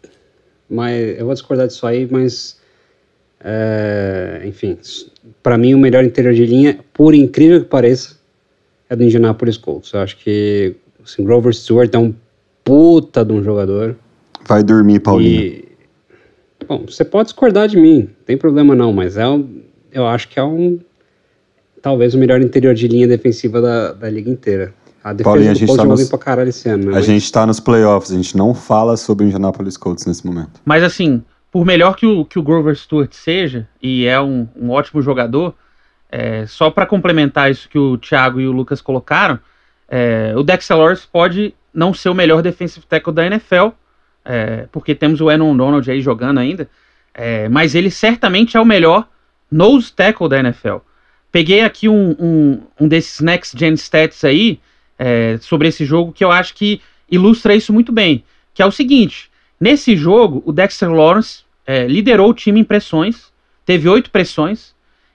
[0.69, 2.59] Mas eu vou discordar disso aí, mas.
[3.43, 4.77] É, enfim,
[5.43, 8.20] para mim o melhor interior de linha, por incrível que pareça,
[8.91, 9.93] é do Indianapolis Colts.
[9.93, 12.13] Eu acho que assim, Grover Stewart é um
[12.63, 13.97] puta de um jogador.
[14.47, 15.41] Vai dormir, Paulinho.
[15.41, 15.69] E,
[16.69, 19.63] bom, você pode discordar de mim, não tem problema não, mas é um,
[19.93, 20.79] eu acho que é um
[21.81, 24.75] talvez o melhor interior de linha defensiva da, da liga inteira.
[25.03, 26.09] A defesa Paulinho, do a gente tá nos...
[26.09, 26.91] pra caralho esse ano, né?
[26.91, 27.07] A mas...
[27.07, 30.61] gente tá nos playoffs, a gente não fala sobre o Indianapolis Colts nesse momento.
[30.63, 34.71] Mas assim, por melhor que o, que o Grover Stewart seja, e é um, um
[34.71, 35.55] ótimo jogador,
[36.11, 39.39] é, só para complementar isso que o Thiago e o Lucas colocaram,
[39.89, 43.69] é, o Dexter Lawrence pode não ser o melhor defensive tackle da NFL,
[44.25, 46.69] é, porque temos o Aaron Donald aí jogando ainda,
[47.15, 49.09] é, mas ele certamente é o melhor
[49.51, 50.77] nose tackle da NFL.
[51.33, 54.61] Peguei aqui um, um, um desses Next Gen Stats aí
[54.99, 56.81] é, sobre esse jogo que eu acho que
[57.11, 59.31] ilustra isso muito bem, que é o seguinte,
[59.61, 63.33] nesse jogo o Dexter Lawrence é, liderou o time em pressões,
[63.65, 64.75] teve oito pressões,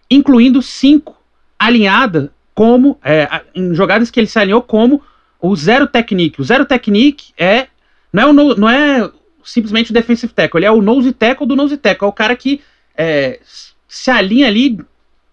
[0.09, 1.15] incluindo cinco
[1.57, 5.01] alinhada como é, em jogadas que ele se alinhou como
[5.41, 6.41] o zero technique.
[6.41, 7.67] O zero technique é
[8.11, 9.11] não é, o no, não é
[9.43, 12.35] simplesmente o defensive tackle, ele é o nose tackle do nose tackle, é o cara
[12.35, 12.61] que
[12.97, 13.39] é,
[13.87, 14.79] se alinha ali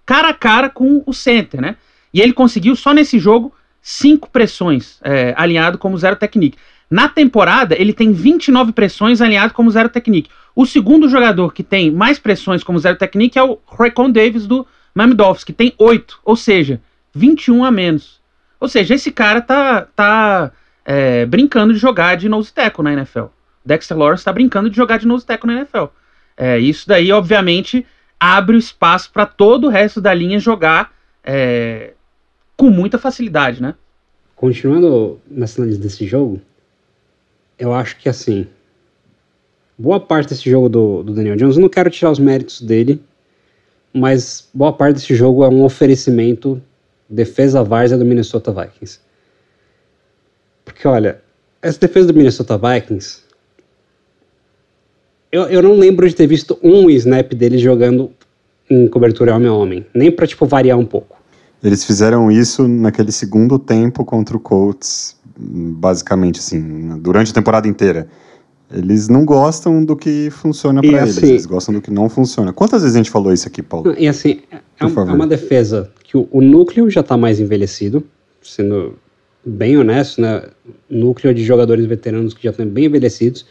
[0.04, 1.76] cara a cara com o center, né?
[2.12, 6.58] E ele conseguiu só nesse jogo cinco pressões é, alinhado como zero technique.
[6.90, 10.28] Na temporada, ele tem 29 pressões alinhado como zero technique.
[10.54, 14.66] O segundo jogador que tem mais pressões como zero technique é o Raycon Davis do
[14.94, 16.80] Miami Dolphins, que tem 8, ou seja,
[17.14, 18.20] 21 a menos.
[18.60, 20.52] Ou seja, esse cara tá, tá
[20.84, 23.26] é, brincando de jogar de nose tackle na NFL.
[23.64, 25.86] Dexter Lawrence está brincando de jogar de nose tackle na NFL.
[26.36, 27.86] É, isso daí, obviamente,
[28.18, 30.92] abre o espaço para todo o resto da linha jogar
[31.24, 31.94] é,
[32.56, 33.74] com muita facilidade, né?
[34.36, 36.40] Continuando nessa análise desse jogo,
[37.58, 38.46] eu acho que assim,
[39.82, 43.02] boa parte desse jogo do, do Daniel Jones, eu não quero tirar os méritos dele,
[43.92, 46.62] mas boa parte desse jogo é um oferecimento
[47.10, 49.00] defesa várzea do Minnesota Vikings.
[50.64, 51.20] Porque olha,
[51.60, 53.22] essa defesa do Minnesota Vikings,
[55.32, 58.12] eu, eu não lembro de ter visto um snap deles jogando
[58.70, 61.20] em cobertura homem a homem, nem para tipo variar um pouco.
[61.60, 68.08] Eles fizeram isso naquele segundo tempo contra o Colts, basicamente assim, durante a temporada inteira.
[68.72, 72.52] Eles não gostam do que funciona para assim, eles, eles gostam do que não funciona.
[72.52, 73.94] Quantas vezes a gente falou isso aqui, Paulo?
[73.98, 78.02] E assim, é, é uma defesa que o, o núcleo já está mais envelhecido,
[78.40, 78.96] sendo
[79.44, 80.42] bem honesto, né?
[80.88, 83.44] Núcleo de jogadores veteranos que já estão bem envelhecidos.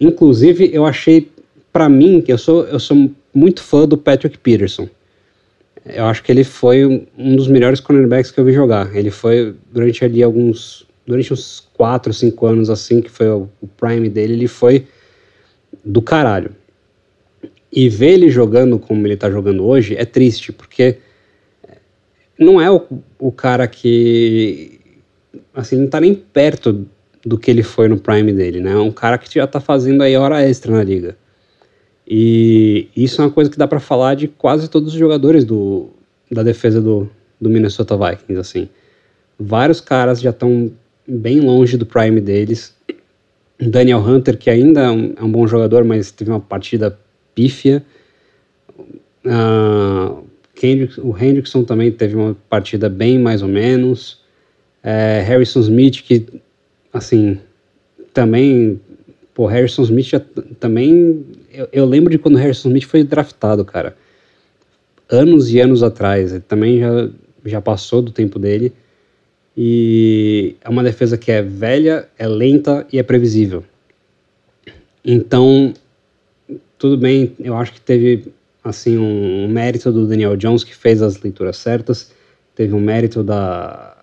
[0.00, 1.30] Inclusive, eu achei,
[1.72, 4.88] para mim, que eu sou, eu sou muito fã do Patrick Peterson.
[5.84, 8.94] Eu acho que ele foi um dos melhores cornerbacks que eu vi jogar.
[8.94, 14.08] Ele foi, durante ali alguns, durante uns 4, 5 anos assim, que foi o, prime
[14.08, 14.86] dele, ele foi
[15.84, 16.54] do caralho.
[17.70, 20.98] E ver ele jogando como ele tá jogando hoje é triste, porque
[22.38, 22.86] não é o,
[23.18, 24.78] o cara que
[25.54, 26.86] assim, não tá nem perto
[27.24, 28.72] do que ele foi no prime dele, né?
[28.72, 31.16] É um cara que já tá fazendo aí hora extra na liga.
[32.06, 35.90] E isso é uma coisa que dá para falar de quase todos os jogadores do,
[36.30, 37.08] da defesa do,
[37.40, 38.68] do Minnesota Vikings, assim.
[39.38, 40.72] Vários caras já estão
[41.06, 42.74] bem longe do prime deles.
[43.58, 46.98] Daniel Hunter, que ainda é um, é um bom jogador, mas teve uma partida
[47.34, 47.84] pífia.
[49.24, 50.24] Uh,
[51.02, 54.20] o Hendrickson também teve uma partida bem mais ou menos.
[54.82, 56.26] É, Harrison Smith, que,
[56.92, 57.38] assim,
[58.12, 58.80] também.
[59.34, 60.20] Pô, Harrison Smith já,
[60.60, 61.24] também.
[61.52, 63.96] Eu, eu, lembro de quando Harrison Smith foi draftado, cara.
[65.08, 66.32] Anos e anos atrás.
[66.32, 67.08] Ele também já,
[67.46, 68.72] já passou do tempo dele.
[69.56, 73.64] E é uma defesa que é velha, é lenta e é previsível.
[75.04, 75.74] Então,
[76.78, 78.32] tudo bem, eu acho que teve
[78.64, 82.12] assim um, um mérito do Daniel Jones que fez as leituras certas,
[82.54, 83.96] teve um mérito da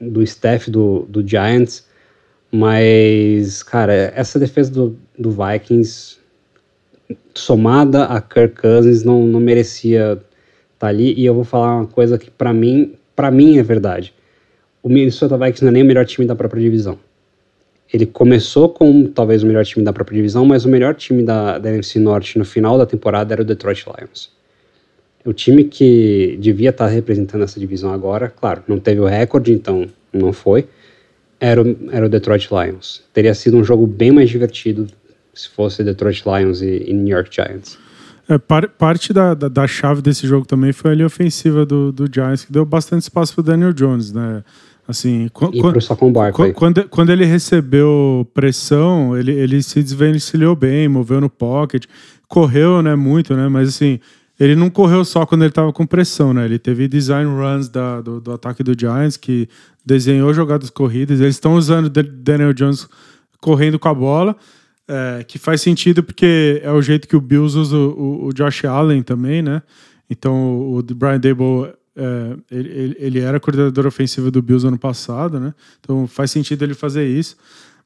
[0.00, 1.84] do staff do, do Giants,
[2.50, 6.18] mas, cara, essa defesa do, do Vikings,
[7.34, 10.26] somada a Kirk Cousins, não, não merecia estar
[10.78, 11.14] tá ali.
[11.14, 14.12] E eu vou falar uma coisa que, para mim, para mim é verdade.
[14.82, 16.98] O Minnesota Vikings não é nem o melhor time da própria divisão.
[17.92, 21.58] ele começou com talvez o melhor time da própria divisão, mas o melhor time da,
[21.58, 24.30] da NFC Norte no final da temporada era o Detroit Lions.
[25.24, 29.86] O time que devia estar representando essa divisão agora, claro, não teve o recorde, então
[30.12, 30.66] não foi,
[31.38, 33.02] era o, era o Detroit Lions.
[33.12, 34.86] Teria sido um jogo bem mais divertido
[35.34, 37.78] se fosse Detroit Lions e, e New York Giants.
[38.28, 41.90] É, par, parte da, da, da, chave desse jogo também foi a linha ofensiva do,
[41.90, 44.44] do Giants, que deu bastante espaço para Daniel Jones, né?
[44.92, 45.72] Assim, e quando,
[46.12, 46.52] Barkley.
[46.52, 51.86] Quando, quando ele recebeu pressão, ele, ele se desvencilhou bem, moveu no pocket,
[52.28, 53.98] correu, né, muito, né, mas assim,
[54.38, 58.02] ele não correu só quando ele estava com pressão, né, ele teve design runs da,
[58.02, 59.48] do, do ataque do Giants, que
[59.84, 62.86] desenhou jogadas corridas, eles estão usando Daniel Jones
[63.40, 64.36] correndo com a bola,
[64.86, 68.66] é, que faz sentido porque é o jeito que o Bills usa o, o Josh
[68.66, 69.62] Allen também, né,
[70.10, 75.54] então o Brian Dable é, ele, ele, era coordenador ofensivo do Bills ano passado, né?
[75.80, 77.36] Então faz sentido ele fazer isso.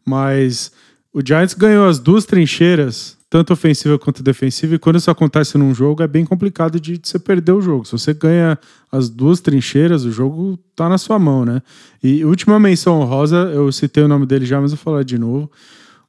[0.04, 0.72] Mas
[1.12, 5.74] o Giants ganhou as duas trincheiras, tanto ofensiva quanto defensiva, e quando isso acontece num
[5.74, 7.84] jogo é bem complicado de, de você perder o jogo.
[7.84, 8.58] Se você ganha
[8.92, 11.60] as duas trincheiras, o jogo tá na sua mão, né?
[12.02, 15.50] E última menção honrosa, eu citei o nome dele já, mas vou falar de novo.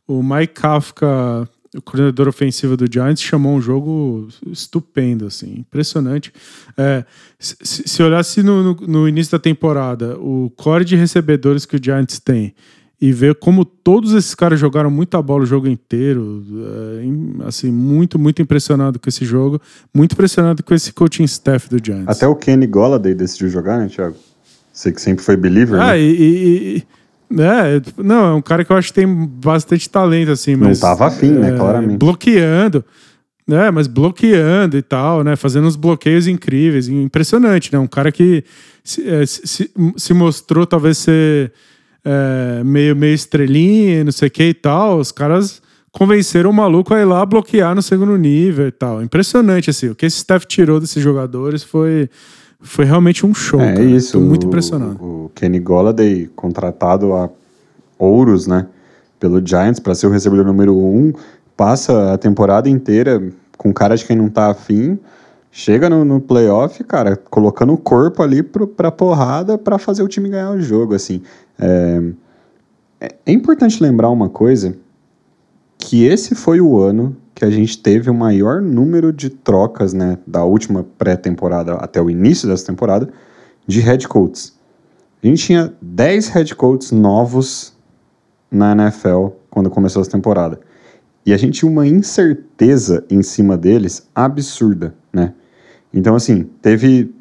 [0.08, 6.32] O Mike Kafka o coordenador ofensivo do Giants chamou um jogo estupendo, assim, impressionante.
[6.78, 7.04] É,
[7.40, 11.80] se, se olhasse no, no, no, início da temporada o core de recebedores que o
[11.84, 12.54] Giants tem
[13.00, 16.44] e ver como todos esses caras jogaram muita bola o jogo inteiro,
[17.42, 19.62] é, assim, muito, muito impressionado com esse jogo,
[19.94, 22.08] muito impressionado com esse coaching staff do Giants.
[22.08, 24.16] Até o Kenny Golladay decidiu jogar, né, Thiago?
[24.74, 26.02] Você que sempre foi believer, ah, né?
[26.02, 26.84] e, e
[27.32, 30.80] é, não, é um cara que eu acho que tem bastante talento, assim, mas.
[30.80, 31.98] Não tava afim, né, é, claramente.
[31.98, 32.84] Bloqueando.
[33.50, 35.38] É, mas bloqueando e tal, né?
[35.38, 36.90] Fazendo uns bloqueios incríveis.
[36.90, 37.80] Impressionante, né?
[37.80, 38.44] Um cara que
[38.84, 41.54] se, é, se, se mostrou talvez ser
[42.04, 45.00] é, meio, meio estrelinha, não sei o que e tal.
[45.00, 49.02] Os caras convenceram o maluco a ir lá bloquear no segundo nível e tal.
[49.02, 49.90] Impressionante, assim.
[49.90, 52.10] O que esse staff tirou desses jogadores foi
[52.60, 53.62] foi realmente um show.
[53.62, 53.84] É cara.
[53.84, 54.14] isso.
[54.14, 54.98] Tô muito impressionado.
[55.02, 57.30] O Kenny Golladay, contratado a
[57.98, 58.68] ouros, né,
[59.20, 61.14] pelo Giants para ser o recebedor número um,
[61.56, 63.22] passa a temporada inteira
[63.58, 65.00] com cara de quem não tá afim,
[65.52, 70.08] chega no, no playoff, cara, colocando o corpo ali pro, pra porrada para fazer o
[70.08, 71.22] time ganhar o jogo, assim.
[71.60, 72.04] É,
[73.02, 74.76] é, é importante lembrar uma coisa,
[75.80, 80.18] que esse foi o ano que a gente teve o maior número de trocas, né,
[80.26, 83.10] da última pré-temporada até o início dessa temporada,
[83.68, 84.58] de head coaches.
[85.22, 87.78] A gente tinha 10 head coaches novos
[88.50, 90.60] na NFL quando começou essa temporada.
[91.24, 95.36] E a gente tinha uma incerteza em cima deles absurda, né?
[95.94, 97.14] Então, assim, teve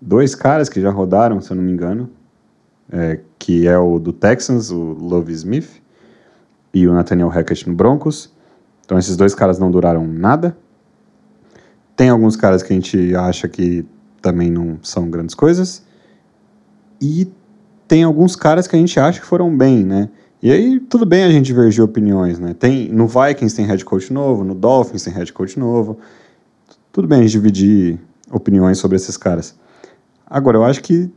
[0.00, 2.10] dois caras que já rodaram, se eu não me engano,
[2.90, 5.80] é, que é o do Texans, o Love Smith,
[6.74, 8.31] e o Nathaniel Hackett no Broncos.
[8.92, 10.54] Então esses dois caras não duraram nada.
[11.96, 13.86] Tem alguns caras que a gente acha que
[14.20, 15.82] também não são grandes coisas.
[17.00, 17.26] E
[17.88, 20.10] tem alguns caras que a gente acha que foram bem, né?
[20.42, 22.52] E aí, tudo bem a gente divergir opiniões, né?
[22.52, 25.96] Tem, no Vikings tem head coach novo, no Dolphins tem head coach novo.
[26.92, 27.98] Tudo bem a gente dividir
[28.30, 29.54] opiniões sobre esses caras.
[30.26, 31.10] Agora, eu acho que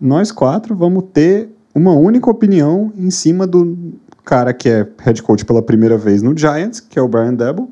[0.00, 3.76] nós quatro vamos ter uma única opinião em cima do,
[4.24, 7.70] cara que é head coach pela primeira vez no Giants, que é o Brian Debo,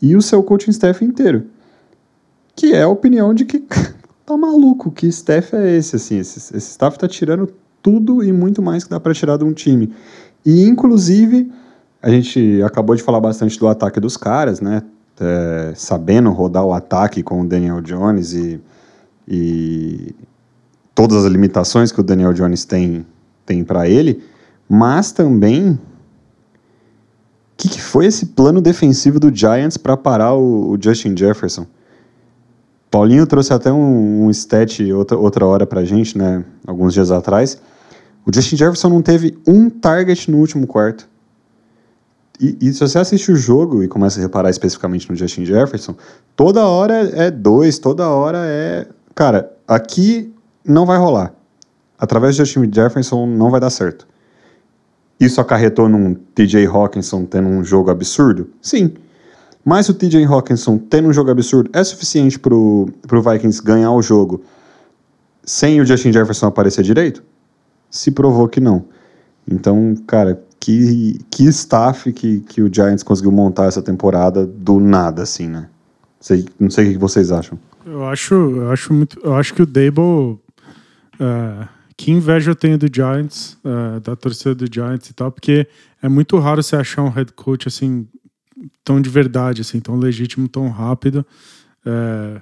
[0.00, 1.44] e o seu coaching staff inteiro.
[2.56, 3.58] Que é a opinião de que
[4.26, 7.52] tá maluco, que staff é esse, assim, esse, esse staff tá tirando
[7.82, 9.92] tudo e muito mais que dá para tirar de um time.
[10.44, 11.52] E, inclusive,
[12.00, 14.82] a gente acabou de falar bastante do ataque dos caras, né?
[15.20, 18.60] É, sabendo rodar o ataque com o Daniel Jones e,
[19.28, 20.14] e
[20.94, 23.06] todas as limitações que o Daniel Jones tem,
[23.44, 24.22] tem para ele,
[24.74, 25.78] mas também, o
[27.58, 31.66] que, que, foi esse plano defensivo do Giants para parar o, o, Justin Jefferson?
[32.90, 37.60] Paulinho trouxe até um, um stat outra, outra hora pra gente, né, alguns dias atrás.
[38.24, 41.06] O Justin Jefferson não teve um target no último quarto.
[42.40, 45.94] E, e, se você assiste o jogo e começa a reparar especificamente no Justin Jefferson,
[46.34, 48.86] toda hora é dois, toda hora é.
[49.14, 50.32] Cara, aqui
[50.64, 51.34] não vai rolar.
[51.98, 54.10] Através do Justin Jefferson não vai dar certo.
[55.22, 58.50] Isso acarretou num TJ Hawkinson tendo um jogo absurdo?
[58.60, 58.92] Sim.
[59.64, 64.02] Mas o TJ Hawkinson tendo um jogo absurdo é suficiente pro, pro Vikings ganhar o
[64.02, 64.42] jogo
[65.44, 67.22] sem o Justin Jefferson aparecer direito?
[67.88, 68.84] Se provou que não.
[69.48, 75.22] Então, cara, que, que staff que, que o Giants conseguiu montar essa temporada do nada,
[75.22, 75.68] assim, né?
[76.18, 77.56] Sei, não sei o que vocês acham.
[77.86, 79.20] Eu acho, eu acho muito.
[79.22, 80.40] Eu acho que o Dable.
[81.20, 85.66] Uh que inveja eu tenho do Giants, uh, da torcida do Giants e tal, porque
[86.02, 88.06] é muito raro você achar um head coach assim
[88.84, 91.24] tão de verdade, assim, tão legítimo, tão rápido.
[91.84, 92.40] É,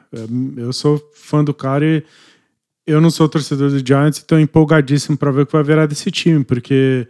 [0.57, 2.05] eu sou fã do cara e
[2.87, 6.11] eu não sou torcedor do Giants, então empolgadíssimo para ver o que vai virar desse
[6.11, 7.09] time, porque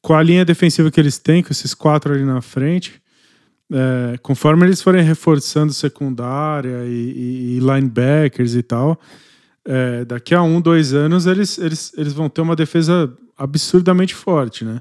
[0.00, 3.02] com a linha defensiva que eles têm, com esses quatro ali na frente,
[3.72, 9.00] é, conforme eles forem reforçando secundária e, e, e linebackers e tal,
[9.66, 14.64] é, daqui a um, dois anos eles, eles, eles vão ter uma defesa absurdamente forte,
[14.64, 14.80] né?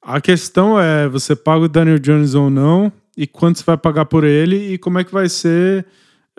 [0.00, 4.04] A questão é, você paga o Daniel Jones ou não, e quanto você vai pagar
[4.04, 5.86] por ele, e como é que vai ser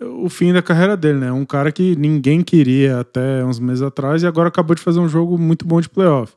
[0.02, 1.32] o fim da carreira dele, né?
[1.32, 5.08] Um cara que ninguém queria até uns meses atrás e agora acabou de fazer um
[5.08, 6.34] jogo muito bom de playoff.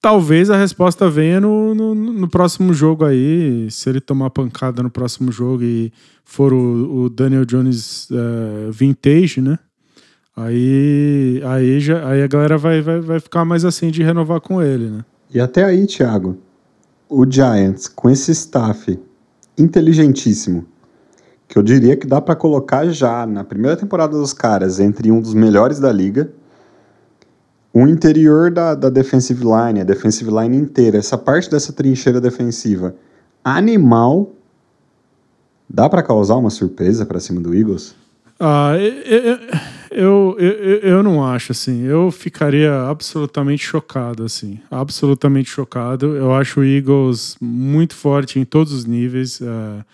[0.00, 4.90] Talvez a resposta venha no, no, no próximo jogo aí, se ele tomar pancada no
[4.90, 5.92] próximo jogo e
[6.24, 9.58] for o, o Daniel Jones uh, vintage, né?
[10.36, 14.62] Aí, aí, já, aí a galera vai, vai, vai ficar mais assim de renovar com
[14.62, 15.04] ele, né?
[15.32, 16.38] E até aí, Thiago,
[17.08, 18.98] o Giants, com esse staff
[19.58, 20.66] inteligentíssimo,
[21.46, 25.20] que eu diria que dá para colocar já na primeira temporada dos caras entre um
[25.20, 26.32] dos melhores da liga,
[27.74, 32.94] o interior da, da defensive line, a defensive line inteira, essa parte dessa trincheira defensiva
[33.44, 34.32] animal,
[35.68, 37.94] dá para causar uma surpresa para cima do Eagles?
[38.38, 39.38] Ah, eu,
[39.94, 41.82] eu, eu, eu não acho, assim.
[41.82, 44.58] Eu ficaria absolutamente chocado, assim.
[44.70, 46.16] Absolutamente chocado.
[46.16, 49.40] Eu acho o Eagles muito forte em todos os níveis.
[49.40, 49.84] É,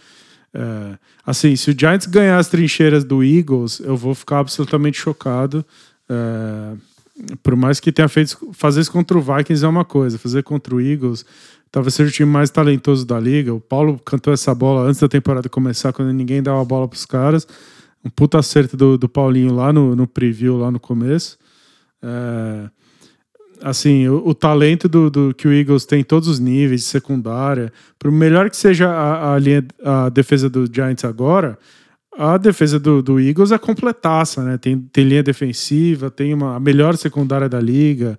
[0.54, 5.64] é, assim, se o Giants ganhar as trincheiras do Eagles, eu vou ficar absolutamente chocado.
[6.08, 6.74] É,
[7.42, 10.74] por mais que tenha feito fazer isso contra o Vikings é uma coisa, fazer contra
[10.74, 11.24] o Eagles
[11.70, 13.52] talvez seja o time mais talentoso da liga.
[13.52, 16.96] O Paulo cantou essa bola antes da temporada começar, quando ninguém dava a bola para
[16.96, 17.46] os caras
[18.04, 21.38] um puta acerto do, do Paulinho lá no, no preview, lá no começo.
[22.02, 22.70] É,
[23.62, 27.72] assim, o, o talento do, do, que o Eagles tem em todos os níveis, secundária,
[27.98, 31.58] por melhor que seja a, a, linha, a defesa do Giants agora,
[32.16, 34.58] a defesa do, do Eagles é completaça, né?
[34.58, 38.18] Tem, tem linha defensiva, tem uma, a melhor secundária da liga.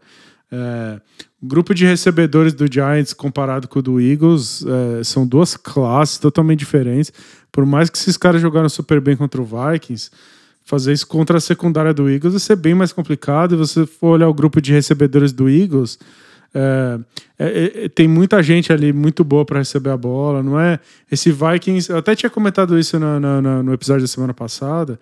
[0.49, 1.01] É,
[1.43, 6.59] grupo de recebedores do Giants comparado com o do Eagles é, são duas classes totalmente
[6.59, 7.11] diferentes.
[7.51, 10.11] Por mais que esses caras jogaram super bem contra o Vikings,
[10.63, 13.55] fazer isso contra a secundária do Eagles vai ser bem mais complicado.
[13.55, 15.97] E você for olhar o grupo de recebedores do Eagles,
[16.53, 16.99] é,
[17.39, 20.79] é, é tem muita gente ali muito boa para receber a bola, não é?
[21.11, 24.99] Esse Vikings, eu até tinha comentado isso no episódio da semana passada,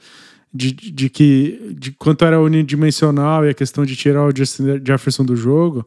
[0.53, 5.26] de, de que de quanto era unidimensional e a questão de tirar o Justin Jefferson
[5.26, 5.86] do jogo.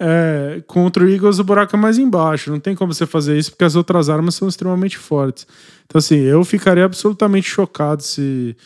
[0.00, 2.50] É, contra o Eagles o buraco é mais embaixo.
[2.50, 5.46] Não tem como você fazer isso porque as outras armas são extremamente fortes.
[5.86, 8.56] Então, assim, eu ficaria absolutamente chocado se,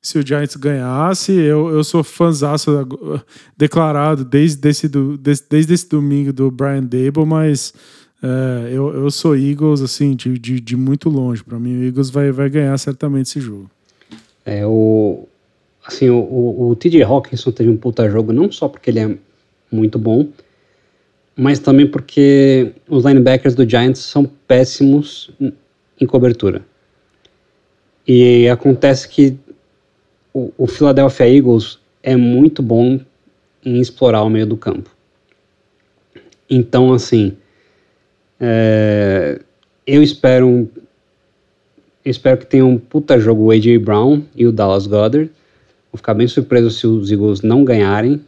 [0.00, 1.32] se o Giants ganhasse.
[1.32, 2.86] Eu, eu sou fãzaço
[3.56, 7.72] declarado desde esse, desde, desde esse domingo do Brian Dable, mas
[8.22, 11.42] é, eu, eu sou Eagles, assim, de, de, de muito longe.
[11.42, 13.70] Para mim, o Eagles vai, vai ganhar certamente esse jogo.
[14.44, 15.26] É, o,
[15.84, 19.16] assim, o, o, o TJ Hawkinson teve um puta jogo, não só porque ele é
[19.70, 20.28] muito bom,
[21.36, 25.30] mas também porque os linebackers do Giants são péssimos
[26.00, 26.62] em cobertura.
[28.06, 29.36] E acontece que
[30.34, 33.00] o, o Philadelphia Eagles é muito bom
[33.64, 34.90] em explorar o meio do campo.
[36.50, 37.36] Então, assim,
[38.40, 39.40] é,
[39.86, 40.68] eu espero
[42.04, 45.30] eu espero que tenha um puta jogo o AJ Brown e o Dallas Goddard.
[45.92, 48.20] Vou ficar bem surpreso se os Eagles não ganharem,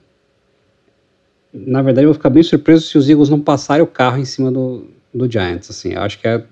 [1.54, 4.24] na verdade, eu vou ficar bem surpreso se os Eagles não passarem o carro em
[4.24, 5.70] cima do, do Giants.
[5.70, 6.44] Assim, eu acho que é.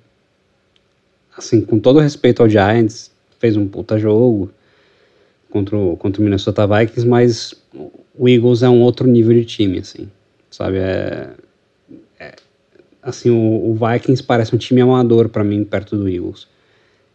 [1.37, 3.11] Assim, com todo respeito ao Giants,
[3.41, 4.51] fez um puta jogo
[5.51, 7.55] contra o, contra o Minnesota Vikings, mas
[8.17, 10.09] o Eagles é um outro nível de time, assim,
[10.51, 10.77] sabe?
[10.77, 11.31] É,
[12.21, 12.35] é
[13.03, 16.47] assim, o, o, Vikings parece um time amador para mim perto do Eagles.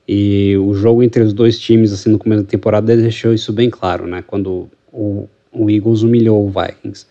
[0.06, 3.70] E o jogo entre os dois times, assim, no começo da temporada, deixou isso bem
[3.70, 4.24] claro, né?
[4.26, 7.06] Quando o, o Eagles humilhou o Vikings.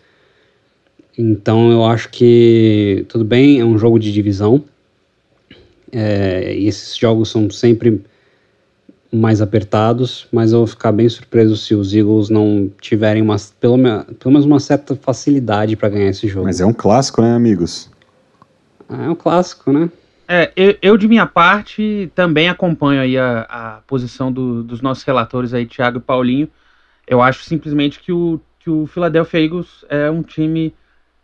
[1.18, 4.64] Então eu acho que tudo bem, é um jogo de divisão.
[5.90, 8.02] É, e esses jogos são sempre
[9.10, 13.78] mais apertados, mas eu vou ficar bem surpreso se os Eagles não tiverem uma, pelo,
[14.18, 16.46] pelo menos uma certa facilidade para ganhar esse jogo.
[16.46, 17.90] Mas é um clássico, né, amigos?
[18.90, 19.88] É um clássico, né?
[20.28, 25.04] É, eu, eu, de minha parte também acompanho aí a, a posição do, dos nossos
[25.04, 26.48] relatores aí, Thiago e Paulinho.
[27.06, 30.74] Eu acho simplesmente que o, que o Philadelphia Eagles é um time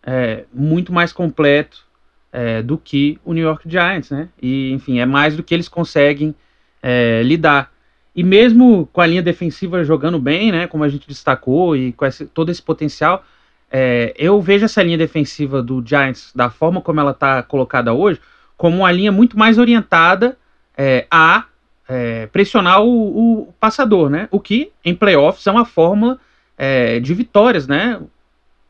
[0.05, 1.85] é, muito mais completo
[2.33, 4.29] é, do que o New York Giants, né?
[4.41, 6.35] E, enfim, é mais do que eles conseguem
[6.83, 7.73] é, lidar.
[8.15, 12.05] E mesmo com a linha defensiva jogando bem, né, como a gente destacou, e com
[12.05, 13.25] esse, todo esse potencial,
[13.71, 18.21] é, eu vejo essa linha defensiva do Giants, da forma como ela está colocada hoje,
[18.57, 20.37] como uma linha muito mais orientada
[20.77, 21.47] é, a
[21.89, 24.29] é, pressionar o, o, passador, né?
[24.31, 26.19] O que em playoffs é uma fórmula
[26.57, 28.01] é, de vitórias, né?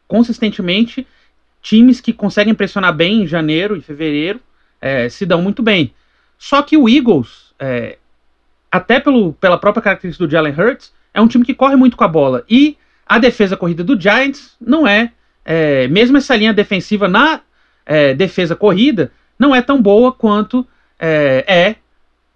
[0.07, 1.07] Consistentemente,
[1.63, 4.41] times que conseguem pressionar bem em janeiro e fevereiro
[4.81, 5.95] é, se dão muito bem.
[6.37, 7.99] Só que o Eagles, é,
[8.71, 12.03] até pelo, pela própria característica do Jalen Hurts, é um time que corre muito com
[12.05, 12.45] a bola.
[12.51, 12.77] E
[13.07, 15.13] a defesa corrida do Giants não é,
[15.45, 17.41] é mesmo essa linha defensiva na
[17.87, 20.67] é, defesa corrida, não é tão boa quanto
[20.99, 21.77] é, é,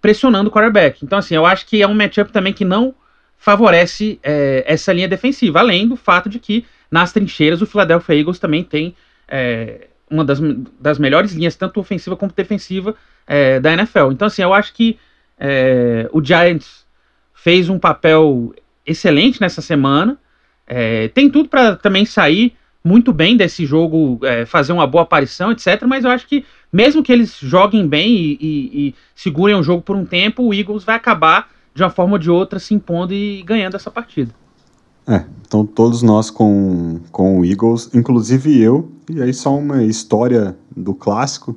[0.01, 1.03] pressionando o quarterback.
[1.03, 2.95] Então, assim, eu acho que é um matchup também que não
[3.37, 8.39] favorece é, essa linha defensiva, além do fato de que nas trincheiras o Philadelphia Eagles
[8.39, 8.95] também tem
[9.27, 10.39] é, uma das,
[10.79, 12.95] das melhores linhas, tanto ofensiva como defensiva,
[13.25, 14.11] é, da NFL.
[14.11, 14.97] Então, assim, eu acho que
[15.37, 16.85] é, o Giants
[17.33, 18.53] fez um papel
[18.85, 20.17] excelente nessa semana.
[20.65, 25.51] É, tem tudo para também sair muito bem desse jogo, é, fazer uma boa aparição,
[25.51, 25.83] etc.
[25.85, 29.81] Mas eu acho que, mesmo que eles joguem bem e, e, e, segurem o jogo
[29.81, 33.13] por um tempo, o Eagles vai acabar, de uma forma ou de outra, se impondo
[33.13, 34.33] e ganhando essa partida.
[35.07, 40.57] É, então todos nós com, com o Eagles, inclusive eu, e aí só uma história
[40.75, 41.55] do clássico,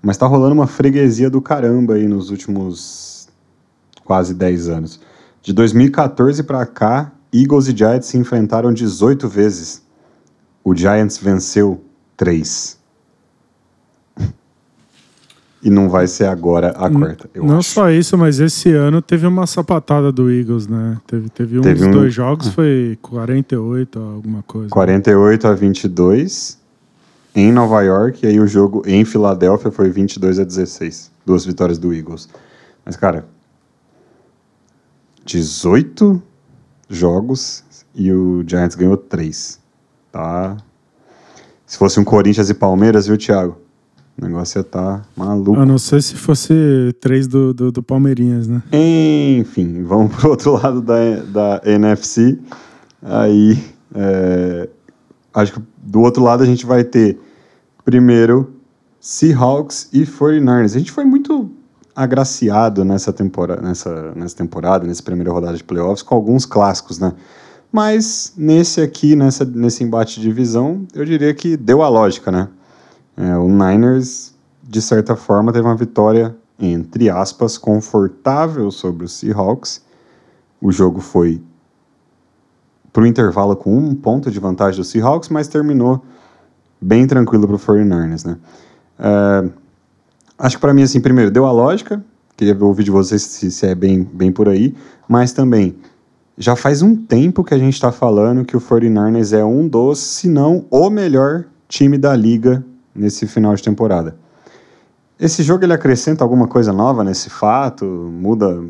[0.00, 3.28] mas tá rolando uma freguesia do caramba aí nos últimos
[4.04, 5.00] quase 10 anos.
[5.42, 9.82] De 2014 para cá, Eagles e Giants se enfrentaram 18 vezes.
[10.64, 11.82] O Giants venceu
[12.16, 12.79] 3.
[15.62, 17.28] E não vai ser agora a quarta.
[17.34, 17.70] não acho.
[17.70, 20.96] só isso, mas esse ano teve uma sapatada do Eagles, né?
[21.06, 21.90] Teve, teve um teve dos um...
[21.90, 22.52] dois jogos, ah.
[22.52, 24.70] foi 48 alguma coisa.
[24.70, 26.58] 48 a 22
[27.34, 31.10] em Nova York, e aí o jogo em Filadélfia foi 22 a 16.
[31.26, 32.28] Duas vitórias do Eagles.
[32.84, 33.26] Mas, cara,
[35.26, 36.22] 18
[36.88, 37.62] jogos
[37.94, 39.60] e o Giants ganhou 3.
[40.10, 40.56] Tá?
[41.66, 43.58] Se fosse um Corinthians e Palmeiras, viu, Thiago?
[44.20, 45.58] O negócio ia estar tá maluco.
[45.58, 48.62] A não ser se fosse três do, do, do, Palmeirinhas, né?
[48.70, 50.94] Enfim, vamos pro outro lado da,
[51.24, 52.38] da NFC.
[53.02, 53.58] Aí,
[53.94, 54.68] é,
[55.32, 57.18] acho que do outro lado a gente vai ter,
[57.82, 58.52] primeiro,
[59.00, 60.76] Seahawks e 49ers.
[60.76, 61.50] A gente foi muito
[61.96, 67.14] agraciado nessa temporada, nessa, nessa temporada, nessa primeira rodada de playoffs, com alguns clássicos, né?
[67.72, 72.48] Mas nesse aqui, nessa, nesse embate de divisão, eu diria que deu a lógica, né?
[73.20, 79.84] É, o Niners, de certa forma, teve uma vitória, entre aspas, confortável sobre os Seahawks.
[80.58, 81.42] O jogo foi
[82.90, 86.02] para o intervalo com um ponto de vantagem dos Seahawks, mas terminou
[86.80, 88.38] bem tranquilo para o 49ers, né?
[88.98, 89.50] É,
[90.38, 92.02] acho que para mim, assim, primeiro, deu a lógica,
[92.38, 94.74] queria ouvir de vocês se, se é bem, bem por aí,
[95.06, 95.76] mas também
[96.38, 99.98] já faz um tempo que a gente está falando que o 49ers é um dos,
[99.98, 102.64] se não o melhor time da liga
[102.94, 104.16] nesse final de temporada.
[105.18, 107.84] Esse jogo ele acrescenta alguma coisa nova nesse fato?
[107.84, 108.64] Muda?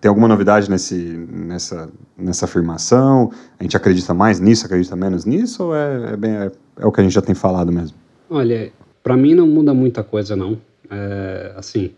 [0.00, 3.32] Tem alguma novidade nesse, nessa, nessa afirmação?
[3.58, 5.64] A gente acredita mais nisso, acredita menos nisso?
[5.64, 7.96] Ou é, é, bem, é, é o que a gente já tem falado mesmo?
[8.30, 8.72] Olha,
[9.02, 10.58] para mim não muda muita coisa, não.
[10.90, 11.90] É, assim,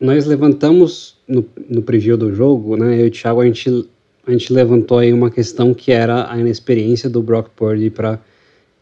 [0.00, 3.00] nós levantamos no, no preview do jogo, né?
[3.00, 3.88] Eu e o Thiago, a gente,
[4.26, 8.18] a gente levantou aí uma questão que era a inexperiência do Brock Purdy para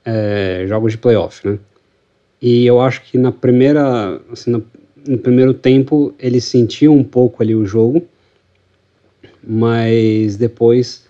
[0.04, 1.58] é, jogos de playoff, né?
[2.40, 4.64] E eu acho que na primeira, assim, no,
[5.06, 8.02] no primeiro tempo ele sentiu um pouco ali o jogo,
[9.42, 11.04] mas depois,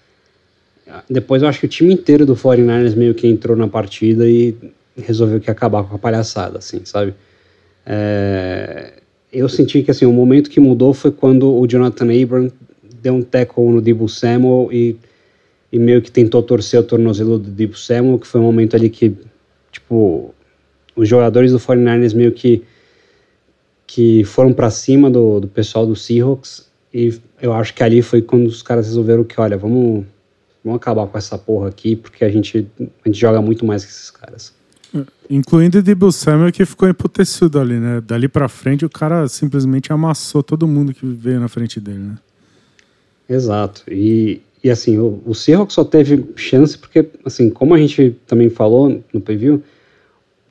[1.09, 4.57] depois eu acho que o time inteiro do 49ers meio que entrou na partida e
[4.97, 7.15] resolveu que acabar com a palhaçada, assim, sabe?
[7.87, 8.95] É,
[9.33, 12.53] eu senti que assim o momento que mudou foi quando o Jonathan Abram
[13.01, 14.97] deu um tackle no Debo Samuel e
[15.73, 18.91] e meio que tentou torcer o tornozelo do Debo Samuel, que foi um momento ali
[18.91, 19.17] que,
[19.71, 20.35] tipo,
[20.97, 22.63] os jogadores do 49ers meio que,
[23.87, 28.21] que foram para cima do, do pessoal do Seahawks, e eu acho que ali foi
[28.21, 30.05] quando os caras resolveram que, olha, vamos,
[30.65, 33.91] vamos acabar com essa porra aqui, porque a gente, a gente joga muito mais que
[33.91, 34.53] esses caras.
[35.29, 38.01] Incluindo o Debo Samuel, que ficou emputecido ali, né?
[38.01, 42.19] Dali pra frente, o cara simplesmente amassou todo mundo que veio na frente dele, né?
[43.29, 43.85] Exato.
[43.87, 48.51] E, e assim, o, o Seahawks só teve chance porque, assim, como a gente também
[48.51, 49.63] falou no preview,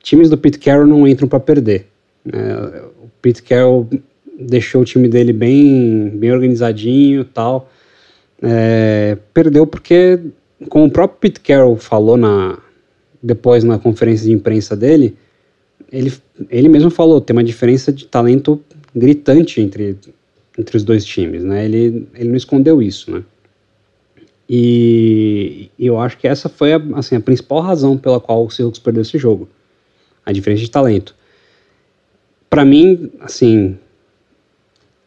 [0.02, 1.86] times do Pete Carroll não entram para perder.
[2.32, 3.88] É, o Pete Carroll
[4.38, 7.70] deixou o time dele bem, bem organizadinho tal.
[8.42, 10.18] É, perdeu porque,
[10.68, 12.58] como o próprio Pete Carroll falou na,
[13.22, 15.16] depois na conferência de imprensa dele,
[15.92, 16.12] ele,
[16.48, 18.60] ele mesmo falou, tem uma diferença de talento
[18.94, 19.96] gritante entre
[20.58, 21.64] entre os dois times, né?
[21.64, 23.22] Ele, ele não escondeu isso, né?
[24.52, 28.80] E, eu acho que essa foi a, assim, a principal razão pela qual o Seahawks
[28.80, 29.48] perdeu esse jogo.
[30.26, 31.14] A diferença de talento.
[32.48, 33.78] Para mim, assim,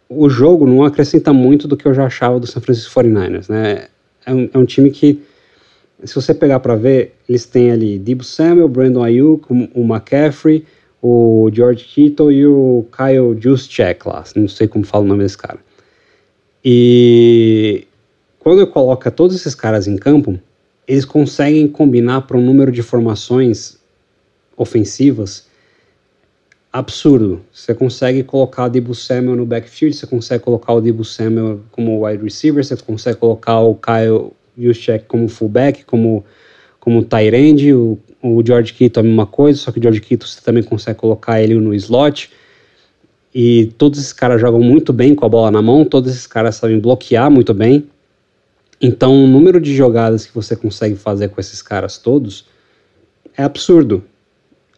[0.08, 3.88] o jogo não acrescenta muito do que eu já achava do San Francisco 49ers, né?
[4.26, 5.22] É um, é um time que,
[6.06, 10.66] se você pegar para ver, eles têm ali Debo Samuel, Brandon Ayuk, o McCaffrey,
[11.02, 15.38] o George Kittle e o Kyle Juszczyk lá, não sei como fala o nome desse
[15.38, 15.60] cara.
[16.64, 17.86] E
[18.44, 20.38] quando eu coloco todos esses caras em campo,
[20.88, 23.78] eles conseguem combinar para um número de formações
[24.58, 25.48] ofensivas
[26.72, 27.42] absurdo.
[27.54, 32.06] Você consegue colocar o Debo Samuel no backfield, você consegue colocar o Debo Samuel como
[32.06, 36.26] wide receiver, você consegue colocar o Kyle Juszczyk como fullback, como
[36.80, 40.28] como tight end, o, o George Kittle a mesma coisa, só que o George Kittle
[40.28, 42.30] você também consegue colocar ele no slot.
[43.34, 46.56] E todos esses caras jogam muito bem com a bola na mão, todos esses caras
[46.56, 47.88] sabem bloquear muito bem.
[48.82, 52.46] Então, o número de jogadas que você consegue fazer com esses caras todos
[53.38, 54.04] é absurdo.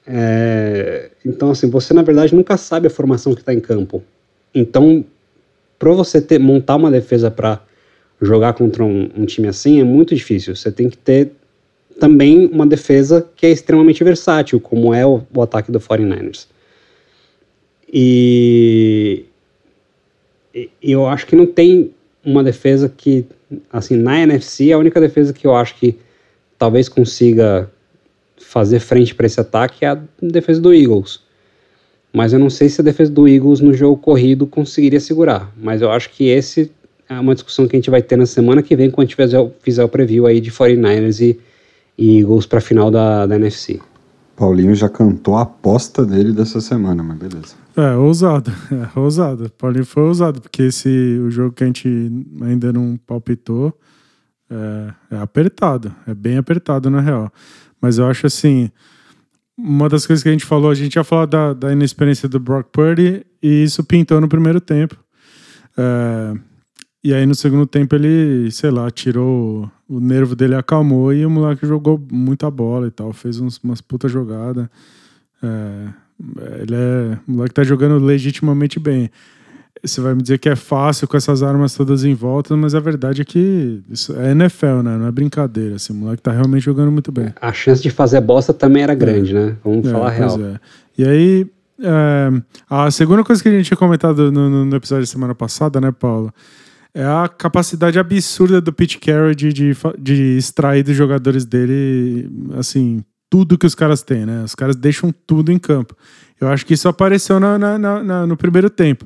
[0.07, 4.03] É, então, assim, você na verdade nunca sabe a formação que está em campo.
[4.53, 5.03] Então,
[5.79, 7.61] para você ter, montar uma defesa para
[8.21, 10.55] jogar contra um, um, time assim é muito difícil.
[10.55, 11.31] Você tem que ter
[11.99, 16.47] também uma defesa que é extremamente versátil, como é o, o ataque do 49ers.
[17.91, 19.25] E,
[20.53, 21.91] e eu acho que não tem
[22.23, 23.25] uma defesa que,
[23.71, 25.97] assim, na NFC, a única defesa que eu acho que
[26.57, 27.69] talvez consiga
[28.37, 31.21] fazer frente para esse ataque é a defesa do Eagles.
[32.13, 35.51] Mas eu não sei se a defesa do Eagles no jogo corrido conseguiria segurar.
[35.57, 36.71] Mas eu acho que esse
[37.09, 39.51] é uma discussão que a gente vai ter na semana que vem quando a gente
[39.61, 41.39] fizer, o preview aí de 49ers e
[41.97, 43.79] e Eagles para a final da, da NFC.
[44.35, 47.55] Paulinho já cantou a aposta dele dessa semana, mas beleza.
[47.75, 48.51] É, ousado.
[48.71, 49.49] É, ousado.
[49.57, 50.89] Paulinho foi ousado, porque esse,
[51.19, 53.77] o jogo que a gente ainda não palpitou
[54.49, 55.93] é, é apertado.
[56.07, 57.31] É bem apertado, na real.
[57.81, 58.69] Mas eu acho assim.
[59.57, 62.41] Uma das coisas que a gente falou, a gente ia falar da, da inexperiência do
[62.41, 64.97] Brock Purdy e isso pintou no primeiro tempo.
[65.77, 66.33] É,
[67.05, 69.69] e aí no segundo tempo ele, sei lá, tirou.
[69.87, 73.13] O nervo dele acalmou e o moleque jogou muita bola e tal.
[73.13, 74.67] Fez uns, umas puta jogada.
[75.43, 75.87] É,
[76.63, 77.19] ele é.
[77.27, 79.11] O moleque tá jogando legitimamente bem.
[79.83, 82.79] Você vai me dizer que é fácil com essas armas todas em volta, mas a
[82.79, 84.97] verdade é que isso é NFL, né?
[84.97, 85.75] Não é brincadeira.
[85.75, 87.31] Assim, o moleque tá realmente jogando muito bem.
[87.39, 89.45] A chance de fazer bosta também era grande, é.
[89.45, 89.57] né?
[89.63, 90.41] Vamos é, falar real.
[90.41, 90.59] É.
[90.97, 91.47] E aí,
[91.83, 95.79] é, a segunda coisa que a gente tinha comentado no, no episódio da semana passada,
[95.79, 96.33] né, Paulo?
[96.95, 103.03] É a capacidade absurda do Pete Carroll de, de, de, extrair dos jogadores dele, assim,
[103.29, 104.43] tudo que os caras têm, né?
[104.45, 105.93] Os caras deixam tudo em campo.
[106.39, 109.05] Eu acho que isso apareceu na, na, na, no primeiro tempo.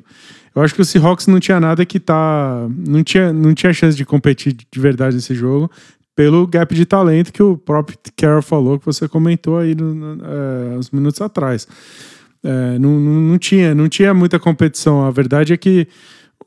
[0.54, 2.64] Eu acho que o Seahawks não tinha nada que tá.
[2.86, 5.68] Não tinha, não tinha chance de competir de verdade nesse jogo,
[6.14, 10.24] pelo gap de talento que o próprio Carroll falou, que você comentou aí no, no,
[10.24, 11.66] é, uns minutos atrás.
[12.42, 15.04] É, não, não, não, tinha, não tinha muita competição.
[15.04, 15.88] A verdade é que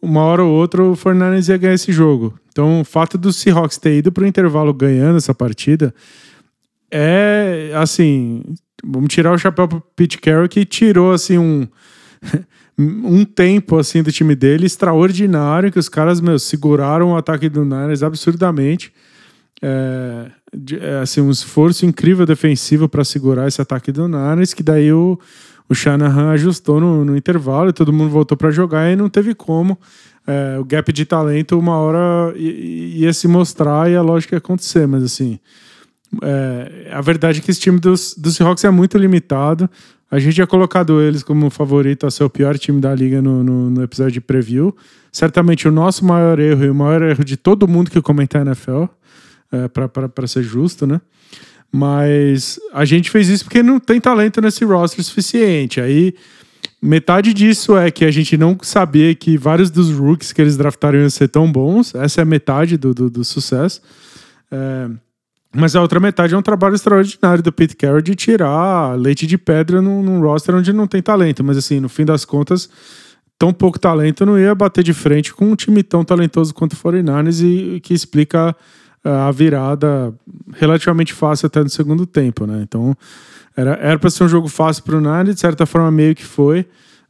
[0.04, 2.38] uma hora ou outra o Fernandes ia ganhar esse jogo.
[2.50, 5.94] Então, o fato do Seahawks ter ido para o intervalo ganhando essa partida
[6.92, 8.44] é, assim,
[8.84, 11.68] vamos tirar o chapéu para Pete Carroll que tirou, assim, um,
[12.78, 17.66] um tempo, assim, do time dele extraordinário, que os caras, meu, seguraram o ataque do
[17.66, 18.94] Niners absurdamente.
[19.60, 20.30] É,
[20.82, 25.18] é assim, um esforço incrível defensivo para segurar esse ataque do Niners, que daí o
[25.70, 29.34] o Shanahan ajustou no, no intervalo e todo mundo voltou para jogar e não teve
[29.34, 29.78] como.
[30.26, 34.88] É, o gap de talento uma hora ia se mostrar e a lógica ia acontecer,
[34.88, 35.38] mas assim,
[36.22, 39.70] é, a verdade é que esse time dos, dos Seahawks é muito limitado.
[40.12, 43.44] A gente tinha colocado eles como favorito a ser o pior time da liga no,
[43.44, 44.76] no, no episódio de preview.
[45.12, 48.42] Certamente o nosso maior erro e o maior erro de todo mundo que comenta a
[48.42, 48.84] NFL,
[49.52, 51.02] é, para ser justo, né?
[51.76, 55.82] Mas a gente fez isso porque não tem talento nesse roster suficiente.
[55.82, 56.14] Aí
[56.80, 61.00] metade disso é que a gente não sabia que vários dos rookies que eles draftaram
[61.00, 61.96] iam ser tão bons.
[61.96, 63.82] Essa é metade do, do, do sucesso.
[64.52, 64.88] É,
[65.52, 69.40] mas a outra metade é um trabalho extraordinário do Pete Carroll de tirar leite de
[69.40, 71.44] pedra num, num roster onde não tem talento.
[71.44, 72.70] Mas assim, no fim das contas,
[73.40, 76.76] tão pouco talento não ia bater de frente com um time tão talentoso quanto o
[76.76, 78.56] 49ers e que explica
[79.04, 80.14] a virada
[80.54, 82.62] relativamente fácil até no segundo tempo, né?
[82.64, 82.96] Então
[83.56, 86.66] era para ser um jogo fácil para o Niners, de certa forma meio que foi,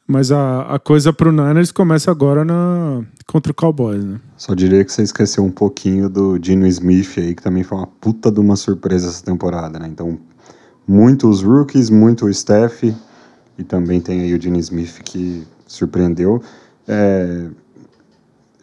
[0.06, 4.20] mas a, a coisa para o Niners começa agora na, contra o Cowboys, né?
[4.36, 7.88] Só diria que você esqueceu um pouquinho do Dino Smith aí, que também foi uma
[7.88, 9.88] puta de uma surpresa essa temporada, né?
[9.88, 10.20] Então,
[10.86, 12.94] muitos rookies, muito o staff,
[13.58, 16.44] e também tem aí o Dino Smith que surpreendeu.
[16.86, 17.48] É,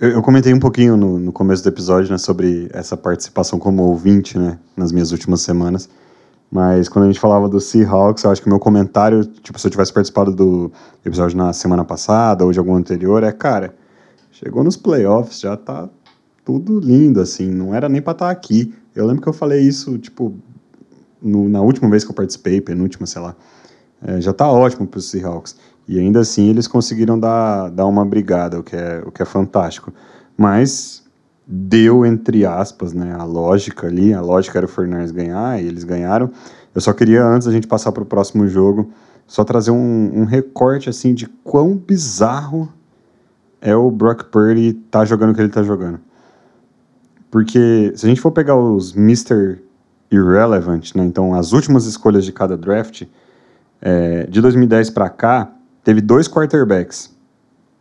[0.01, 3.83] Eu, eu comentei um pouquinho no, no, começo do episódio, né, sobre essa participação como
[3.83, 5.91] ouvinte, né, nas minhas últimas semanas.
[6.51, 9.67] Mas quando a gente falava do Seahawks, eu acho que o meu comentário, tipo, se
[9.67, 10.73] eu tivesse participado do
[11.05, 13.75] episódio na semana passada ou de algum anterior, é, cara,
[14.33, 15.87] chegou nos playoffs, já tá
[16.47, 18.75] tudo lindo, assim, não era nem pra estar tá aqui.
[18.97, 20.35] Eu lembro que eu falei isso, tipo,
[21.21, 23.37] no, na última vez que eu participei, penúltima, sei lá.
[24.03, 25.57] É, já tá ótimo pros Seahawks.
[25.91, 29.25] E ainda assim eles conseguiram dar, dar uma brigada, o que, é, o que é
[29.25, 29.93] fantástico.
[30.39, 31.03] Mas
[31.45, 35.83] deu, entre aspas, né, a lógica ali, a lógica era o Fernandes ganhar, e eles
[35.83, 36.31] ganharam.
[36.73, 38.93] Eu só queria, antes da gente passar para o próximo jogo,
[39.27, 42.73] só trazer um, um, recorte, assim, de quão bizarro
[43.61, 45.99] é o Brock Purdy tá jogando o que ele tá jogando.
[47.33, 49.59] Porque se a gente for pegar os Mr.
[50.09, 53.03] Irrelevant, né, então as últimas escolhas de cada draft,
[53.83, 57.15] é, de 2010 para cá, teve dois quarterbacks.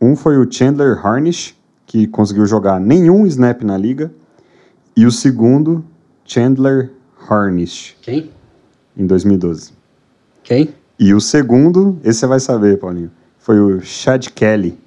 [0.00, 1.54] Um foi o Chandler Harnish,
[1.86, 4.10] que conseguiu jogar nenhum snap na liga.
[4.96, 5.84] E o segundo,
[6.24, 6.90] Chandler
[7.28, 7.96] Harnish.
[8.00, 8.30] Quem?
[8.96, 9.72] Em 2012.
[10.42, 10.74] Quem?
[10.98, 14.78] E o segundo, esse você vai saber, Paulinho, foi o Chad Kelly,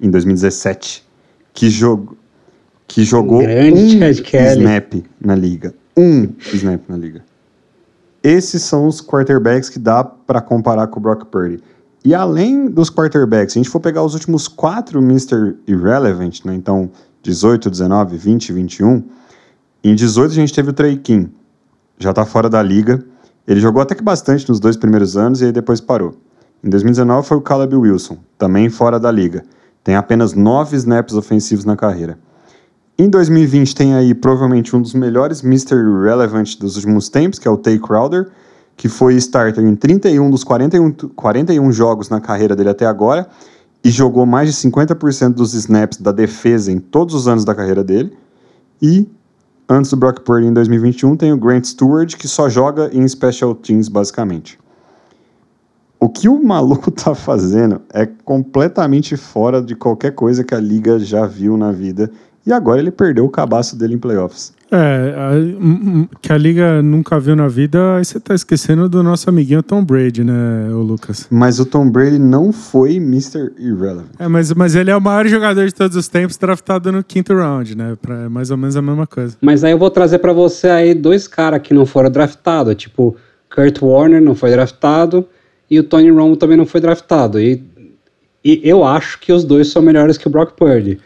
[0.00, 1.06] em 2017,
[1.52, 2.16] que, jog,
[2.88, 5.74] que jogou Grande um snap na liga.
[5.96, 7.24] Um snap na liga.
[8.22, 11.62] Esses são os quarterbacks que dá para comparar com o Brock Purdy.
[12.04, 15.56] E além dos quarterbacks, se a gente for pegar os últimos quatro Mr.
[15.66, 16.54] Irrelevant, né?
[16.54, 16.90] Então,
[17.22, 19.04] 18, 19, 20, 21.
[19.84, 21.30] Em 18 a gente teve o Trey King.
[21.98, 23.04] Já tá fora da liga.
[23.46, 26.14] Ele jogou até que bastante nos dois primeiros anos e aí depois parou.
[26.62, 29.44] Em 2019 foi o Caleb Wilson, também fora da liga.
[29.82, 32.18] Tem apenas nove snaps ofensivos na carreira.
[32.98, 35.74] Em 2020 tem aí provavelmente um dos melhores Mr.
[35.74, 38.28] Irrelevant dos últimos tempos, que é o Tay Crowder,
[38.80, 43.28] que foi starter em 31 dos 41, 41 jogos na carreira dele até agora
[43.84, 47.84] e jogou mais de 50% dos snaps da defesa em todos os anos da carreira
[47.84, 48.16] dele.
[48.80, 49.06] E
[49.68, 53.54] antes do Brock Purdy em 2021 tem o Grant Stewart, que só joga em special
[53.54, 54.58] teams basicamente.
[55.98, 60.98] O que o maluco tá fazendo é completamente fora de qualquer coisa que a liga
[60.98, 62.10] já viu na vida
[62.46, 64.54] e agora ele perdeu o cabaço dele em playoffs.
[64.72, 69.28] É, a, que a liga nunca viu na vida, aí você tá esquecendo do nosso
[69.28, 71.26] amiguinho Tom Brady, né, o Lucas?
[71.30, 73.50] Mas o Tom Brady não foi Mr.
[73.58, 74.06] Irrelevant.
[74.18, 77.34] É, mas, mas ele é o maior jogador de todos os tempos, draftado no quinto
[77.34, 77.96] round, né?
[78.00, 79.36] Pra, é mais ou menos a mesma coisa.
[79.40, 83.16] Mas aí eu vou trazer para você aí dois caras que não foram draftados, tipo,
[83.52, 85.26] Kurt Warner não foi draftado
[85.68, 87.40] e o Tony Romo também não foi draftado.
[87.40, 87.64] E,
[88.44, 90.98] e eu acho que os dois são melhores que o Brock Purdy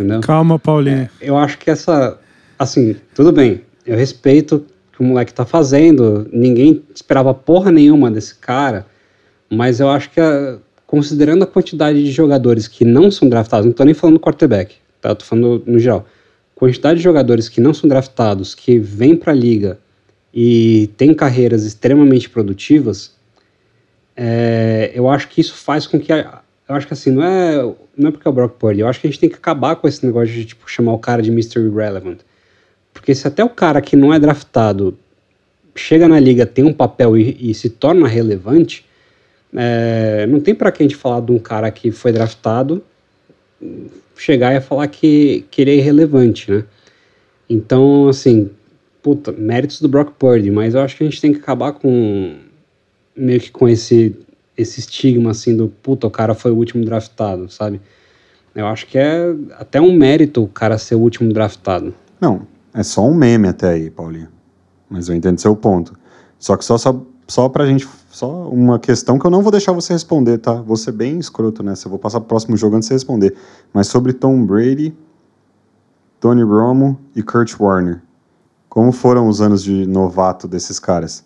[0.00, 0.20] entendeu?
[0.20, 0.96] Calma, Paulinho.
[0.96, 2.18] É, eu acho que essa,
[2.60, 8.10] assim, tudo bem, eu respeito o que o moleque tá fazendo, ninguém esperava porra nenhuma
[8.10, 8.86] desse cara,
[9.48, 13.72] mas eu acho que, a, considerando a quantidade de jogadores que não são draftados, não
[13.72, 15.14] tô nem falando do quarterback, tá?
[15.14, 16.06] Tô falando no geral.
[16.54, 19.78] Quantidade de jogadores que não são draftados, que vêm pra liga
[20.32, 23.14] e têm carreiras extremamente produtivas,
[24.14, 27.74] é, eu acho que isso faz com que a, eu acho que assim, não é,
[27.96, 29.76] não é porque é o Brock Purdy, eu acho que a gente tem que acabar
[29.76, 31.58] com esse negócio de tipo, chamar o cara de Mr.
[31.60, 32.18] Irrelevant.
[33.00, 34.96] Porque se até o cara que não é draftado
[35.74, 38.84] chega na liga, tem um papel e, e se torna relevante,
[39.56, 42.84] é, não tem para que a gente falar de um cara que foi draftado
[44.14, 46.64] chegar e falar que, que ele é irrelevante, né?
[47.48, 48.50] Então, assim,
[49.02, 52.36] puta, méritos do Brock Purdy, mas eu acho que a gente tem que acabar com
[53.16, 54.14] meio que com esse
[54.58, 57.80] esse estigma assim do puta, o cara foi o último draftado, sabe?
[58.54, 61.94] Eu acho que é até um mérito o cara ser o último draftado.
[62.20, 64.28] Não, é só um meme até aí, Paulinho.
[64.88, 65.96] Mas eu entendo seu ponto.
[66.38, 67.88] Só que só, só, só pra gente.
[68.10, 70.54] Só uma questão que eu não vou deixar você responder, tá?
[70.54, 71.86] Vou ser bem escroto nessa.
[71.86, 73.36] Eu vou passar pro próximo jogo antes de você responder.
[73.72, 74.96] Mas sobre Tom Brady,
[76.18, 78.02] Tony Romo e Kurt Warner.
[78.68, 81.24] Como foram os anos de novato desses caras?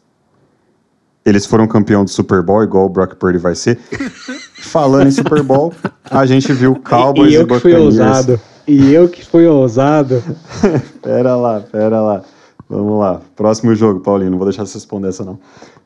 [1.25, 3.79] eles foram campeão do Super Bowl, igual o Brock Purdy vai ser.
[4.61, 5.73] Falando em Super Bowl,
[6.11, 8.39] a gente viu Cowboys e, e eu que fui ousado.
[8.67, 10.23] E eu que fui ousado.
[11.03, 12.23] pera lá, pera lá.
[12.69, 13.21] Vamos lá.
[13.37, 14.31] Próximo jogo, Paulinho.
[14.31, 15.39] Não vou deixar você responder essa, não.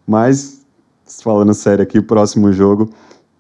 [0.07, 0.65] Mas,
[1.23, 2.89] falando sério aqui, próximo jogo,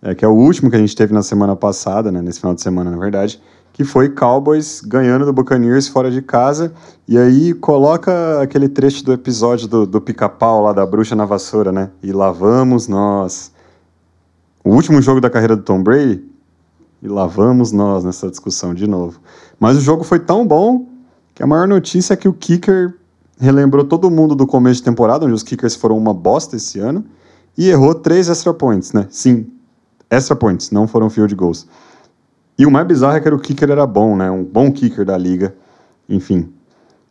[0.02, 2.20] é, que é o último que a gente teve na semana passada, né?
[2.20, 3.40] Nesse final de semana, na verdade
[3.78, 6.73] que foi Cowboys ganhando do Buccaneers fora de casa.
[7.06, 11.70] E aí coloca aquele trecho do episódio do, do pica-pau lá da bruxa na vassoura,
[11.70, 11.89] né?
[12.02, 13.52] E lá vamos nós.
[14.65, 16.24] O último jogo da carreira do Tom Brady.
[17.02, 19.20] E lá vamos nós nessa discussão de novo.
[19.58, 20.86] Mas o jogo foi tão bom
[21.34, 22.94] que a maior notícia é que o kicker
[23.38, 27.04] relembrou todo mundo do começo de temporada, onde os kickers foram uma bosta esse ano,
[27.56, 29.06] e errou três extra points, né?
[29.10, 29.46] Sim,
[30.10, 31.66] extra points, não foram field goals.
[32.58, 34.28] E o mais bizarro é que o kicker era bom, né?
[34.28, 35.54] Um bom kicker da liga.
[36.08, 36.52] Enfim.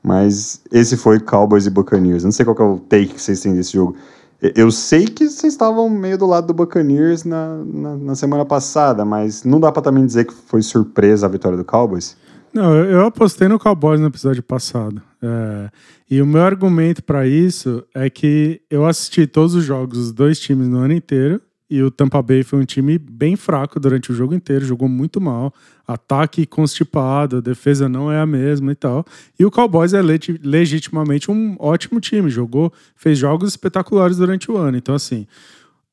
[0.03, 2.25] Mas esse foi Cowboys e Buccaneers.
[2.25, 3.95] Não sei qual é o take que vocês têm desse jogo.
[4.41, 9.03] Eu sei que vocês estavam meio do lado do Buccaneers na, na, na semana passada,
[9.03, 12.15] mas não dá para também dizer que foi surpresa a vitória do Cowboys?
[12.53, 15.01] Não, eu apostei no Cowboys no episódio passado.
[15.21, 15.69] É,
[16.09, 20.39] e o meu argumento para isso é que eu assisti todos os jogos dos dois
[20.39, 24.15] times no ano inteiro e o Tampa Bay foi um time bem fraco durante o
[24.15, 25.53] jogo inteiro, jogou muito mal.
[25.85, 29.05] Ataque constipado, defesa não é a mesma e tal.
[29.37, 34.77] E o Cowboys é legitimamente um ótimo time, jogou, fez jogos espetaculares durante o ano.
[34.77, 35.27] Então, assim,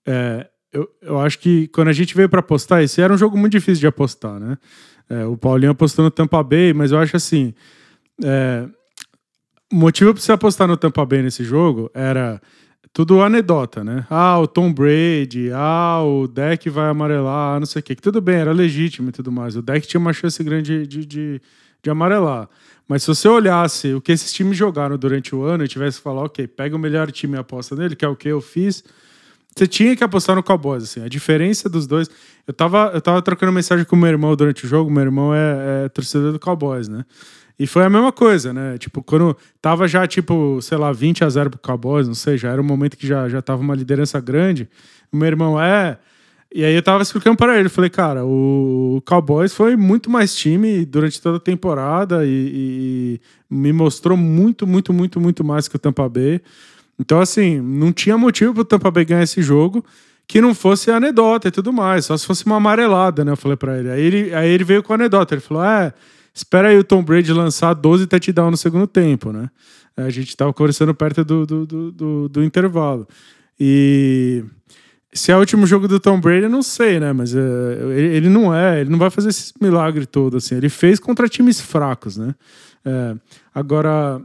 [0.07, 3.37] é, eu, eu acho que quando a gente veio para apostar, esse era um jogo
[3.37, 4.59] muito difícil de apostar, né?
[5.09, 7.53] É, o Paulinho apostou no Tampa Bay, mas eu acho assim.
[8.23, 8.67] É,
[9.73, 12.41] o motivo para você apostar no Tampa Bay nesse jogo era
[12.95, 14.07] tudo anedota, né?
[14.09, 17.97] Ah, o Tom Brady, ah, o deck vai amarelar, não sei o quê.
[17.97, 19.57] Que tudo bem, era legítimo e tudo mais.
[19.57, 21.43] O deck tinha uma chance grande de, de,
[21.83, 22.49] de amarelar.
[22.87, 26.05] Mas se você olhasse o que esses times jogaram durante o ano e tivesse que
[26.05, 28.85] falar, ok, pega o melhor time e aposta nele, que é o que eu fiz,
[29.57, 31.03] você tinha que apostar no Cowboys, assim.
[31.03, 32.09] A diferença dos dois...
[32.47, 35.87] Eu tava, eu tava trocando mensagem com meu irmão durante o jogo, meu irmão é,
[35.87, 37.05] é torcedor do Cowboys, né?
[37.59, 38.77] E foi a mesma coisa, né?
[38.79, 42.51] Tipo, quando tava já, tipo, sei lá, 20 a 0 pro Cowboys, não sei, já
[42.51, 44.69] era um momento que já, já tava uma liderança grande.
[45.13, 45.99] O meu irmão é.
[46.53, 50.85] E aí eu tava explicando para ele, falei, cara, o Cowboys foi muito mais time
[50.85, 53.21] durante toda a temporada e, e
[53.51, 56.41] me mostrou muito, muito, muito, muito mais que o Tampa Bay.
[56.99, 59.85] Então, assim, não tinha motivo pro Tampa Bay ganhar esse jogo
[60.27, 63.33] que não fosse anedota e tudo mais, só se fosse uma amarelada, né?
[63.33, 63.91] Eu falei para ele.
[63.91, 65.93] Aí ele, aí ele veio com a anedota, ele falou, é.
[66.35, 69.49] Espera aí o Tom Brady lançar 12 touchdowns no segundo tempo, né?
[69.97, 73.07] A gente estava conversando perto do, do, do, do, do intervalo.
[73.59, 74.45] E
[75.13, 77.13] se é o último jogo do Tom Brady, eu não sei, né?
[77.13, 77.39] Mas uh,
[77.93, 80.57] ele, ele, não é, ele não vai fazer esse milagre todo, assim.
[80.57, 82.35] Ele fez contra times fracos, né?
[82.85, 83.15] É,
[83.55, 84.21] agora,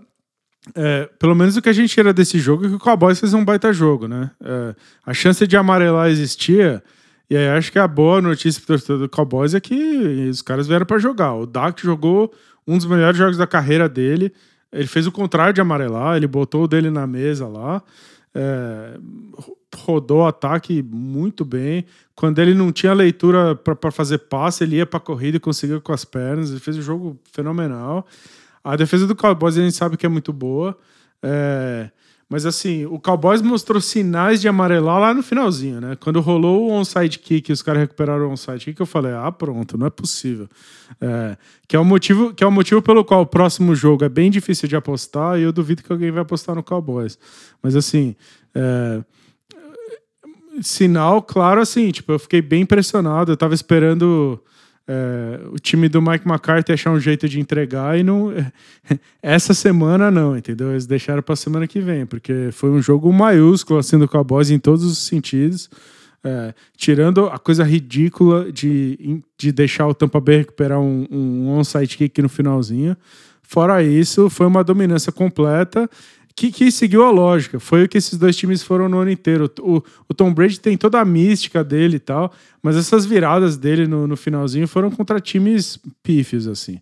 [0.74, 3.36] é, pelo menos o que a gente tira desse jogo é que o Cowboys fez
[3.36, 4.32] um baita jogo, né?
[5.06, 6.84] A chance de amarelar existia,
[7.30, 10.68] e aí acho que a boa notícia pro torcedor do Cowboys é que os caras
[10.68, 11.36] vieram para jogar.
[11.36, 12.34] O Dak jogou
[12.68, 14.34] um dos melhores jogos da carreira dele.
[14.72, 17.84] Ele fez o contrário de amarelar, ele botou o dele na mesa lá.
[18.34, 18.98] É,
[19.76, 21.86] rodou o ataque muito bem.
[22.16, 25.94] Quando ele não tinha leitura para fazer passe, ele ia para corrida e conseguia com
[25.94, 26.50] as pernas.
[26.50, 28.06] Ele fez um jogo fenomenal.
[28.64, 30.78] A defesa do Cowboys a gente sabe que é muito boa.
[31.22, 31.90] É,
[32.30, 35.98] mas assim, o Cowboys mostrou sinais de amarelar lá no finalzinho, né?
[36.00, 39.76] Quando rolou o onside kick, os caras recuperaram o onside kick, eu falei, ah, pronto,
[39.80, 40.48] não é possível.
[41.02, 41.36] É,
[41.68, 44.30] que, é o motivo, que é o motivo pelo qual o próximo jogo é bem
[44.30, 47.18] difícil de apostar e eu duvido que alguém vai apostar no Cowboys.
[47.64, 48.16] Mas assim,
[48.54, 49.02] é,
[50.62, 54.40] sinal, claro, assim, tipo, eu fiquei bem impressionado, eu tava esperando
[54.92, 58.34] é, o time do Mike McCarthy achar um jeito de entregar e não.
[59.22, 60.72] Essa semana não, entendeu?
[60.72, 64.50] Eles deixaram para a semana que vem, porque foi um jogo maiúsculo assim do Cowboys
[64.50, 65.70] em todos os sentidos.
[66.24, 71.96] É, tirando a coisa ridícula de, de deixar o Tampa Bay recuperar um, um onside
[71.96, 72.98] kick no finalzinho.
[73.44, 75.88] Fora isso, foi uma dominância completa
[76.40, 77.60] que, que, seguiu a lógica.
[77.60, 79.52] Foi o que esses dois times foram no ano inteiro.
[79.60, 82.34] O, o, Tom Brady tem toda a mística dele e tal,
[82.64, 86.80] mas essas viradas dele no, no finalzinho foram contra times pífios, assim.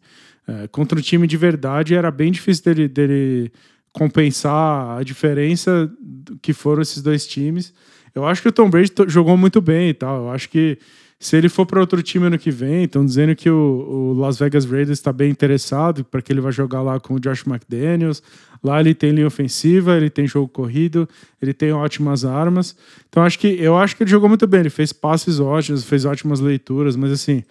[0.47, 3.51] É, contra um time de verdade era bem difícil dele, dele
[3.91, 5.91] compensar a diferença
[6.39, 7.73] que foram esses dois times.
[8.13, 10.25] Eu acho que o Tom Brady jogou muito bem e tal.
[10.25, 10.77] Eu acho que
[11.19, 14.37] se ele for para outro time ano que vem, estão dizendo que o, o Las
[14.37, 18.21] Vegas Raiders está bem interessado para que ele vai jogar lá com o Josh McDaniels.
[18.63, 21.09] Lá ele tem linha ofensiva, ele tem jogo corrido,
[21.41, 22.75] ele tem ótimas armas.
[23.09, 24.59] Então acho que eu acho que ele jogou muito bem.
[24.59, 27.43] Ele fez passes ótimos, fez ótimas leituras, mas assim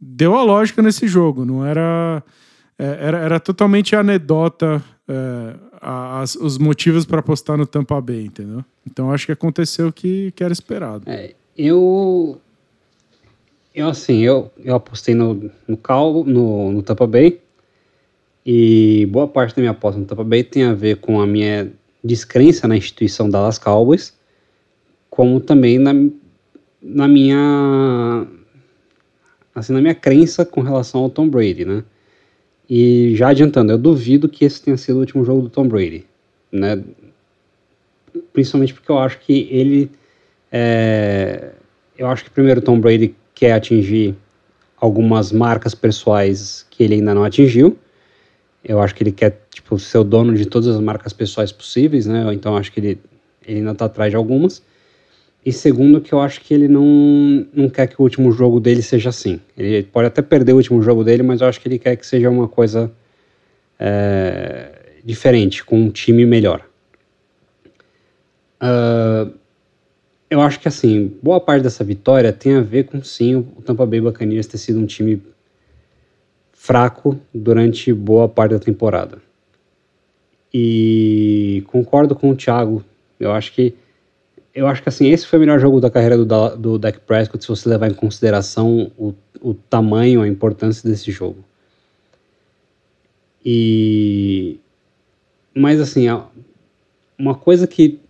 [0.00, 1.44] deu a lógica nesse jogo.
[1.44, 2.22] Não era
[2.76, 8.64] é, era, era totalmente anedota é, as, os motivos para apostar no Tampa Bay, entendeu?
[8.84, 11.08] Então acho que aconteceu o que, que era esperado.
[11.08, 12.40] É, eu
[13.76, 17.38] eu, assim, eu, eu apostei no, no Cal, no, no Tampa Bay.
[18.44, 21.70] E boa parte da minha aposta no Tampa Bay tem a ver com a minha
[22.02, 24.16] descrença na instituição Dallas Cowboys,
[25.10, 25.92] como também na,
[26.80, 28.26] na minha
[29.54, 31.84] assim, na minha crença com relação ao Tom Brady, né?
[32.68, 36.06] E já adiantando, eu duvido que esse tenha sido o último jogo do Tom Brady,
[36.50, 36.82] né?
[38.32, 39.90] Principalmente porque eu acho que ele
[40.50, 41.52] é,
[41.98, 44.16] eu acho que primeiro Tom Brady quer atingir
[44.80, 47.78] algumas marcas pessoais que ele ainda não atingiu.
[48.64, 52.06] Eu acho que ele quer tipo ser o dono de todas as marcas pessoais possíveis,
[52.06, 52.32] né?
[52.32, 53.00] Então acho que ele,
[53.46, 54.62] ele ainda está atrás de algumas.
[55.44, 58.82] E segundo, que eu acho que ele não, não quer que o último jogo dele
[58.82, 59.38] seja assim.
[59.56, 62.06] Ele pode até perder o último jogo dele, mas eu acho que ele quer que
[62.06, 62.90] seja uma coisa
[63.78, 64.70] é,
[65.04, 66.66] diferente, com um time melhor.
[68.60, 69.30] Uh,
[70.28, 73.86] eu acho que assim, boa parte dessa vitória tem a ver com sim o Tampa
[73.86, 75.22] Bay Buccaneers ter sido um time
[76.52, 79.18] fraco durante boa parte da temporada.
[80.52, 82.84] E concordo com o Thiago.
[83.20, 83.74] Eu acho que
[84.54, 87.44] eu acho que assim, esse foi o melhor jogo da carreira do, do Dak Prescott
[87.44, 91.44] se você levar em consideração o, o tamanho, a importância desse jogo.
[93.44, 94.58] E
[95.54, 96.06] mas assim,
[97.18, 98.00] uma coisa que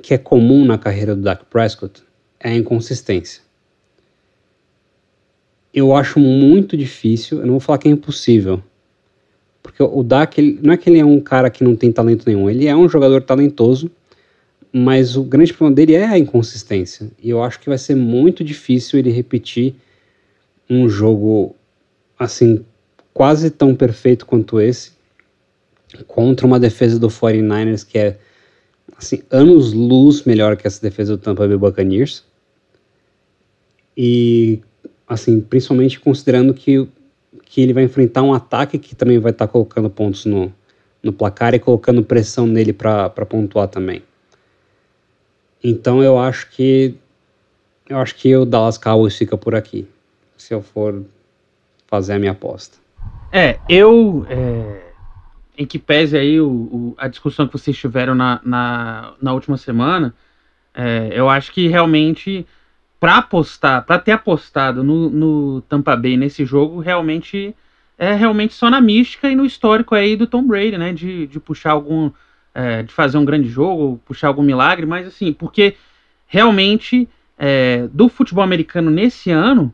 [0.00, 2.02] que é comum na carreira do Dak Prescott
[2.38, 3.42] é a inconsistência.
[5.74, 8.62] Eu acho muito difícil, eu não vou falar que é impossível,
[9.62, 12.24] porque o Dak, ele, não é que ele é um cara que não tem talento
[12.26, 13.90] nenhum, ele é um jogador talentoso,
[14.72, 17.10] mas o grande problema dele é a inconsistência.
[17.22, 19.74] E eu acho que vai ser muito difícil ele repetir
[20.68, 21.54] um jogo
[22.18, 22.64] assim
[23.12, 24.92] quase tão perfeito quanto esse
[26.06, 28.18] contra uma defesa do 49ers que é
[28.96, 32.24] assim anos luz melhor que essa defesa do Tampa Bay Buccaneers.
[33.96, 34.60] E
[35.06, 36.88] assim, principalmente considerando que
[37.44, 40.50] que ele vai enfrentar um ataque que também vai estar tá colocando pontos no,
[41.02, 44.02] no placar e colocando pressão nele para pontuar também.
[45.62, 46.94] Então eu acho que
[47.88, 49.86] eu acho que o Dallas Cowboys fica por aqui,
[50.36, 51.04] se eu for
[51.86, 52.78] fazer a minha aposta.
[53.30, 54.91] É, eu é,
[55.56, 59.56] em que pese aí o, o, a discussão que vocês tiveram na, na, na última
[59.56, 60.14] semana,
[60.74, 62.46] é, eu acho que realmente
[62.98, 67.54] para apostar, para ter apostado no, no Tampa Bay nesse jogo, realmente
[67.98, 71.40] é realmente só na mística e no histórico aí do Tom Brady, né, de, de
[71.40, 72.10] puxar algum
[72.54, 75.74] é, de fazer um grande jogo, puxar algum milagre, mas assim, porque
[76.26, 77.08] realmente
[77.38, 79.72] é, do futebol americano nesse ano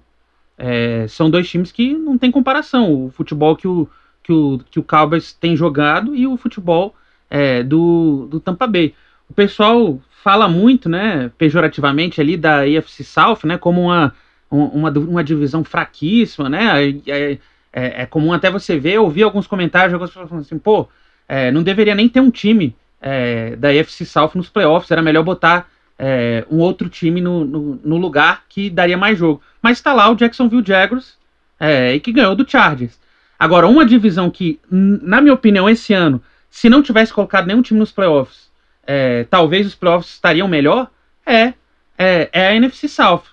[0.57, 3.07] é, são dois times que não tem comparação.
[3.07, 3.89] O futebol que o,
[4.29, 6.95] que o, que o Cowboys tem jogado e o futebol
[7.31, 8.95] é, do, do Tampa Bay.
[9.27, 14.15] O pessoal fala muito, né, pejorativamente ali da AFC South, né, como uma,
[14.51, 17.39] uma, uma divisão fraquíssima, né, é,
[17.73, 20.87] é, é comum até você ver, ouvir alguns comentários, algumas pessoas falando assim, pô,
[21.27, 25.25] é, não deveria nem ter um time é, da AFC South nos playoffs, era melhor
[25.25, 29.41] botar é, um outro time no, no, no, lugar que daria mais jogo.
[29.63, 31.17] Mas está lá o Jacksonville Jaguars
[31.59, 32.99] é, e que ganhou do Chargers.
[33.39, 36.21] Agora, uma divisão que, na minha opinião, esse ano,
[36.51, 38.51] se não tivesse colocado nenhum time nos playoffs,
[38.87, 40.91] é, talvez os playoffs estariam melhor,
[41.25, 41.55] é,
[41.97, 43.25] é, é, a NFC South.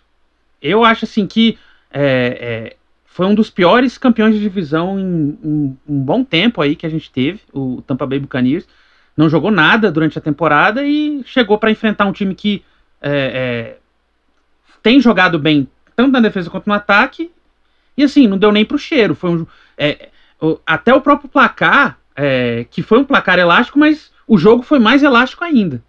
[0.61, 1.57] Eu acho assim que
[1.91, 2.75] é,
[3.05, 6.89] foi um dos piores campeões de divisão em, em, um bom tempo aí que a
[6.89, 8.67] gente teve, o Tampa Bay Buccaneers.
[9.15, 12.61] Não jogou nada durante a temporada e chegou para enfrentar um time que
[13.01, 13.77] é, é,
[14.83, 17.31] tem jogado bem tanto na defesa quanto no ataque.
[17.97, 19.15] E assim, não deu nem pro cheiro.
[19.15, 20.09] Foi um, é,
[20.65, 25.03] até o próprio placar, é, que foi um placar elástico, mas o jogo foi mais
[25.03, 25.83] elástico ainda.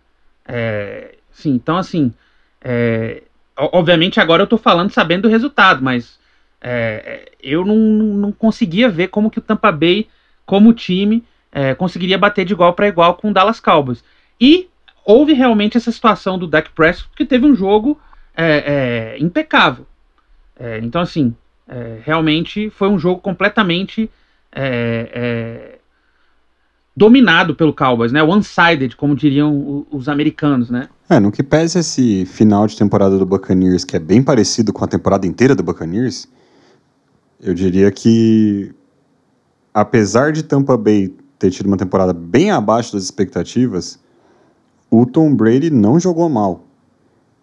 [0.47, 2.13] É, sim, então assim,
[2.61, 3.23] é,
[3.57, 6.19] obviamente agora eu tô falando sabendo do resultado, mas
[6.61, 10.09] é, eu não, não conseguia ver como que o Tampa Bay,
[10.45, 14.05] como time, é, conseguiria bater de igual para igual com o Dallas Cowboys.
[14.41, 14.69] E
[15.05, 17.99] houve realmente essa situação do Dak Prescott, que teve um jogo
[18.37, 19.87] é, é impecável.
[20.59, 21.35] É, então, assim,
[21.69, 24.11] é, realmente foi um jogo completamente
[26.97, 28.23] dominado pelo Cowboys, né?
[28.23, 30.89] One-sided, como diriam os americanos, né?
[31.11, 34.83] É, no que pese esse final de temporada do Buccaneers, que é bem parecido com
[34.83, 36.27] a temporada inteira do Buccaneers,
[37.41, 38.75] eu diria que,
[39.75, 44.01] apesar de Tampa Bay ter tido uma temporada bem abaixo das expectativas,
[44.91, 46.66] o Tom Brady não jogou mal.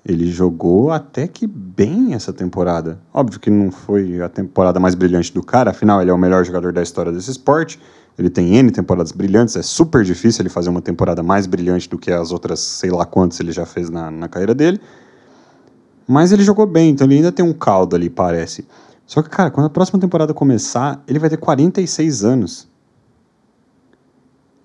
[0.06, 3.00] Ele jogou até que bem essa temporada.
[3.14, 6.44] Óbvio que não foi a temporada mais brilhante do cara, afinal ele é o melhor
[6.44, 7.80] jogador da história desse esporte.
[8.18, 11.98] Ele tem N temporadas brilhantes, é super difícil ele fazer uma temporada mais brilhante do
[11.98, 14.80] que as outras, sei lá quantas ele já fez na, na carreira dele.
[16.08, 18.68] Mas ele jogou bem, então ele ainda tem um caldo ali, parece.
[19.06, 22.68] Só que, cara, quando a próxima temporada começar, ele vai ter 46 anos.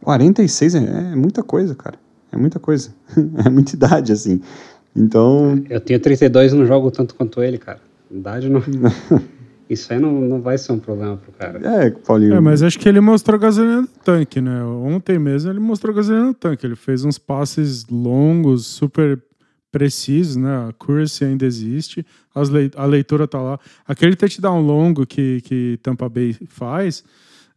[0.03, 1.99] 46 é, é muita coisa, cara.
[2.31, 2.91] É muita coisa.
[3.45, 4.41] é muita idade, assim.
[4.99, 5.63] Então.
[5.71, 7.81] Eu tenho 32 e não jogo tanto quanto ele, cara.
[8.11, 8.63] Idade não.
[9.69, 11.85] Isso aí não, não vai ser um problema pro cara.
[11.85, 12.35] É, Paulinho.
[12.35, 14.65] É, mas acho que ele mostrou gasolina no tanque, né?
[14.65, 16.67] Ontem mesmo ele mostrou gasolina no tanque.
[16.67, 19.23] Ele fez uns passes longos, super
[19.71, 20.49] preciso, né?
[20.49, 22.05] A accuracy ainda existe,
[22.51, 23.61] le a leitura tá lá.
[23.87, 27.05] Aquele touchdown longo que, que Tampa Bay faz,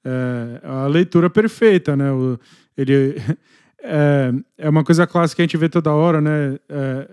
[0.04, 2.12] é a leitura perfeita, né?
[2.12, 2.38] O,
[2.78, 3.16] ele
[3.82, 6.60] é, é uma coisa clássica que a gente vê toda hora, né?
[6.68, 7.08] É,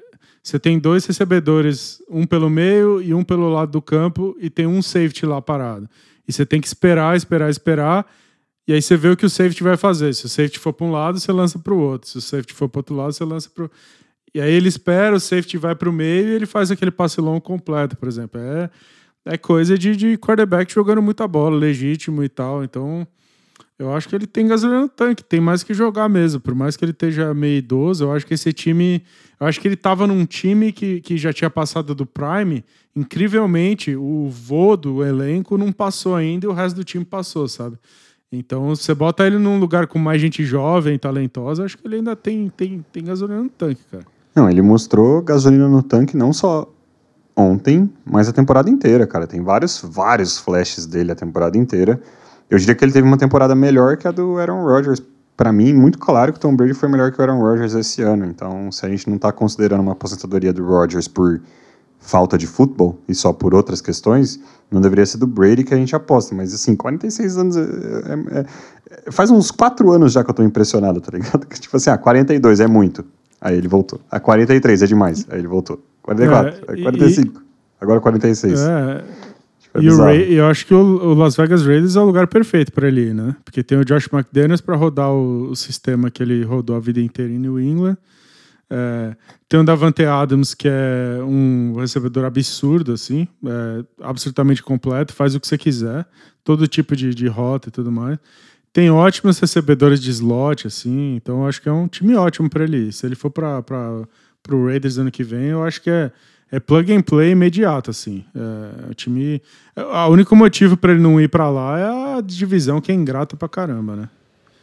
[0.49, 4.67] você tem dois recebedores, um pelo meio e um pelo lado do campo, e tem
[4.67, 5.89] um safety lá parado.
[6.27, 8.07] E você tem que esperar, esperar, esperar.
[8.67, 10.15] E aí você vê o que o safety vai fazer.
[10.15, 12.09] Se o safety for para um lado, você lança para o outro.
[12.09, 13.71] Se o safety for para outro lado, você lança para.
[14.35, 17.21] E aí ele espera, o safety vai para o meio e ele faz aquele passe
[17.21, 18.41] longo completo, por exemplo.
[18.41, 18.71] É,
[19.27, 22.65] é coisa de, de quarterback jogando muita bola, legítimo e tal.
[22.65, 23.07] Então,
[23.79, 26.41] eu acho que ele tem gasolina no tanque, tem mais que jogar mesmo.
[26.41, 29.05] Por mais que ele esteja meio idoso, eu acho que esse time.
[29.39, 32.65] Eu acho que ele estava num time que, que já tinha passado do Prime.
[32.97, 37.79] Incrivelmente, o voo do elenco não passou ainda e o resto do time passou, sabe?
[38.33, 42.17] Então, você bota ele num lugar com mais gente jovem, talentosa, acho que ele ainda
[42.17, 44.05] tem, tem, tem gasolina no tanque, cara.
[44.35, 46.69] Não, ele mostrou gasolina no tanque não só
[47.35, 49.27] ontem, mas a temporada inteira, cara.
[49.27, 52.03] Tem vários, vários flashes dele a temporada inteira.
[52.51, 55.03] Eu diria que ele teve uma temporada melhor que a do Aaron Rodgers.
[55.37, 58.03] Para mim, muito claro que o Tom Brady foi melhor que o Aaron Rodgers esse
[58.03, 58.25] ano.
[58.25, 61.41] Então, se a gente não está considerando uma aposentadoria do Rodgers por
[62.01, 65.77] falta de futebol e só por outras questões, não deveria ser do Brady que a
[65.77, 66.35] gente aposta.
[66.35, 67.57] Mas, assim, 46 anos.
[67.57, 68.47] É, é,
[69.07, 71.47] é, faz uns 4 anos já que eu tô impressionado, tá ligado?
[71.55, 73.05] Tipo assim, ah, 42 é muito.
[73.41, 74.01] Aí ele voltou.
[74.11, 75.27] A ah, 43 é demais.
[75.31, 75.81] Aí ele voltou.
[76.03, 77.41] 44, é, 45.
[77.41, 77.45] E,
[77.81, 78.61] agora 46.
[78.61, 79.05] É.
[79.75, 82.73] É e Ray, eu acho que o, o, Las Vegas Raiders é o lugar perfeito
[82.73, 83.37] para ele, né?
[83.45, 87.01] Porque tem o Josh McDaniels para rodar o, o, sistema que ele rodou a vida
[87.01, 87.97] inteira em New England.
[88.71, 89.17] É,
[89.49, 95.41] tem o Davante Adams, que é um recebedor absurdo, assim, é, absolutamente completo, faz o
[95.41, 96.07] que você quiser,
[96.45, 98.19] todo tipo de, de rota e tudo mais.
[98.73, 102.65] Tem ótimos recebedores de slot, assim, então eu acho que é um time ótimo para
[102.65, 102.93] ele.
[102.93, 104.07] Se ele for para
[104.51, 106.13] o Raiders ano que vem, eu acho que é
[106.51, 108.25] é plug and play imediato, assim.
[108.35, 109.43] É, o time.
[109.77, 113.37] O único motivo para ele não ir para lá é a divisão que é ingrata
[113.37, 114.09] pra caramba, né?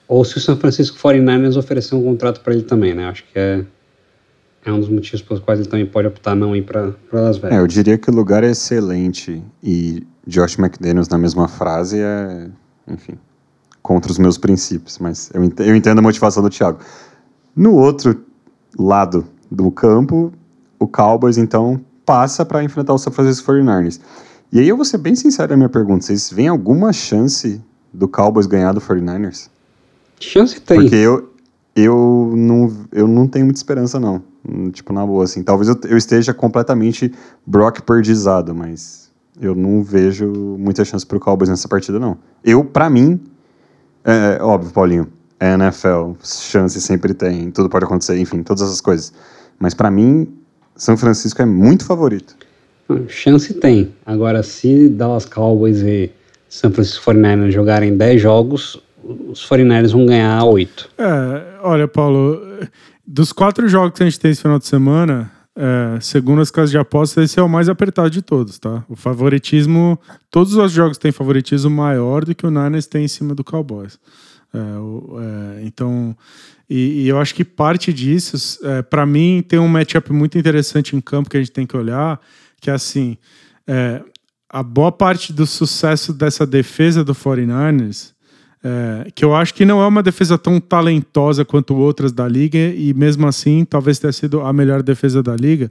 [0.07, 3.07] Ou se o San Francisco 49ers oferecer um contrato para ele também, né?
[3.07, 3.66] Acho que é,
[4.64, 7.57] é um dos motivos pelos quais ele também pode optar não ir para Las Vegas.
[7.57, 12.49] É, eu diria que o lugar é excelente e Josh McDaniels na mesma frase é,
[12.88, 13.18] enfim,
[13.82, 16.80] contra os meus princípios, mas eu entendo, eu entendo a motivação do Thiago.
[17.56, 18.26] No outro
[18.78, 20.34] lado do campo,
[20.80, 24.00] o Cowboys, então, passa para enfrentar o San Francisco 49ers.
[24.52, 27.62] E aí eu vou ser bem sincero na minha pergunta: vocês veem alguma chance
[27.94, 29.50] do Cowboys ganhar do 49ers?
[30.20, 30.82] Chance tem.
[30.82, 31.34] Porque eu,
[31.76, 34.22] eu, não, eu não tenho muita esperança, não.
[34.72, 35.44] Tipo, na boa, assim.
[35.44, 37.12] Talvez eu, eu esteja completamente
[37.46, 39.12] Brock perdizado, mas
[39.42, 40.28] eu não vejo
[40.58, 42.18] muita chance pro Cowboys nessa partida, não.
[42.44, 43.20] Eu, para mim,
[44.04, 45.08] é, é, óbvio, Paulinho,
[45.40, 49.12] é NFL, chance sempre tem, tudo pode acontecer, enfim, todas essas coisas.
[49.60, 50.32] Mas para mim,
[50.76, 52.36] são Francisco é muito favorito.
[53.08, 53.94] Chance tem.
[54.06, 56.12] Agora, se Dallas Cowboys e
[56.48, 60.90] São Francisco 49ers jogarem 10 jogos, os 49ers vão ganhar 8.
[60.98, 62.42] É, olha, Paulo,
[63.06, 66.70] dos quatro jogos que a gente tem esse final de semana, é, segundo as casas
[66.70, 68.84] de apostas, esse é o mais apertado de todos, tá?
[68.90, 70.00] O favoritismo,
[70.30, 73.98] todos os jogos têm favoritismo maior do que o Niners tem em cima do Cowboys.
[74.56, 76.15] É, é, então,
[76.69, 80.95] e, e, eu acho que parte disso, é, para mim, tem um matchup muito interessante
[80.95, 82.19] em campo que a gente tem que olhar,
[82.60, 83.18] que é assim,
[83.68, 84.02] é,
[84.49, 88.14] a boa parte do sucesso dessa defesa do 49ers,
[88.64, 92.57] é, que eu acho que não é uma defesa tão talentosa quanto outras da liga,
[92.57, 95.69] e mesmo assim talvez tenha sido a melhor defesa da liga.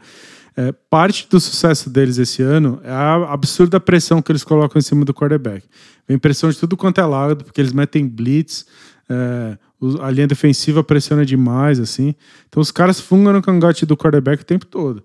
[0.56, 4.82] É, parte do sucesso deles esse ano é a absurda pressão que eles colocam em
[4.82, 5.66] cima do quarterback.
[6.06, 8.64] Vem pressão de tudo quanto é lado, porque eles metem blitz,
[9.08, 9.58] é,
[10.00, 12.14] a linha defensiva pressiona demais, assim.
[12.48, 15.02] Então os caras fungam no cangote do quarterback o tempo todo.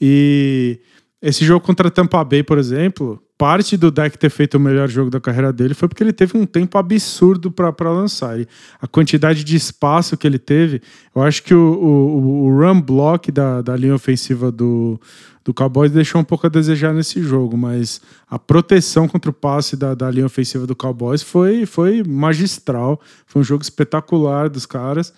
[0.00, 0.80] E
[1.22, 5.10] esse jogo contra Tampa Bay, por exemplo, parte do deck ter feito o melhor jogo
[5.10, 8.38] da carreira dele foi porque ele teve um tempo absurdo para lançar.
[8.38, 8.48] E
[8.82, 10.82] a quantidade de espaço que ele teve,
[11.14, 15.00] eu acho que o, o, o run block da, da linha ofensiva do,
[15.44, 19.76] do Cowboys deixou um pouco a desejar nesse jogo, mas a proteção contra o passe
[19.76, 23.00] da, da linha ofensiva do Cowboys foi, foi magistral.
[23.24, 25.14] Foi um jogo espetacular dos caras.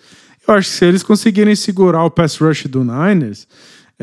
[0.47, 3.47] Eu acho que se eles conseguirem segurar o pass rush do Niners,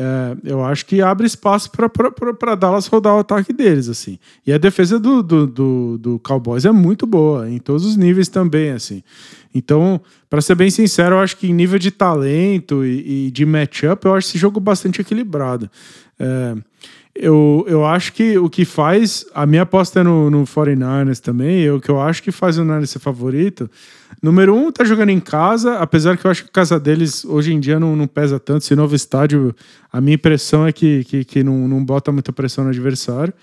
[0.01, 4.17] é, eu acho que abre espaço para Dallas rodar o ataque deles, assim.
[4.47, 8.29] E a defesa do, do, do, do, Cowboys é muito boa, em todos os níveis
[8.29, 9.03] também, assim.
[9.53, 9.99] Então,
[10.29, 14.05] para ser bem sincero, eu acho que em nível de talento e, e de matchup,
[14.05, 15.69] eu acho esse jogo bastante equilibrado.
[16.17, 16.55] É,
[17.21, 19.25] eu, eu acho que o que faz.
[19.33, 21.69] A minha aposta é no, no 49ers também.
[21.69, 23.69] O que eu acho que faz o Niners ser favorito.
[24.23, 27.53] Número um, tá jogando em casa, apesar que eu acho que a casa deles hoje
[27.53, 28.63] em dia não, não pesa tanto.
[28.63, 29.53] Esse novo estádio,
[29.91, 33.33] a minha impressão é que, que, que não, não bota muita pressão no adversário.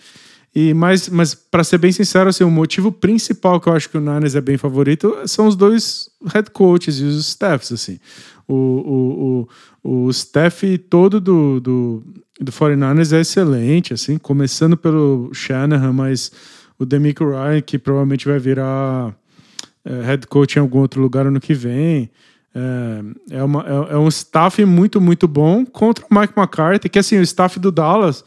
[0.55, 3.99] E mas, mas para ser bem sincero, assim, o motivo principal que eu acho que
[3.99, 8.01] o Niners é bem favorito são os dois head coaches e os staffs, assim.
[8.49, 9.49] O,
[9.83, 12.03] o, o, staff todo do, do,
[12.41, 16.31] do 49ers é excelente, assim, começando pelo Shanahan, mas
[16.79, 19.15] o Demico Ryan, que provavelmente vai virar
[19.85, 22.11] é, head coach em algum outro lugar ano que vem.
[22.55, 26.99] É, é, uma, é, é, um staff muito, muito bom contra o Mike McCarthy, que
[26.99, 28.25] assim, o staff do Dallas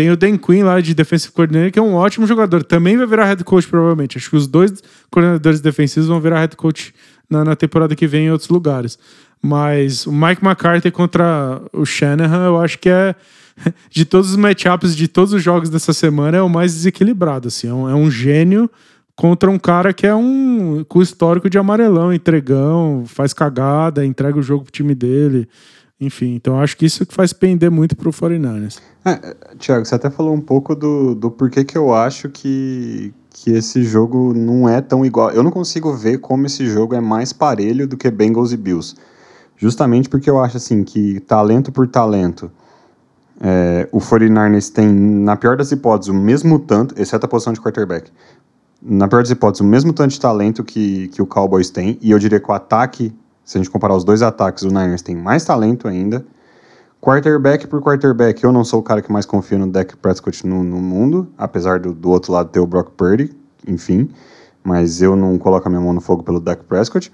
[0.00, 2.64] tem o Dan Quinn lá de defensive coordinator, que é um ótimo jogador.
[2.64, 4.16] Também vai virar head coach, provavelmente.
[4.16, 6.94] Acho que os dois coordenadores defensivos vão virar head coach
[7.28, 8.98] na, na temporada que vem em outros lugares.
[9.42, 13.14] Mas o Mike McCarthy contra o Shanahan, eu acho que é.
[13.90, 17.48] De todos os matchups de todos os jogos dessa semana, é o mais desequilibrado.
[17.48, 17.68] Assim.
[17.68, 18.70] É, um, é um gênio
[19.14, 24.42] contra um cara que é um com histórico de amarelão, entregão, faz cagada, entrega o
[24.42, 25.46] jogo pro time dele.
[26.00, 28.78] Enfim, então acho que isso que faz pender muito pro 49ers.
[29.04, 33.50] É, Tiago, você até falou um pouco do, do porquê que eu acho que, que
[33.50, 35.30] esse jogo não é tão igual.
[35.30, 38.94] Eu não consigo ver como esse jogo é mais parelho do que Bengals e Bills.
[39.58, 42.50] Justamente porque eu acho assim que talento por talento,
[43.38, 47.60] é, o 49ers tem, na pior das hipóteses, o mesmo tanto, exceto a posição de
[47.60, 48.10] quarterback,
[48.82, 52.10] na pior das hipóteses, o mesmo tanto de talento que, que o Cowboys tem, e
[52.10, 53.12] eu diria que o ataque,
[53.50, 56.24] se a gente comparar os dois ataques, o Niners tem mais talento ainda.
[57.00, 60.62] Quarterback por quarterback, eu não sou o cara que mais confia no Dak Prescott no,
[60.62, 63.36] no mundo, apesar do, do outro lado ter o Brock Purdy,
[63.66, 64.08] enfim,
[64.62, 67.12] mas eu não coloco a minha mão no fogo pelo Dak Prescott.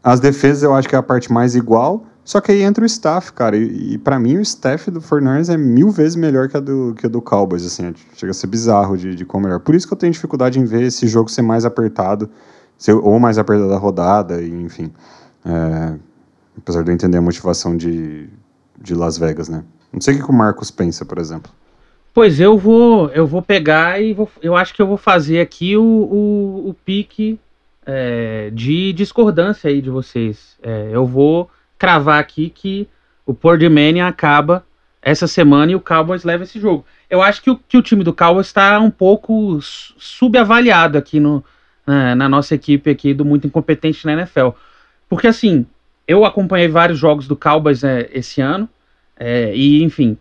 [0.00, 2.86] As defesas eu acho que é a parte mais igual, só que aí entra o
[2.86, 6.56] staff, cara, e, e para mim o staff do Fornars é mil vezes melhor que
[6.56, 9.58] a do, que a do Cowboys, assim, chega a ser bizarro de, de como melhor.
[9.58, 12.30] Por isso que eu tenho dificuldade em ver esse jogo ser mais apertado,
[12.76, 14.92] ser, ou mais apertado da rodada, enfim.
[15.48, 15.98] É,
[16.56, 18.28] apesar de eu entender a motivação de,
[18.80, 19.64] de Las Vegas, né?
[19.92, 21.50] Não sei o que o Marcos pensa, por exemplo.
[22.12, 25.76] Pois eu vou, eu vou pegar e vou, eu acho que eu vou fazer aqui
[25.76, 27.38] o, o, o pique
[27.86, 30.56] é, de discordância aí de vocês.
[30.62, 32.88] É, eu vou cravar aqui que
[33.24, 34.64] o Pordimania acaba
[35.00, 36.84] essa semana e o Cowboys leva esse jogo.
[37.08, 41.42] Eu acho que o, que o time do Cowboys está um pouco subavaliado aqui no,
[41.86, 44.48] na, na, nossa equipe aqui do Muito Incompetente na NFL.
[45.08, 45.66] Porque assim,
[46.06, 48.68] eu acompanhei vários jogos do Cowboys é, esse ano
[49.16, 50.16] é, e, enfim,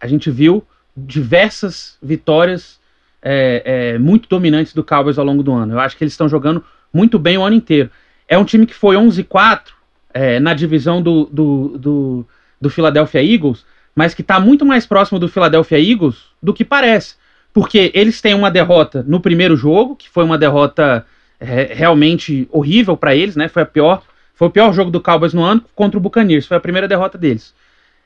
[0.00, 0.64] a gente viu
[0.96, 2.80] diversas vitórias
[3.22, 5.74] é, é muito dominantes do Cowboys ao longo do ano.
[5.74, 7.90] Eu acho que eles estão jogando muito bem o ano inteiro.
[8.28, 9.68] É um time que foi 11-4
[10.14, 12.26] é, na divisão do, do, do,
[12.60, 17.16] do Philadelphia Eagles, mas que está muito mais próximo do Philadelphia Eagles do que parece.
[17.52, 21.04] Porque eles têm uma derrota no primeiro jogo, que foi uma derrota
[21.44, 23.48] realmente horrível para eles, né?
[23.48, 24.02] Foi a pior,
[24.34, 27.18] foi o pior jogo do Cowboys no ano contra o Buccaneers, foi a primeira derrota
[27.18, 27.54] deles.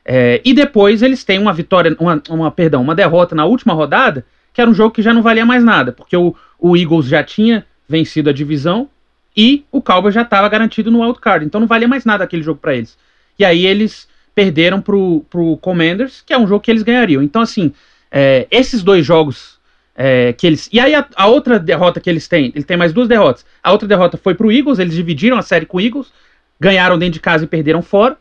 [0.05, 4.24] É, e depois eles têm uma vitória, uma, uma, perdão, uma derrota na última rodada,
[4.52, 7.23] que era um jogo que já não valia mais nada, porque o, o Eagles já
[7.23, 8.89] tinha vencido a divisão
[9.36, 12.61] e o Cowboys já estava garantido no wildcard, então não valia mais nada aquele jogo
[12.61, 12.98] para eles.
[13.39, 17.23] E aí eles perderam pro, pro Commanders, que é um jogo que eles ganhariam.
[17.23, 17.73] Então, assim,
[18.11, 19.60] é, esses dois jogos
[20.02, 20.66] é, que eles.
[20.72, 23.44] E aí a, a, outra derrota que eles têm, ele tem mais duas derrotas.
[23.62, 26.10] A outra derrota foi pro Eagles, eles dividiram a série com o Eagles,
[26.59, 28.16] ganharam dentro de casa e perderam fora.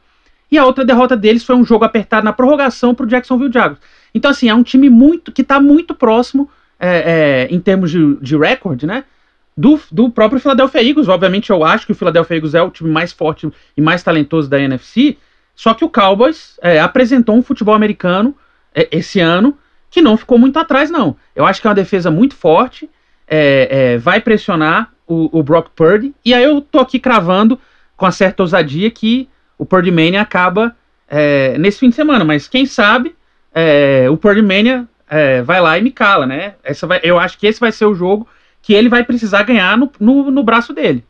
[0.52, 3.80] E a outra derrota deles foi um jogo apertado na prorrogação pro Jacksonville Jaguars.
[4.14, 8.16] Então, assim, é um time muito que está muito próximo é, é, em termos de,
[8.16, 9.06] de recorde, né?
[9.56, 11.08] do, do próprio Philadelphia Eagles.
[11.08, 14.50] Obviamente, eu acho que o Philadelphia Eagles é o time mais forte e mais talentoso
[14.50, 15.18] da NFC.
[15.56, 18.36] Só que o Cowboys é, apresentou um futebol americano
[18.76, 19.58] é, esse ano
[19.90, 21.16] que não ficou muito atrás, não.
[21.36, 22.90] Eu acho que é uma defesa muito forte,
[23.28, 26.14] é, é vai pressionar o, o, Brock Purdy.
[26.24, 27.60] E aí eu tô aqui cravando
[27.98, 30.76] com uma certa ousadia que o Purdy Mania acaba
[31.08, 32.24] é, nesse fim de semana.
[32.24, 33.16] Mas quem sabe
[33.54, 34.88] é, o Purdy Mania
[35.44, 36.54] vai lá e me cala, né?
[36.64, 38.28] Essa vai, eu acho que esse vai ser o jogo
[38.62, 41.04] que ele vai precisar ganhar no, no, no braço dele.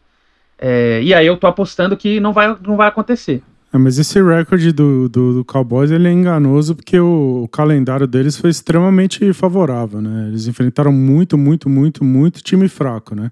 [0.57, 3.41] É, e aí eu tô apostando que não vai, não vai acontecer.
[3.71, 8.07] É, mas esse recorde do, do, do, Cowboys ele é enganoso porque o, o, calendário
[8.07, 10.27] deles foi extremamente favorável, né?
[10.27, 13.31] Eles enfrentaram muito, muito, muito, muito time fraco, né?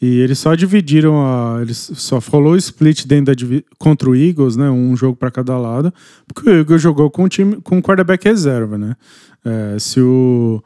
[0.00, 1.58] E eles só dividiram a.
[1.62, 4.68] Eles só rolou split dentro da, contra o Eagles, né?
[4.68, 5.92] Um jogo para cada lado,
[6.26, 8.96] porque o Eagles jogou com o time com quarterback reserva, né?
[9.44, 10.62] É, se o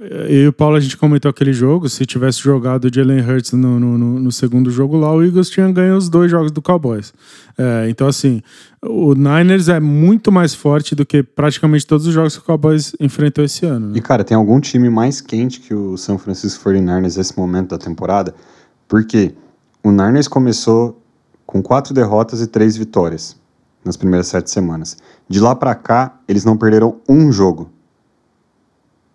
[0.00, 1.86] eu e o Paulo, a gente comentou aquele jogo.
[1.88, 5.70] Se tivesse jogado o Jalen Hurts no, no, no, segundo jogo lá, o Eagles tinha
[5.70, 7.12] ganho os dois jogos do Cowboys.
[7.58, 8.40] É, então, assim,
[8.82, 12.94] o Niners é muito mais forte do que praticamente todos os jogos que o Cowboys
[12.98, 13.88] enfrentou esse ano.
[13.88, 13.98] Né?
[13.98, 17.78] E, cara, tem algum time mais quente que o São Francisco 49ers nesse momento da
[17.78, 18.34] temporada?
[18.88, 19.34] Porque
[19.84, 20.98] o Niners começou
[21.44, 23.36] com quatro derrotas e três vitórias
[23.84, 24.96] nas primeiras sete semanas.
[25.28, 27.70] De lá para cá, eles não perderam um jogo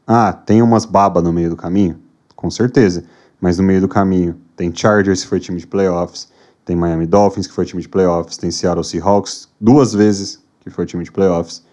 [0.07, 1.99] Ah, tem umas babas no meio do caminho?
[2.35, 3.03] Com certeza.
[3.41, 6.31] Mas no meio do caminho tem Chargers, que foi time de playoffs,
[6.63, 10.85] tem Miami Dolphins, que foi time de playoffs, tem Seattle Seahawks, duas vezes, que foi
[10.85, 11.63] time de playoffs,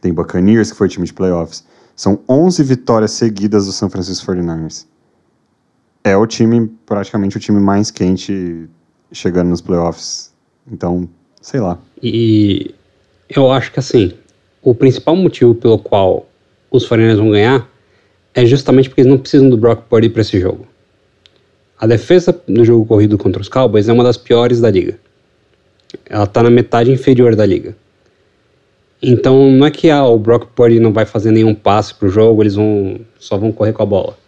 [0.00, 1.64] tem Buccaneers, que foi time de playoffs.
[1.94, 4.86] São 11 vitórias seguidas do San Francisco 49ers.
[6.04, 8.68] É o time, praticamente o time mais quente
[9.10, 10.32] chegando nos playoffs.
[10.70, 11.08] Então,
[11.40, 11.78] sei lá.
[12.02, 12.74] E
[13.28, 14.12] eu acho que assim,
[14.62, 16.26] o principal motivo pelo qual
[16.76, 17.68] os 49ers vão ganhar
[18.34, 20.66] é justamente porque eles não precisam do Brock Purdy para esse jogo.
[21.78, 24.98] A defesa do jogo corrido contra os Cowboys é uma das piores da liga.
[26.08, 27.74] Ela está na metade inferior da liga.
[29.02, 32.42] Então não é que ah, o Brock Purdy não vai fazer nenhum passe pro jogo,
[32.42, 34.18] eles vão só vão correr com a bola.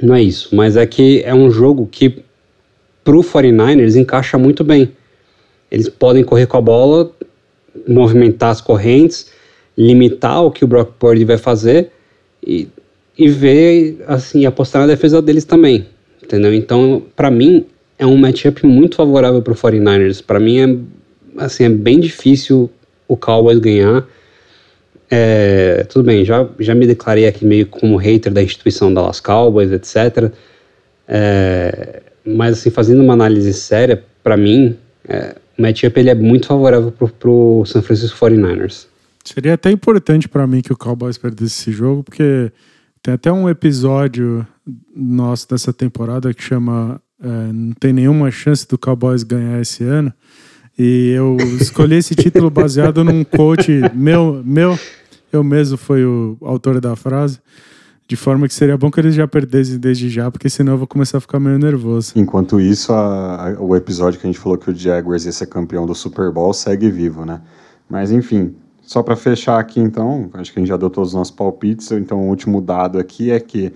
[0.00, 2.22] Não é isso, mas é que é um jogo que
[3.02, 4.92] pro 49ers encaixa muito bem.
[5.70, 7.10] Eles podem correr com a bola,
[7.88, 9.30] movimentar as correntes,
[9.76, 11.90] limitar o que o Brock Purdy vai fazer
[12.44, 12.68] e,
[13.18, 15.86] e ver, assim, apostar na defesa deles também,
[16.22, 16.54] entendeu?
[16.54, 17.66] Então, para mim,
[17.98, 20.22] é um matchup muito favorável pro 49ers.
[20.24, 22.70] Para mim, é, assim, é bem difícil
[23.08, 24.06] o Cowboys ganhar.
[25.10, 29.70] É, tudo bem, já, já me declarei aqui meio como hater da instituição Dallas Cowboys,
[29.70, 30.32] etc.
[31.06, 34.76] É, mas, assim, fazendo uma análise séria, para mim,
[35.08, 38.86] é, o matchup ele é muito favorável pro, pro San Francisco 49ers.
[39.32, 42.52] Seria até importante para mim que o Cowboys perdesse esse jogo, porque
[43.02, 44.46] tem até um episódio
[44.94, 50.12] nosso dessa temporada que chama é, Não tem nenhuma chance do Cowboys ganhar esse ano.
[50.78, 54.78] E eu escolhi esse título baseado num coach meu, meu,
[55.32, 57.40] eu mesmo fui o autor da frase.
[58.08, 60.86] De forma que seria bom que eles já perdessem desde já, porque senão eu vou
[60.86, 62.12] começar a ficar meio nervoso.
[62.14, 65.46] Enquanto isso, a, a, o episódio que a gente falou que o Jaguars ia ser
[65.46, 67.40] campeão do Super Bowl segue vivo, né?
[67.90, 68.54] Mas enfim,
[68.86, 71.90] só para fechar aqui então, acho que a gente já deu todos os nossos palpites,
[71.90, 73.72] então o último dado aqui é que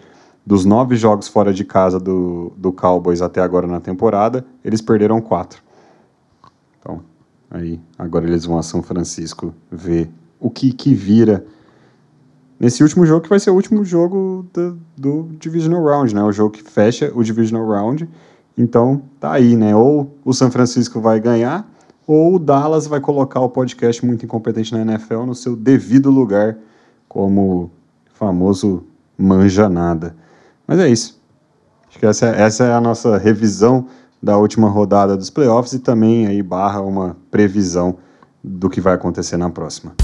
[0.46, 5.20] dos nove jogos fora de casa do, do Cowboys até agora na temporada, eles perderam
[5.20, 5.62] quatro.
[6.78, 7.00] Então,
[7.50, 11.44] aí, agora eles vão a São Francisco ver o que, que vira
[12.58, 16.22] nesse último jogo, que vai ser o último jogo do, do Divisional Round, né?
[16.22, 18.08] O jogo que fecha o Divisional Round.
[18.56, 19.74] Então, tá aí, né?
[19.74, 21.68] Ou o São Francisco vai ganhar,
[22.06, 26.56] ou o Dallas vai colocar o podcast Muito Incompetente na NFL no seu devido lugar,
[27.08, 27.70] como
[28.14, 28.84] famoso
[29.16, 30.16] manja nada.
[30.66, 31.20] Mas é isso.
[31.88, 33.86] Acho que essa, é, essa é a nossa revisão
[34.22, 37.98] da última rodada dos playoffs e também aí barra uma previsão
[38.42, 39.94] do que vai acontecer na próxima.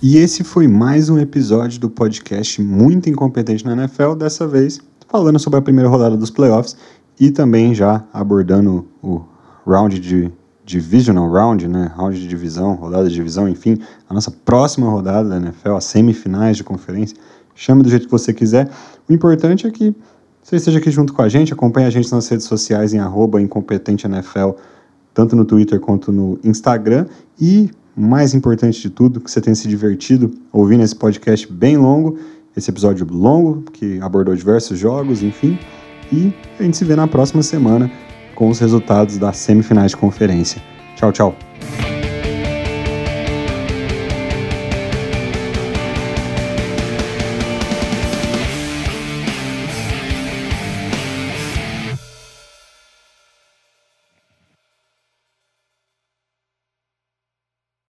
[0.00, 5.38] E esse foi mais um episódio do podcast Muito Incompetente na NFL, dessa vez falando
[5.38, 6.76] sobre a primeira rodada dos playoffs
[7.18, 9.22] e também já abordando o
[9.66, 10.30] round de
[10.64, 13.78] divisional round, né, round de divisão, rodada de divisão, enfim,
[14.08, 17.16] a nossa próxima rodada da NFL, as semifinais de conferência.
[17.54, 18.70] Chame do jeito que você quiser.
[19.08, 19.94] O importante é que
[20.42, 23.38] você esteja aqui junto com a gente, acompanhe a gente nas redes sociais em arroba
[25.14, 27.06] tanto no Twitter quanto no Instagram.
[27.40, 32.18] E, mais importante de tudo, que você tenha se divertido ouvindo esse podcast bem longo,
[32.58, 35.58] esse episódio longo, que abordou diversos jogos, enfim.
[36.12, 37.90] E a gente se vê na próxima semana
[38.34, 40.62] com os resultados das semifinais de conferência.
[40.96, 41.36] Tchau, tchau.